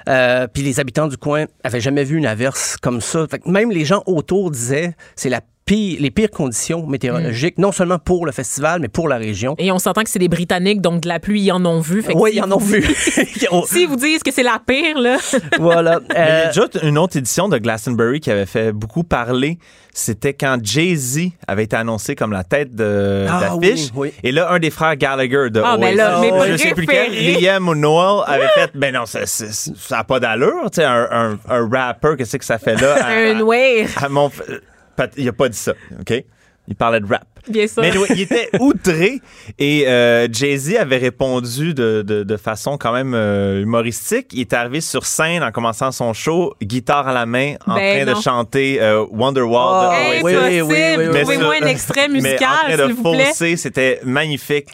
[0.09, 3.27] Euh, puis les habitants du coin avaient jamais vu une averse comme ça.
[3.29, 5.41] Fait que même les gens autour disaient c'est la
[5.75, 9.55] les pires conditions météorologiques, non seulement pour le festival, mais pour la région.
[9.57, 12.01] Et on s'entend que c'est des Britanniques, donc de la pluie, ils en ont vu.
[12.01, 12.83] Fait Oui, si ils en ont vu.
[13.65, 15.17] S'ils vous disent que c'est la pire, là.
[15.59, 15.99] voilà.
[16.01, 19.03] Mais il y a Euh, déjà une autre édition de Glastonbury qui avait fait beaucoup
[19.03, 19.57] parler.
[19.93, 23.89] C'était quand Jay-Z avait été annoncé comme la tête de- Ah, d'affiche.
[23.93, 24.13] oui, oui.
[24.23, 26.85] Et là, un des frères Gallagher de Ah, ben Oasis, là, mes je sais plus
[26.87, 27.11] quel.
[27.41, 30.69] Liam ou Noel, avait fait, ben non, ça, ça, ça a pas d'allure.
[30.71, 32.95] Tu sais, un, un, un rapper, qu'est-ce que ça fait là?
[33.05, 33.41] à- Un
[33.97, 34.31] à mon-
[34.95, 36.23] Pat- Il a pas dit ça, OK?
[36.67, 37.30] Il parlait de rap.
[37.47, 37.81] Bien sûr.
[37.81, 39.19] Mais il était outré
[39.59, 44.27] et euh, Jay-Z avait répondu de, de, de façon quand même euh, humoristique.
[44.33, 48.03] Il est arrivé sur scène en commençant son show, guitare à la main, en Ben
[48.05, 48.17] train non.
[48.17, 52.21] de chanter euh, Wonderwall Oh, de oui, oui, oui, oui, Mais Trouvez-moi un extrait mais
[52.21, 53.25] musical, en train de s'il vous plaît.
[53.25, 54.67] fausser, c'était magnifique.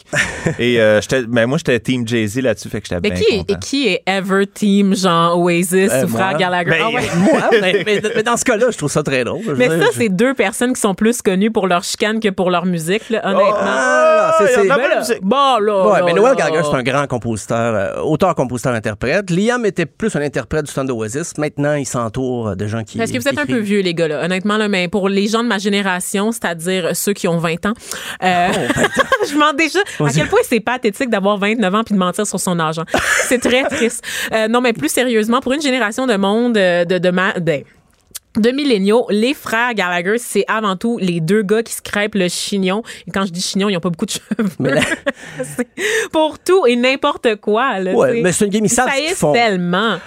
[0.59, 3.33] et euh, j'étais, ben moi, j'étais team Jay-Z là-dessus, fait que j'étais Mais bien qui
[3.33, 3.59] est, content.
[3.59, 6.37] qui est ever team genre Oasis Euh, ou Frère moi.
[6.39, 6.69] Gallagher?
[6.71, 7.01] Ben, Ah ouais.
[7.17, 9.41] moi, mais, mais- mais dans ce cas-là, je trouve ça très drôle.
[9.57, 12.56] Mais ça, c'est deux personnes qui sont plus connues pour leur chicane que pour leur
[12.65, 13.53] musique, là, honnêtement.
[13.59, 15.19] Ah, c'est- en c'est- a ben là, musique.
[15.21, 15.85] Bon, là.
[15.87, 16.35] Ouais, là, mais Noel là.
[16.35, 19.29] Gallagher, c'est un grand compositeur, euh, auteur, compositeur, interprète.
[19.29, 21.37] Liam était plus un interprète du stand Oasis.
[21.37, 22.99] Maintenant, il s'entoure de gens qui.
[22.99, 24.23] Est-ce que vous êtes un peu vieux, les gars, là?
[24.23, 27.73] Honnêtement, là, mais pour les gens de ma génération, c'est-à-dire ceux qui ont 20 ans,
[28.23, 28.47] euh,
[29.27, 32.25] je me demande déjà à quel point c'est pathétique d'avoir 29 ans puis de mentir
[32.27, 32.71] sur son hein.
[33.27, 34.03] C'est très triste.
[34.33, 37.63] Euh, non, mais plus sérieusement, pour une génération de monde euh, de, de, ma- de-
[38.37, 42.27] de milléniaux, les frères Gallagher, c'est avant tout les deux gars qui se crêpent le
[42.29, 42.83] chignon.
[43.07, 44.49] Et quand je dis chignon, ils n'ont pas beaucoup de cheveux.
[44.59, 44.81] Mais là-
[46.11, 47.79] pour tout et n'importe quoi.
[47.79, 49.33] Là, Ouais, mais c'est une game, ils savent ce qu'ils font.
[49.33, 49.97] tellement.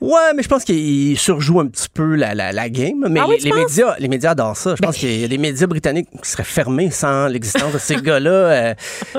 [0.00, 3.06] Ouais, mais je pense qu'il surjoue un petit peu la, la, la game.
[3.10, 3.50] Mais Ah oui, les?
[3.50, 4.74] Ben médias, les médias adorent ça.
[4.74, 7.96] Je pense qu'il y a des médias britanniques qui seraient fermés sans l'existence de ces
[8.02, 8.30] gars-là.
[8.30, 8.74] euh.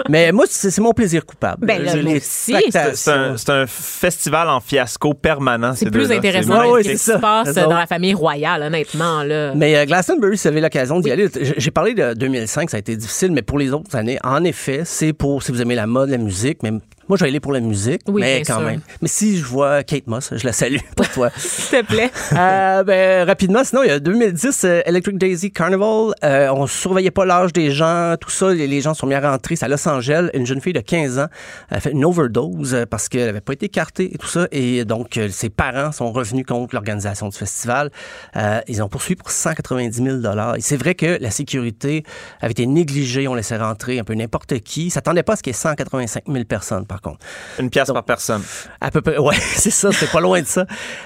[0.10, 1.66] mais moi, c'est mon plaisir coupable.
[1.68, 2.56] Ben là, Je- moi les aussi.
[2.95, 5.74] C'est un, c'est un festival en fiasco permanent.
[5.76, 7.70] C'est ces plus intéressant que ouais, ce qui se passe Raison.
[7.70, 9.24] dans la famille royale, honnêtement.
[9.24, 9.53] Là.
[9.56, 11.28] Mais euh, Glastonbury, si vous avez l'occasion d'y aller,
[11.58, 14.82] j'ai parlé de 2005, ça a été difficile, mais pour les autres années, en effet,
[14.86, 16.72] c'est pour si vous aimez la mode, la musique, mais
[17.12, 18.62] moi, je vais aller pour la musique, Oui, mais quand sûr.
[18.62, 18.80] même.
[19.02, 21.30] Mais si je vois Kate Moss, je la salue pour toi.
[21.36, 22.10] S'il te plaît.
[22.32, 26.14] Euh, ben, rapidement, sinon, il y a 2010, euh, Electric Daisy Carnival.
[26.24, 28.54] Euh, on surveillait pas l'âge des gens, tout ça.
[28.54, 29.58] Les, les gens sont mis à rentrer.
[29.58, 30.30] C'est à Los Angeles.
[30.34, 31.28] Une jeune fille de 15 ans
[31.70, 34.48] a fait une overdose euh, parce qu'elle avait pas été écartée et tout ça.
[34.54, 37.92] Et donc, euh, ses parents sont revenus contre l'organisation du festival.
[38.38, 42.06] Euh, ils ont poursuivi pour 190 000 Et c'est vrai que la sécurité
[42.40, 43.28] avait été négligée.
[43.28, 44.86] On laissait rentrer un peu n'importe qui.
[44.86, 47.19] Ils s'attendaient pas à ce qu'il y ait 185 000 personnes, par contre.
[47.60, 48.41] Une pièce par personne.
[48.80, 50.65] À peu près, ouais, c'est ça, c'est pas loin de ça.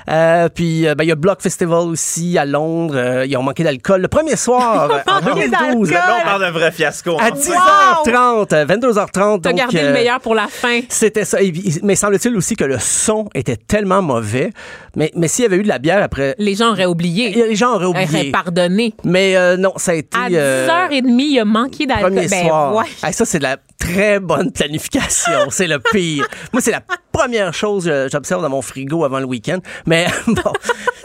[0.10, 2.96] Euh, puis, euh, ben, il y a Block Festival aussi à Londres.
[2.98, 4.02] Euh, ils ont manqué d'alcool.
[4.02, 6.10] Le premier soir, euh, en manqué 2012, d'alcool!
[6.10, 7.18] Là, on parle d'un vrai fiasco.
[7.20, 7.30] à hein.
[7.32, 9.42] 10h30, euh, 22h30.
[9.42, 10.82] T'as donc, gardé euh, le meilleur pour la fin.
[10.90, 11.38] C'était ça.
[11.84, 14.52] Mais semble-t-il aussi que le son était tellement mauvais.
[14.96, 17.32] Mais, mais s'il y avait eu de la bière après, Les gens auraient oublié.
[17.32, 18.32] les gens auraient Auraient oublié.
[18.32, 18.94] pardonné.
[19.04, 20.18] Mais euh, non, ça a été...
[20.18, 22.14] À euh, 10h30, il a manqué d'alcool.
[22.14, 22.76] Premier Ben, soir.
[22.76, 22.86] ouais.
[23.04, 25.50] Hey, ça, c'est de la très bonne planification.
[25.50, 26.28] c'est le pire.
[26.54, 26.82] Moi, c'est la
[27.12, 29.60] première chose que j'observe dans mon frigo avant le week-end.
[29.86, 30.54] Mais bon,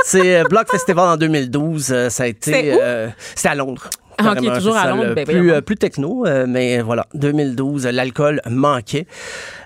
[0.05, 1.93] c'est euh, Block Festival en 2012.
[1.93, 2.53] euh, ça a été...
[2.53, 3.89] C'est euh, C'était à Londres.
[4.21, 7.07] Ah, ok, Carrément, un toujours à Londres, ben, plus, euh, plus techno, euh, mais voilà,
[7.15, 9.07] 2012, euh, l'alcool manquait.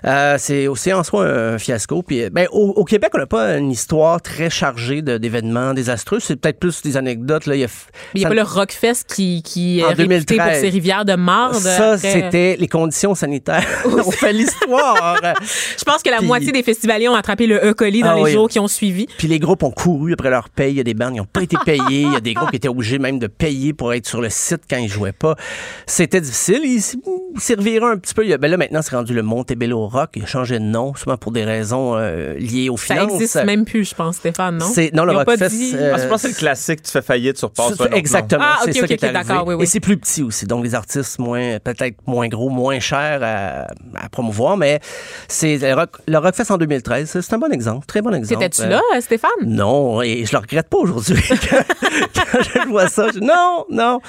[0.05, 2.01] Euh, c'est aussi en soi un fiasco.
[2.03, 6.19] Puis, ben, au, au Québec, on n'a pas une histoire très chargée d'événements désastreux.
[6.19, 7.45] C'est peut-être plus des anecdotes.
[7.45, 7.55] Là.
[7.55, 7.67] Il y a,
[8.15, 10.37] n'y a pas le Rockfest qui, qui est En réputé 2013.
[10.37, 11.55] pour ses rivières de marde.
[11.55, 13.65] ça, Après, c'était les conditions sanitaires.
[13.85, 15.17] On fait l'histoire.
[15.77, 17.73] Je pense que la Puis- moitié des festivaliers ont attrapé le E.
[17.73, 18.31] coli dans Ah les oui.
[18.31, 19.07] jours qui ont suivi.
[19.17, 20.73] Puis les groupes ont couru après leur paye.
[20.73, 21.81] Il y a des bandes qui n'ont pas été payées.
[22.01, 24.29] Il y a des groupes qui étaient obligés même de payer pour être sur le
[24.29, 25.35] site quand il jouait pas.
[25.85, 26.61] C'était difficile.
[26.63, 28.25] Il, s'est reviré un petit peu.
[28.25, 30.11] Il a- Ben là, maintenant, c'est rendu le Montebello Rock.
[30.15, 33.13] Il a changé de nom, souvent pour des raisons euh, liées aux Ça finances.
[33.15, 34.65] existe même plus, je pense, Stéphane, non?
[34.65, 36.39] C'est- non, le Ils ont pas Rockfest, dit- euh, Ah, je pense que c'est le
[36.39, 37.85] classique, tu fais faillite, tu repasses nom.
[37.93, 38.43] Exactement.
[38.45, 39.63] Ah, c'est ok, ça ok, qui est oui, oui.
[39.63, 40.45] Et c'est plus petit aussi.
[40.45, 43.67] Donc, les artistes moins, peut-être moins gros, moins chers à,
[44.03, 44.57] à promouvoir.
[44.57, 44.79] Mais
[45.27, 47.19] c'est le, Rock, le Rockfest en 2013.
[47.21, 47.85] C'est un bon exemple.
[47.85, 48.41] Très bon exemple.
[48.41, 49.29] T'étais-tu Euh, là, Stéphane?
[49.45, 51.21] Non, et je le regrette pas aujourd'hui.
[51.49, 51.63] quand,
[52.15, 53.99] quand je vois ça, je- non, non.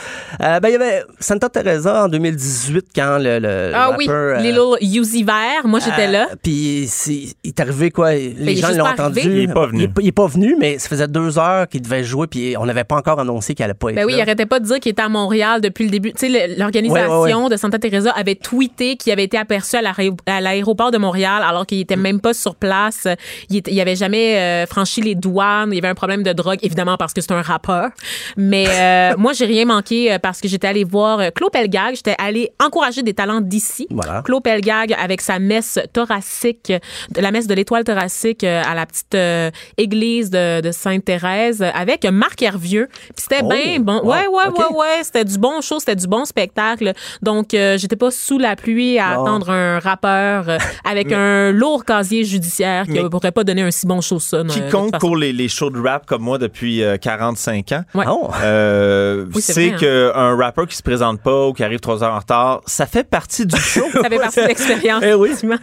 [0.43, 4.39] Euh, ben, il y avait Santa Teresa en 2018 quand le, le Ah oui, rappeur,
[4.39, 5.67] euh, Little Uzi Vert.
[5.67, 6.29] Moi, j'étais euh, là.
[6.43, 9.21] Puis c'est- il est arrivé quoi Les est gens l'ont entendu.
[9.21, 9.43] arrivé.
[9.45, 9.79] Il est pas venu.
[9.81, 12.27] Il est, pas- il est pas venu, mais ça faisait deux heures qu'il devait jouer,
[12.27, 14.61] puis on n'avait pas encore annoncé qu'il allait pas être Ben oui, il arrêtait pas
[14.61, 16.13] de dire qu'il était à Montréal depuis le début.
[16.13, 19.83] Tu sais, l'organisation Ouais, ouais, de Santa Teresa avait tweeté qu'il avait été aperçu à
[19.83, 23.07] l'aé- à l'aéroport de Montréal alors qu'il était même pas sur place.
[23.51, 25.71] Il, était- il avait jamais euh, franchi les douanes.
[25.73, 27.91] Il y avait un problème de drogue, évidemment parce que c'est un rappeur.
[28.37, 31.95] Mais euh, moi, j'ai rien manqué euh, parce que j'étais allée voir euh, Claude Pelgag.
[31.97, 33.87] J'étais allée encourager des talents d'ici.
[33.91, 34.23] Voilà.
[34.23, 36.73] Claude Pelgag avec sa messe thoracique,
[37.17, 42.05] la messe de l'étoile thoracique euh, à la petite euh, église de, de Sainte-Thérèse avec
[42.07, 42.89] Marc Hervieux.
[42.91, 44.01] Puis c'était Oh, bien bon.
[44.03, 44.59] wow, Ouais, ouais, ok.
[44.71, 45.01] ouais, ouais.
[45.03, 46.93] C'était du bon show, c'était du bon spectacle.
[47.23, 51.85] Donc, euh, j'étais pas sous la pluie à attendre un rappeur euh, avec un lourd
[51.85, 54.43] casier judiciaire qui ne pourrait pas donner un si bon show ça.
[54.49, 58.05] Quiconque court les, les shows de rap comme moi depuis euh, 45 ans, Ouais.
[58.09, 58.29] Oh.
[59.35, 59.77] Oui, c'est hein.
[60.13, 63.09] Qu'un rappeur qui se présente pas ou qui arrive trois heures en retard, ça fait
[63.09, 63.85] partie du show.
[63.93, 65.03] Ça fait partie de l'expérience.
[65.05, 65.29] Eh oui.
[65.29, 65.57] effectivement.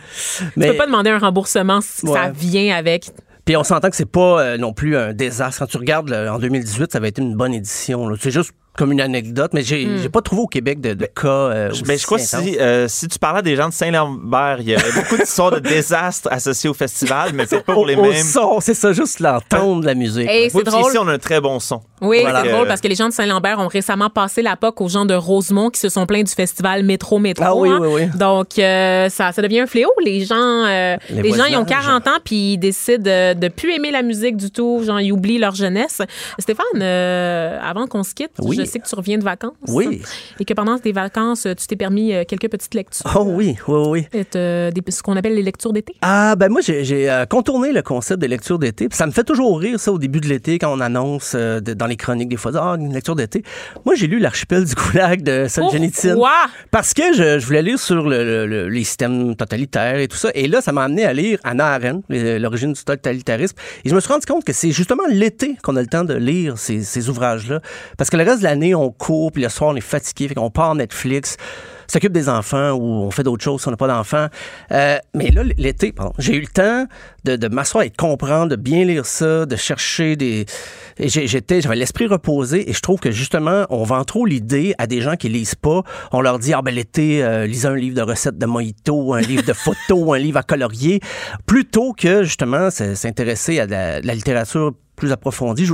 [0.56, 2.14] Mais- Tu peux pas demander un remboursement si Ouais.
[2.14, 3.10] ça vient avec.
[3.46, 5.60] Puis on s'entend que c'est pas euh, non plus un désastre.
[5.60, 8.10] Quand tu regardes là, en 2018, ça avait été une bonne édition.
[8.20, 9.98] C'est juste comme une anecdote, mais j'ai Hmm.
[10.02, 11.28] j'ai pas trouvé au Québec de, de cas.
[11.28, 12.42] euh, Je- aussi Ben, je crois que intenses.
[12.44, 15.60] si, euh, si tu parlais des gens de Saint-Lambert, il y aurait beaucoup d'histoires de
[15.60, 18.24] désastres associés au festival, mais peut-être pas pour les Au- au mêmes.
[18.24, 20.28] son, c'est ça, juste l'entendre la musique.
[20.28, 20.90] Et Oui, c'est drôle.
[20.90, 21.82] ici, on a un très bon son.
[22.04, 22.44] Oui, Voilà.
[22.44, 25.06] c'est drôle parce que les gens de Saint-Lambert ont récemment passé la POC aux gens
[25.06, 27.44] de Rosemont qui se sont plaints du festival Métro Métro.
[27.48, 27.80] Ah oui, hein.
[27.82, 28.18] oui, oui.
[28.18, 29.90] Donc, euh, ça, ça devient un fléau.
[30.04, 31.86] Les gens, euh, Les les, gens, ils ont voisinages.
[31.86, 34.82] 40 ans puis ils décident de, de plus aimer la musique du tout.
[34.86, 36.02] Genre, ils oublient leur jeunesse.
[36.40, 38.58] Stéphane, euh, avant qu'on se quitte, Oui.
[38.60, 39.54] je sais que tu reviens de vacances.
[39.68, 40.02] Oui.
[40.40, 43.10] Et que pendant tes vacances, tu t'es permis quelques petites lectures.
[43.16, 44.08] Oh oui, oui, oui.
[44.14, 45.96] Et, euh, des- ce qu'on appelle les lectures d'été.
[46.02, 48.90] Ah, ben moi, j'ai contourné le concept de lecture d'été.
[48.90, 51.60] Puis Ça me fait toujours rire, ça, au début de l'été, quand on annonce euh,
[51.62, 53.44] dans les chroniques, des fois, ah, une lecture d'été.
[53.86, 56.14] Moi, j'ai lu L'archipel du Goulag de Solzhenitsyn.
[56.14, 56.32] Pourquoi?
[56.72, 60.18] Parce que je, je voulais lire sur le- le- le- les systèmes totalitaires et tout
[60.18, 60.30] ça.
[60.36, 63.56] Et là, ça m'a amené à lire Anna Arendt, les- l'origine du totalitarisme.
[63.86, 66.14] Et je me suis rendu compte que c'est justement l'été qu'on a le temps de
[66.14, 67.60] lire ces, ces ouvrages-là.
[67.98, 70.36] Parce que le reste de l'année, on court, puis le soir, on est fatigué, fait
[70.36, 71.38] qu'on part Netflix,
[71.94, 74.28] s'occupe des enfants ou on fait d'autres choses si on n'a pas d'enfants.
[74.72, 76.88] Euh, mais là, l'été, pardon, j'ai eu le temps
[77.24, 80.46] de, m'asseoir et de comprendre, de bien lire ça, de chercher des...
[81.00, 85.02] J'étais, j'avais l'esprit reposé et je trouve que justement, on vend trop l'idée à des
[85.02, 85.84] gens qui lisent pas.
[86.12, 89.22] On leur dit, ah ben l'été, euh, lisez un livre de recettes de mojito, un
[89.22, 91.00] livre de photos, un livre à colorier,
[91.46, 94.74] plutôt que justement s'intéresser à de la littérature
[95.04, 95.66] plus approfondie.
[95.66, 95.74] Je-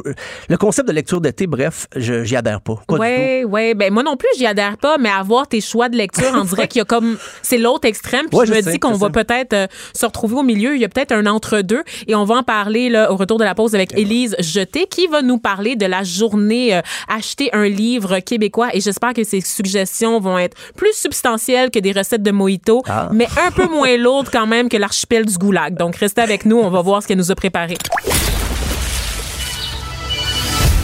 [0.50, 2.76] le concept de lecture d'été, bref, je- j'y adhère pas.
[2.90, 3.74] Oui, oui.
[3.76, 6.68] Ben, moi non plus, j'y adhère pas, mais avoir tes choix de lecture, on dirait
[6.68, 7.18] qu'il y a comme.
[7.44, 8.26] C'est l'autre extrême.
[8.30, 10.76] Puis Ouais, je je me sais, dis qu'on va peut-être euh, se retrouver au milieu.
[10.76, 11.84] Il y a peut-être un entre-deux.
[12.08, 15.06] Et on va en parler là, au retour de la pause avec Élise Jeté, qui
[15.08, 18.70] va nous parler de la journée euh, Acheter un livre québécois.
[18.74, 23.10] Et j'espère que ces suggestions vont être plus substantielles que des recettes de mojito, Ah.
[23.14, 25.76] mais un peu moins lourdes quand même que l'archipel du Goulag.
[25.78, 26.58] Donc, restez avec nous.
[26.58, 27.78] On va voir ce qu'elle nous a préparé.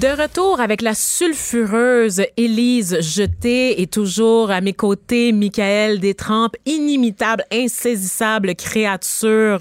[0.00, 7.44] De retour avec la sulfureuse Élise Jeté et toujours à mes côtés, Michael Détrempe, inimitable,
[7.50, 9.60] insaisissable créature,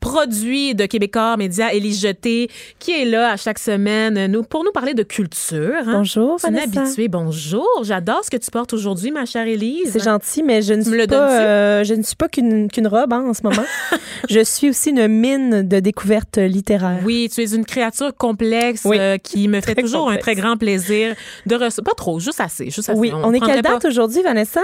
[0.00, 2.50] produit de Québécois Média, Élise Jeté,
[2.80, 5.74] qui est là à chaque semaine nous, pour nous parler de culture.
[5.86, 5.92] hein.
[5.98, 6.80] Bonjour, C'est une Vanessa.
[6.80, 7.08] habituée.
[7.08, 7.68] Bonjour.
[7.82, 9.90] J'adore ce que tu portes aujourd'hui, ma chère Élise.
[9.92, 13.24] C'est gentil, mais je ne suis pas, euh, je ne suis pas qu'une robe hein,
[13.28, 13.64] en ce moment.
[14.30, 16.98] je suis aussi une mine de découvertes littéraires.
[17.04, 18.96] Oui, tu es une créature complexe Oui.
[18.98, 21.14] euh, qui me fait Très toujours un très grand plaisir
[21.46, 21.94] de recevoir.
[21.94, 22.66] Pas trop, juste assez.
[22.66, 22.98] Juste assez.
[22.98, 24.60] Oui, on, est quelle date aujourd'hui, Vanessa?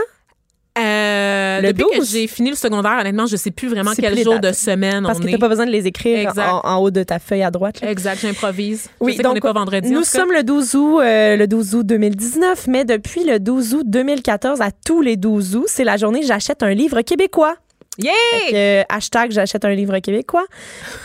[0.77, 2.11] Euh, Le depuis que 12.
[2.11, 5.05] j'ai fini le secondaire, honnêtement, je sais plus vraiment C'est quel plus jour de semaine
[5.05, 5.31] Parce on que est.
[5.31, 7.81] tu n'as pas besoin de les écrire en, en haut de ta feuille à droite.
[7.81, 7.93] là.
[7.93, 8.89] Exact, j'improvise.
[8.99, 9.89] Oui, je sais qu'on donc, n'est pas vendredi.
[9.91, 13.75] en Nous sommes le 12 août, euh, le 12 août 2019, mais depuis le 12
[13.75, 17.55] août 2014 à tous les 12 août, c'est la journée J'achète un livre québécois.
[17.99, 18.13] Yeah!
[18.51, 20.47] Que, hashtag J'achète un livre québécois.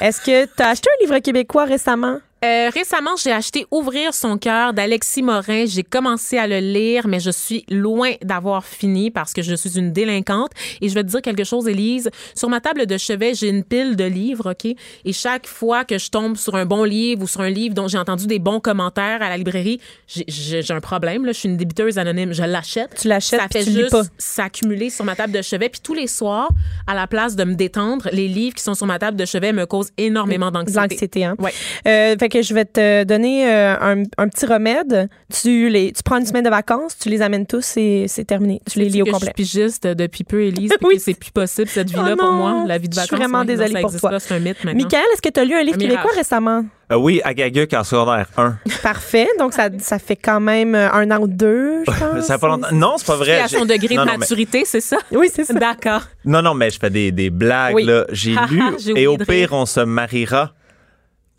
[0.01, 2.17] Est-ce que tu as acheté un livre québécois récemment?
[2.45, 5.65] Euh, récemment, j'ai acheté Ouvrir son cœur d'Alexis Morin.
[5.65, 9.77] J'ai commencé à le lire, mais je suis loin d'avoir fini parce que je suis
[9.77, 10.51] une délinquante.
[10.81, 12.09] Et je vais te dire quelque chose, Élise.
[12.35, 14.65] Sur ma table de chevet, j'ai une pile de livres, OK?
[15.05, 17.87] Et chaque fois que je tombe sur un bon livre ou sur un livre dont
[17.87, 21.25] j'ai entendu des bons commentaires à la librairie, j'ai- un problème.
[21.25, 21.31] Là.
[21.33, 22.31] Je suis une débiteuse anonyme.
[22.33, 22.95] Je l'achète.
[23.01, 25.67] Tu l'achètes, Ça fait tu juste s'accumuler sur ma table de chevet.
[25.69, 26.49] Puis tous les soirs,
[26.87, 29.51] à la place de me détendre, les livres qui sont sur ma table de chevet
[29.51, 30.79] me causent énormément d'anxiété.
[30.79, 31.35] l'anxiété, hein?
[31.39, 31.53] Ouais.
[31.87, 35.09] Euh, fait que je vais te donner euh, un, un petit remède.
[35.41, 38.61] Tu, les, tu prends une semaine de vacances, tu les amènes tous et c'est terminé.
[38.71, 39.33] Tu les lis au que complet.
[39.37, 40.99] Je suis pigiste depuis peu, Élise, Oui.
[40.99, 43.19] c'est plus possible cette vie-là Oh pour moi, la vie de je suis vacances.
[43.19, 44.19] vraiment non, désolée pour toi.
[44.19, 44.81] C'est un mythe maintenant.
[44.83, 46.17] Michael, est-ce que tu as lu un livre Un québécois mirage.
[46.17, 46.65] récemment?
[46.91, 48.57] Euh, oui, Agaguc en secondaire 1.
[48.81, 49.27] Parfait.
[49.37, 52.25] Donc, ça, ça fait quand même euh, un an ou deux, je pense.
[52.25, 52.67] ça fait pas longtemps.
[52.71, 53.39] Non, c'est pas C'est vrai.
[53.41, 54.97] à son degré non, de non, mais- maturité, c'est ça?
[55.11, 55.53] Oui, c'est ça.
[55.53, 56.01] D'accord.
[56.25, 57.83] Non, non, mais je fais des, des blagues, Oui.
[57.85, 58.05] là.
[58.11, 60.53] J'ai Ha, lu j'ai Et au pire, on se mariera.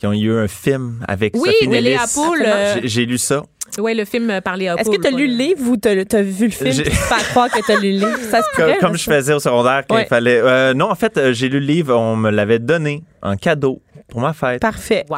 [0.00, 1.68] Qui ont eu un film avec Oui, Sophie
[2.46, 3.44] euh, J'ai lu ça.
[3.78, 6.22] Oui, le film par Léa Est-ce que tu as lu le livre ou tu as
[6.22, 8.18] vu le film fais croire que tu as lu le livre?
[8.30, 10.04] Ça se Comme, pourrait, comme là, je faisais au secondaire, quand Ouais.
[10.04, 10.40] il fallait.
[10.42, 13.80] euh, non, en fait, euh, j'ai lu le livre, on me l'avait donné en cadeau
[14.08, 14.60] pour ma fête.
[14.60, 15.04] Parfait.
[15.08, 15.16] Wow!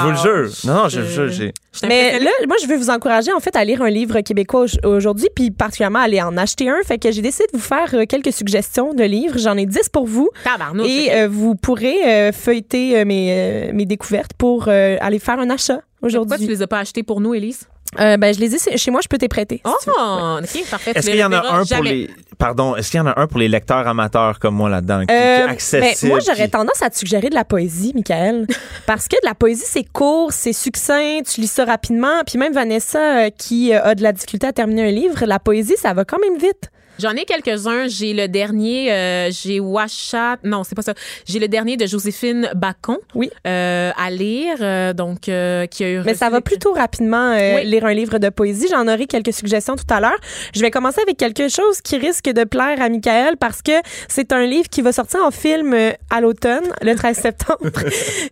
[0.00, 0.16] Je vous le
[0.46, 0.54] jure.
[0.66, 1.50] Non, non, je le jure.
[1.88, 4.88] Mais là, moi, je veux vous encourager, en fait, à lire un livre québécois au-
[4.88, 6.76] aujourd'hui, puis particulièrement à aller en acheter un.
[6.84, 9.38] Fait que j'ai décidé de vous faire euh, quelques suggestions de livres.
[9.38, 10.28] J'en ai 10 pour vous.
[10.44, 15.18] Tabarnouche, Et euh, vous pourrez euh, feuilleter euh, mes, euh, mes découvertes pour euh, aller
[15.18, 15.80] faire un achat
[16.12, 16.46] Pourquoi tu aujourd'hui.
[16.46, 17.68] les as pas achetés pour nous, Élise?
[18.00, 19.60] Euh, ben, je les ai chez moi, je peux t'y prêter.
[19.64, 20.60] Oh, si.
[20.60, 20.92] OK, parfait.
[20.96, 22.10] Est-ce qu'il y en a un pour les.
[22.38, 25.00] Pardon, est-ce qu'il y en a un pour les lecteurs amateurs comme moi là-dedans?
[25.00, 25.82] Qui, qui est Euh, accessible?
[26.02, 28.46] ben, moi, j'aurais qui- tendance à te suggérer de la poésie, Michael.
[28.86, 32.22] parce que de la poésie, c'est court, c'est succinct, tu lis ça rapidement.
[32.26, 35.38] Puis même Vanessa, euh, qui euh, a de la difficulté à terminer un livre, la
[35.38, 36.70] poésie, ça va quand même vite.
[36.98, 37.88] J'en ai quelques-uns.
[37.88, 40.38] J'ai le dernier, euh, j'ai Washat.
[40.44, 40.94] Non, c'est pas ça.
[41.26, 43.30] J'ai le dernier de Joséphine Bacon Oui.
[43.46, 46.00] euh, à lire, euh, donc qui a eu.
[46.04, 47.64] Mais ça va plutôt rapidement Oui.
[47.64, 48.66] lire un livre de poésie.
[48.70, 50.16] J'en aurai quelques suggestions tout à l'heure.
[50.54, 53.72] Je vais commencer avec quelque chose qui risque de plaire à Michael parce que
[54.08, 55.74] c'est un livre qui va sortir en film
[56.10, 57.58] à l'automne, le 13 septembre.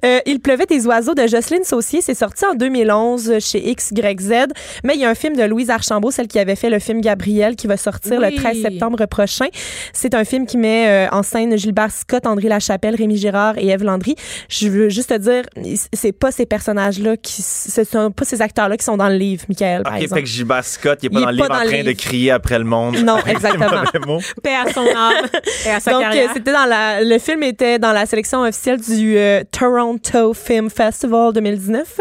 [0.27, 2.01] Il pleuvait des oiseaux de Jocelyne Saucier.
[2.01, 4.47] C'est sorti en 2011 chez XYZ.
[4.85, 7.01] Mais il y a un film de Louise Archambault, celle qui avait fait le film
[7.01, 8.31] Gabriel, qui va sortir Oui.
[8.31, 9.47] le 13 septembre prochain.
[9.93, 13.69] C'est un film qui met euh, en scène Gilbert Scott, André Lachapelle, Rémi Girard et
[13.69, 14.15] Ève Landry.
[14.49, 15.45] Je veux juste te dire,
[15.93, 19.45] c'est pas ces personnages-là qui, ce sont pas ces acteurs-là qui sont dans le livre,
[19.49, 19.83] Michael.
[19.83, 20.21] par Ok, exemple.
[20.21, 21.67] fait que Gilbert Scott, il est pas Il est dans le pas livre dans en
[21.69, 22.97] train de crier après le monde.
[23.05, 24.19] Non, exactement.
[24.43, 25.27] Paix à son âme
[25.67, 26.31] et à sa Donc, euh, carrière.
[26.35, 31.33] c'était dans la, le film était dans la sélection officielle du euh, Toronto Film Festival
[31.33, 32.01] 2019.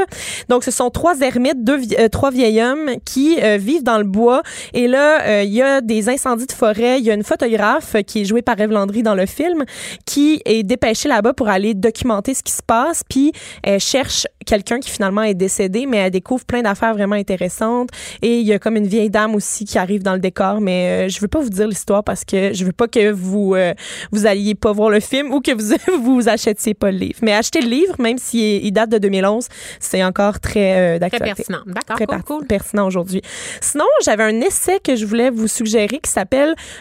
[0.50, 4.04] Donc, ce sont trois ermites, deux, euh, trois vieils hommes qui euh, vivent dans le
[4.04, 4.42] bois.
[4.74, 7.00] Et là, euh, il y a des incendies de forêt.
[7.00, 9.64] Il y a une photographe qui est jouée par Eve Landry dans le film
[10.06, 13.04] qui est dépêchée là-bas pour aller documenter ce qui se passe.
[13.08, 13.32] Puis,
[13.64, 17.90] elle cherche quelqu'un qui finalement est décédé, mais elle découvre plein d'affaires vraiment intéressantes.
[18.22, 21.08] Et il y a comme une vieille dame aussi qui arrive dans le décor, mais
[21.08, 23.74] euh, je veux pas vous dire l'histoire parce que je veux pas que vous euh,
[24.12, 27.20] vous alliez pas voir le film ou que vous vous achetiez pas le livre.
[27.22, 29.48] Mais achetez le livre, même s'il il date de 2011,
[29.80, 31.36] c'est encore très euh, Très d'actualité.
[31.36, 31.62] pertinent.
[31.66, 32.48] D'accord, Très cool, cool.
[32.48, 33.22] pertinent aujourd'hui.
[33.62, 36.31] Sinon, j'avais un essai que je voulais vous suggérer qui s'appelle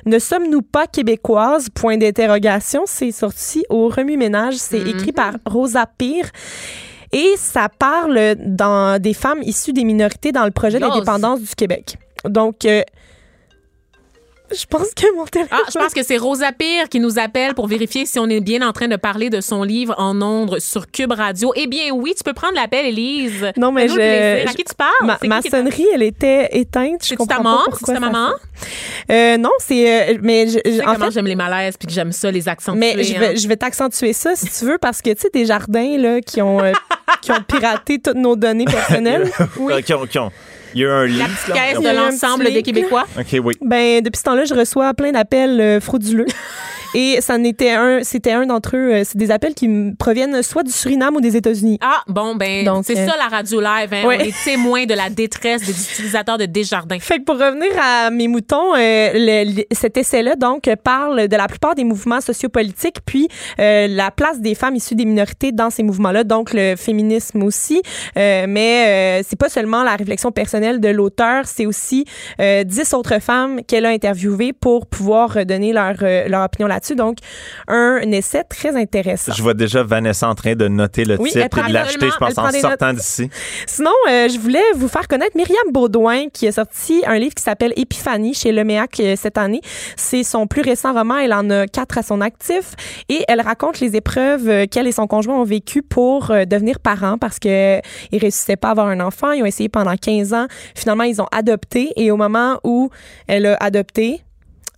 [0.06, 1.68] Ne sommes-nous pas québécoises?
[1.70, 2.82] Point d'interrogation.
[2.86, 4.54] C'est sorti au Remue-Ménage.
[4.56, 4.88] C'est Mm-hmm.
[4.96, 6.26] écrit par Rosa Pire.
[7.12, 11.96] Et ça parle dans des femmes issues des minorités dans le projet d'indépendance du Québec.
[12.24, 12.82] Donc, euh,
[14.52, 15.58] je pense que mon téléphone...
[15.60, 18.40] Ah, je pense que c'est Rosa Pire qui nous appelle pour vérifier si on est
[18.40, 21.52] bien en train de parler de son livre en ondes sur Cube Radio.
[21.56, 23.52] Eh bien, oui, tu peux prendre l'appel, Élise.
[23.56, 24.46] Non, mais je-.
[24.48, 24.90] À qui tu parles?
[25.04, 27.02] Ma, C'est ma qui qui- sonnerie, elle était éteinte.
[27.16, 27.58] Comprends ta maman?
[27.66, 28.30] pourquoi C'est-tu ta maman?
[29.10, 30.10] Euh, non, c'est...
[30.14, 32.48] euh, mais je, Tu sais en fait, j'aime les malaises puis que j'aime ça, les
[32.48, 32.74] accents.
[32.74, 35.46] Mais je vais, je vais t'accentuer ça si tu veux parce que tu sais des
[35.46, 36.72] jardins là qui ont euh,
[37.22, 39.30] qui ont piraté toutes nos données personnelles.
[39.84, 40.30] Qui ont- qui ont-
[40.74, 41.54] Il y a un La petite là.
[41.54, 43.06] caisse de l'ensemble des Québécois.
[43.18, 43.54] OK, oui.
[43.62, 46.26] Ben depuis ce temps-là, je reçois plein d'appels euh, frauduleux.
[46.94, 48.92] Et ça n'était un, c'était un d'entre eux.
[48.94, 49.68] euh, c'est des appels qui
[49.98, 51.78] proviennent soit du Suriname ou des États-Unis.
[51.80, 53.88] Ah, bon, ben, Donc, c'est euh, ça la radio live.
[53.92, 54.06] Hein?
[54.06, 54.18] ouais.
[54.20, 56.98] On est témoins de la détresse des utilisateurs de Desjardins.
[56.98, 61.36] Fait que pour revenir à mes moutons, euh, le- le- cet essai-là donc parle de
[61.36, 63.28] la plupart des mouvements sociopolitiques, puis
[63.60, 67.82] euh, la place des femmes issues des minorités dans ces mouvements-là, donc le féminisme aussi.
[68.16, 72.04] Euh, mais euh, c'est pas seulement la réflexion personnelle de l'auteur, c'est aussi
[72.40, 76.79] euh, dix autres femmes qu'elle a interviewées pour pouvoir donner leur, euh, leur opinion là-dessus.
[76.80, 76.96] Là-dessus.
[76.96, 77.18] Donc,
[77.68, 79.32] un, essai très intéressant.
[79.32, 82.16] Je vois déjà Vanessa en train de noter le Oui, titre et de l'acheter, je
[82.16, 83.30] pense, en sortant d'ici.
[83.66, 87.42] Sinon, euh, je voulais vous faire connaître Myriam Baudouin qui a sorti un livre qui
[87.42, 89.60] s'appelle Épiphanie chez Leméac euh, cette année.
[89.96, 91.18] C'est son plus récent roman.
[91.18, 92.72] Elle en a quatre à son actif
[93.08, 97.18] et elle raconte les épreuves euh, qu'elle et son conjoint ont vécues pour devenir parents
[97.18, 97.80] parce que
[98.12, 99.32] ils réussissaient pas à avoir un enfant.
[99.32, 100.46] Ils ont essayé pendant 15 ans.
[100.74, 102.90] Finalement, ils ont adopté et au moment où
[103.26, 104.22] elle a adopté,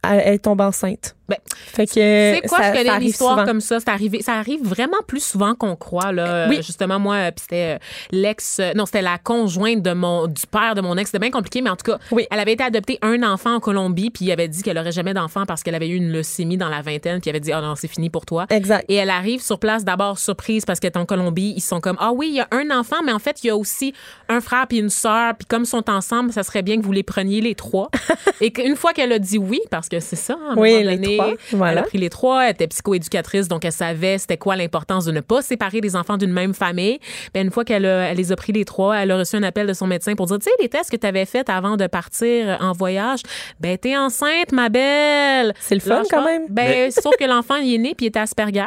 [0.02, 1.14] elle, elle tombe enceinte.
[1.32, 3.78] Ben, fait que C'est quoi, ça- je connais une histoire comme ça.
[3.80, 6.12] C'est arrivé, ça arrive vraiment plus souvent qu'on croit.
[6.12, 6.46] Là.
[6.48, 6.56] Oui.
[6.58, 7.78] Euh, Justement, moi, euh, c'était euh,
[8.10, 11.08] l'ex, euh, non, c'était la conjointe de mon, du père de mon ex.
[11.10, 12.26] C'était bien compliqué, mais en tout cas, Oui.
[12.30, 15.14] elle avait été adoptée un enfant en Colombie, puis il avait dit qu'elle aurait jamais
[15.14, 17.60] d'enfant parce qu'elle avait eu une leucémie dans la vingtaine, puis il avait dit, oh
[17.60, 18.46] non, c'est fini pour toi.
[18.50, 18.84] Exact.
[18.88, 21.54] Et elle arrive sur place d'abord surprise parce qu'elle est en Colombie.
[21.56, 23.50] Ils sont comme ah oui, il y a un enfant, mais en fait il y
[23.50, 23.92] a aussi
[24.28, 25.34] un frère puis une sœur.
[25.36, 27.90] Puis comme ils sont ensemble, ça serait bien que vous les preniez les trois.
[28.40, 30.90] Et qu'une fois qu'elle a dit oui, parce que c'est ça, à un Oui, moment
[30.96, 31.72] donné, trois, voilà.
[31.72, 32.44] elle a pris les trois.
[32.44, 36.16] Elle était psychoéducatrice, donc elle savait c'était quoi l'importance de ne pas séparer les enfants
[36.16, 36.98] d'une même famille.
[37.34, 39.66] Ben, une fois qu'elle elle les a pris les trois, elle a reçu un appel
[39.66, 41.86] de son médecin pour dire tu sais les tests que tu avais faits avant de
[41.86, 43.20] partir en voyage,
[43.60, 45.54] ben t'es enceinte ma belle.
[45.60, 46.42] C'est le fun, quand même.
[46.48, 48.64] Ben sauf que l'enfant il est né puis il était Asperger.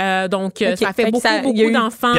[0.00, 2.12] Euh, donc euh, Ok, ça fait fait beaucoup ça- beaucoup d'enfants.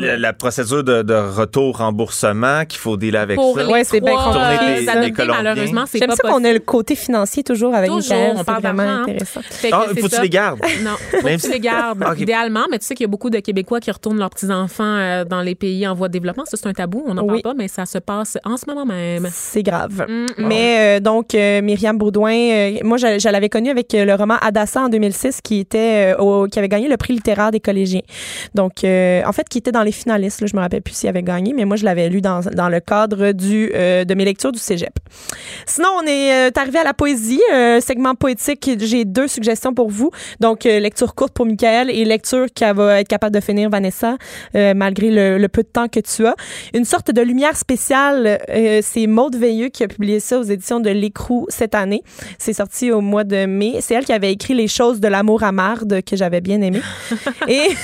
[0.00, 3.64] La, la procédure de, de retour remboursement qu'il faut dealer avec pour ça.
[3.64, 6.46] les Ouais, c'est bien compliqué, euh, malheureusement, c'est J'aime pas ça qu'on possible.
[6.48, 8.36] a le côté financier toujours avec Toujours, Michael.
[8.36, 8.82] on parle vraiment.
[9.02, 9.40] Intéressant.
[9.42, 10.60] Fait que Ah, faut que tu les gardes.
[10.84, 12.04] Non, faut Même que tu les gardes.
[12.18, 15.24] Idéalement, mais tu sais qu'il y a beaucoup de Québécois qui retournent leurs petits-enfants euh,
[15.24, 16.44] dans les pays en voie de développement.
[16.44, 17.42] Ça, c'est un tabou, on n'en Oui.
[17.42, 19.28] parle pas, mais ça se passe en ce moment même.
[19.32, 20.04] C'est grave.
[20.08, 24.14] Mm, Mais euh, donc, euh, Myriam Baudouin, euh, moi, je, je l'avais connue avec le
[24.14, 27.60] roman Adassa en 2006 qui était euh, au- qui avait gagné le prix littéraire des
[27.60, 28.02] collégiens.
[28.54, 30.40] Donc, euh, en fait, qui était dans les finalistes.
[30.40, 32.68] Là, je me rappelle plus s'il avait gagné, mais moi, je l'avais lu dans, dans
[32.68, 34.92] le cadre du, euh, de mes lectures du cégep.
[35.66, 38.70] Sinon, on est euh, arrivé à la poésie, euh, segment poétique.
[38.80, 40.10] J'ai deux suggestions pour vous.
[40.40, 44.16] Donc, euh, lecture courte pour Michael et lecture qui va être capable de finir Vanessa,
[44.54, 46.34] euh, malgré le, le peu de temps que tu as.
[46.74, 50.80] Une sorte de lumière spéciale, euh, c'est Maude Veilleux qui a publié ça aux éditions
[50.80, 52.02] de L'Écrou cette année.
[52.38, 53.76] C'est sorti au mois de mai.
[53.80, 56.80] C'est elle qui avait écrit Les choses de l'amour à marde que j'avais bien aimé.
[57.48, 57.68] et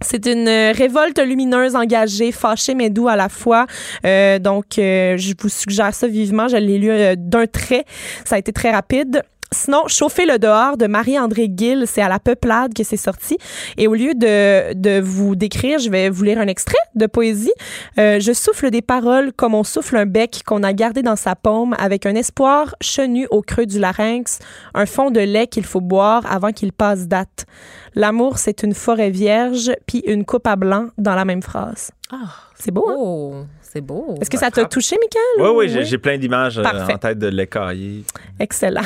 [0.00, 3.66] C'est une révolte lumineuse, engagée, fâchée mais doux à la fois.
[4.06, 6.46] Euh, donc, euh, je vous suggère ça vivement.
[6.46, 7.84] Je l'ai lu euh, d'un trait.
[8.24, 9.22] Ça a été très rapide.
[9.50, 13.38] Sinon, Chauffer le dehors de Marie-André Gill, c'est à la peuplade que c'est sorti.
[13.78, 17.52] Et au lieu de, de vous décrire, je vais vous lire un extrait de poésie.
[17.98, 21.34] Euh, je souffle des paroles comme on souffle un bec qu'on a gardé dans sa
[21.34, 24.38] paume avec un espoir chenu au creux du larynx,
[24.74, 27.46] un fond de lait qu'il faut boire avant qu'il passe date.
[27.94, 31.90] L'amour, c'est une forêt vierge, puis une coupe à blanc dans la même phrase.
[32.12, 32.94] Ah, C'est beau, hein?
[32.98, 33.34] oh,
[33.72, 34.14] c'est beau.
[34.20, 35.22] Est-ce que ça t'a touché, Michael?
[35.38, 36.94] Oui, ou- oui, j'ai- j'ai plein d'images euh, Parfait.
[36.94, 38.04] en tête de l'écaillé.
[38.40, 38.80] Excellent.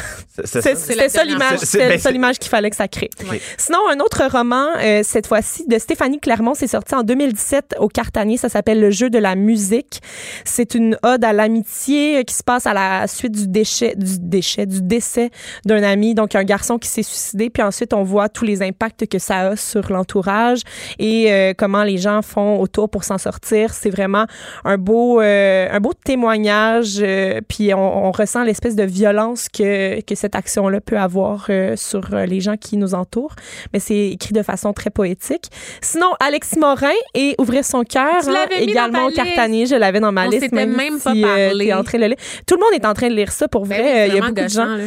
[0.44, 1.24] C'est- c'est C'est- ça?
[1.24, 1.59] L'image, fois.
[1.59, 3.10] c'était C'est- ça l'image qu'il fallait que ça crée.
[3.59, 7.88] Sinon, un autre roman, euh, cette fois-ci, de Stéphanie Clermont, c'est sorti en 2017 au
[7.88, 8.36] Cartanier.
[8.36, 10.00] Ça s'appelle Le jeu de la musique.
[10.44, 14.18] C'est une ode à l'amitié euh, qui se passe à la suite du déchet, du
[14.18, 15.30] déchet, du décès
[15.64, 16.14] d'un ami.
[16.14, 17.50] Donc, un garçon qui s'est suicidé.
[17.50, 20.60] Puis ensuite, on voit tous les impacts que ça a sur l'entourage
[20.98, 23.72] et euh, comment les gens font autour pour s'en sortir.
[23.74, 24.26] C'est vraiment
[24.64, 26.96] un beau, euh, un beau témoignage.
[27.00, 31.74] euh, puis on, on ressent l'espèce de violence que, que cette action-là peut avoir euh,
[31.76, 33.34] sur les gens qui nous entourent.
[33.72, 35.46] Mais c'est écrit de façon très poétique.
[35.80, 39.10] Sinon, Alexis Morin et Ouvrir son cœur, hein, également au.
[39.12, 40.42] Cartanier, je l'avais dans ma On liste.
[40.44, 41.66] s'était même pas si, parlé.
[41.66, 42.16] t'es en train de le lire.
[42.46, 44.09] Tout le monde est en train de lire ça pour Ben vrai.
[44.09, 44.78] Il y a beaucoup de gens.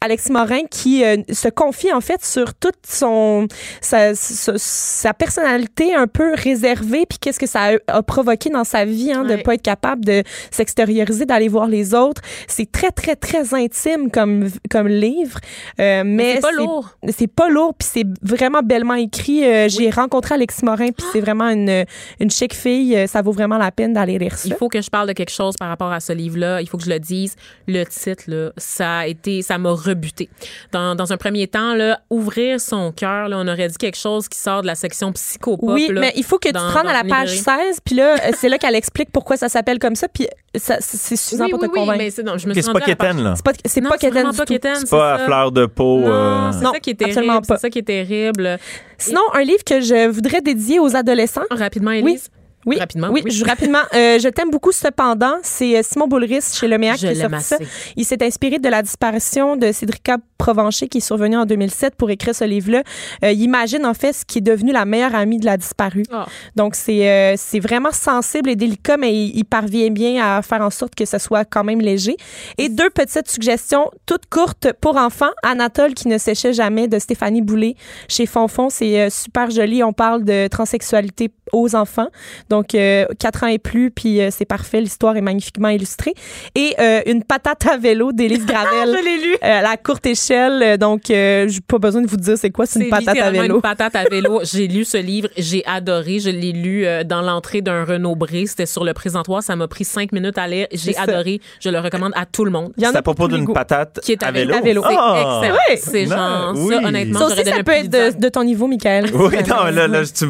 [0.00, 1.02] Alexis Morin qui
[1.32, 3.46] se confie en fait sur toute son
[3.80, 8.64] sa, sa, sa personnalité un peu réservée puis qu'est-ce que ça a, a provoqué dans
[8.64, 9.42] sa vie hein, de Ouais.
[9.42, 14.48] pas être capable de s'extérioriser d'aller voir les autres c'est très très très intime comme
[14.70, 15.38] comme livre
[15.80, 16.90] euh, mais c'est pas lourd.
[17.16, 21.20] c'est pas lourd puis c'est vraiment bellement écrit Euh, j'ai rencontré Alexis Morin puis c'est
[21.20, 21.84] vraiment une
[22.20, 24.80] une chic fille Euh, ça vaut vraiment la peine d'aller lire ça Il faut que
[24.82, 26.60] je parle de quelque chose par rapport à ce livre-là.
[26.60, 27.34] Il faut que je le dise.
[27.66, 30.28] Le titre, là, ça a été, ça m'a rebuté.
[30.72, 34.28] Dans, dans un premier temps, là, ouvrir son cœur, là, on aurait dit quelque chose
[34.28, 35.70] qui sort de la section psychopop.
[35.70, 37.66] Oui, là, mais il faut que tu te rendes à la page librairie.
[37.68, 40.76] 16, puis là, euh, c'est là qu'elle explique pourquoi ça s'appelle comme ça, puis ça,
[40.80, 41.98] c'est suffisant Oui, pour oui, te oui, convaincre.
[41.98, 43.34] mais c'est non, je me Ok, suis c'est pas quétaine, là.
[43.36, 44.44] C'est pas, c'est Non, pas c'est pas tout.
[44.44, 45.98] quétaine, C'est pas à fleur de peau.
[46.00, 47.18] Non, euh, c'est Non, ça qui est terrible.
[47.18, 47.56] absolument pas.
[47.56, 48.58] C'est ça qui est terrible.
[48.96, 51.42] Sinon, un livre que je voudrais dédier aux adolescents.
[51.50, 52.30] Rapidement, Élise.
[52.66, 53.30] Oui, Rapidement, oui, oui.
[53.30, 53.78] je- rapidement.
[53.94, 55.34] Euh, je t'aime beaucoup cependant.
[55.42, 57.56] C'est euh, Simon Boulris chez Le Méac Je qui l'aime sort ça.
[57.96, 62.10] Il s'est inspiré de la disparition de Cédrica Provencher qui est survenu en 2007 pour
[62.10, 62.84] écrire ce livre-là.
[63.24, 66.04] Euh, il imagine en fait ce qui est devenu la meilleure amie de la disparue.
[66.12, 66.26] Ah.
[66.54, 70.62] Donc c'est euh, c'est vraiment sensible et délicat, mais il, il parvient bien à faire
[70.62, 72.16] en sorte que ce soit quand même léger.
[72.56, 75.30] Et deux petites suggestions, toutes courtes pour enfants.
[75.42, 77.74] Anatole qui ne séchait jamais de Stéphanie Boulay
[78.08, 79.82] chez Fonfon, c'est euh, super joli.
[79.82, 82.08] On parle de transsexualité aux enfants,
[82.50, 84.82] donc 4 ans et plus, puis c'est parfait.
[84.82, 86.12] L'histoire est magnifiquement illustrée.
[86.54, 88.94] Et une patate à vélo d'Élise Gravel.
[88.94, 89.36] Je l'ai lu.
[89.40, 92.80] La courte échelle, euh, donc euh, j'ai pas besoin de vous dire c'est quoi, c'est
[92.80, 93.56] une patate à vélo.
[93.56, 94.40] une patate à vélo.
[94.44, 96.18] J'ai lu ce livre, j'ai adoré.
[96.20, 98.46] Je l'ai lu euh, dans l'entrée d'un Renault Bré.
[98.46, 99.42] C'était sur le présentoir.
[99.42, 100.66] Ça m'a pris cinq minutes à lire.
[100.72, 101.40] J'ai adoré.
[101.60, 102.72] Je le recommande à tout le monde.
[102.78, 104.54] C'est à propos d'une patate Qui est à vélo?
[104.54, 104.82] à vélo.
[104.88, 105.40] C'est Ah!
[105.40, 105.54] excellent.
[105.68, 105.76] Oui.
[105.78, 106.74] C'est genre, oui.
[106.74, 109.06] ça, honnêtement, Ça aussi, ça un peut être de, de ton niveau, Michael.
[109.14, 110.24] Oui, non, là, là, tu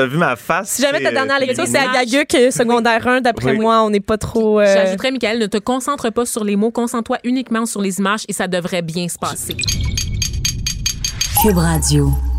[0.00, 0.68] as vu ma face.
[0.70, 1.92] Si jamais ta dernière lecture, c'est à.
[2.04, 4.60] Gaguc, euh, secondaire 1, d'après moi, on n'est pas trop...
[4.60, 8.22] euh, J'ajouterais, Michael, ne te concentre pas sur les mots, concentre-toi uniquement sur les images
[8.28, 9.43] et ça devrait bien se passer.
[11.42, 12.33] Cube Radio.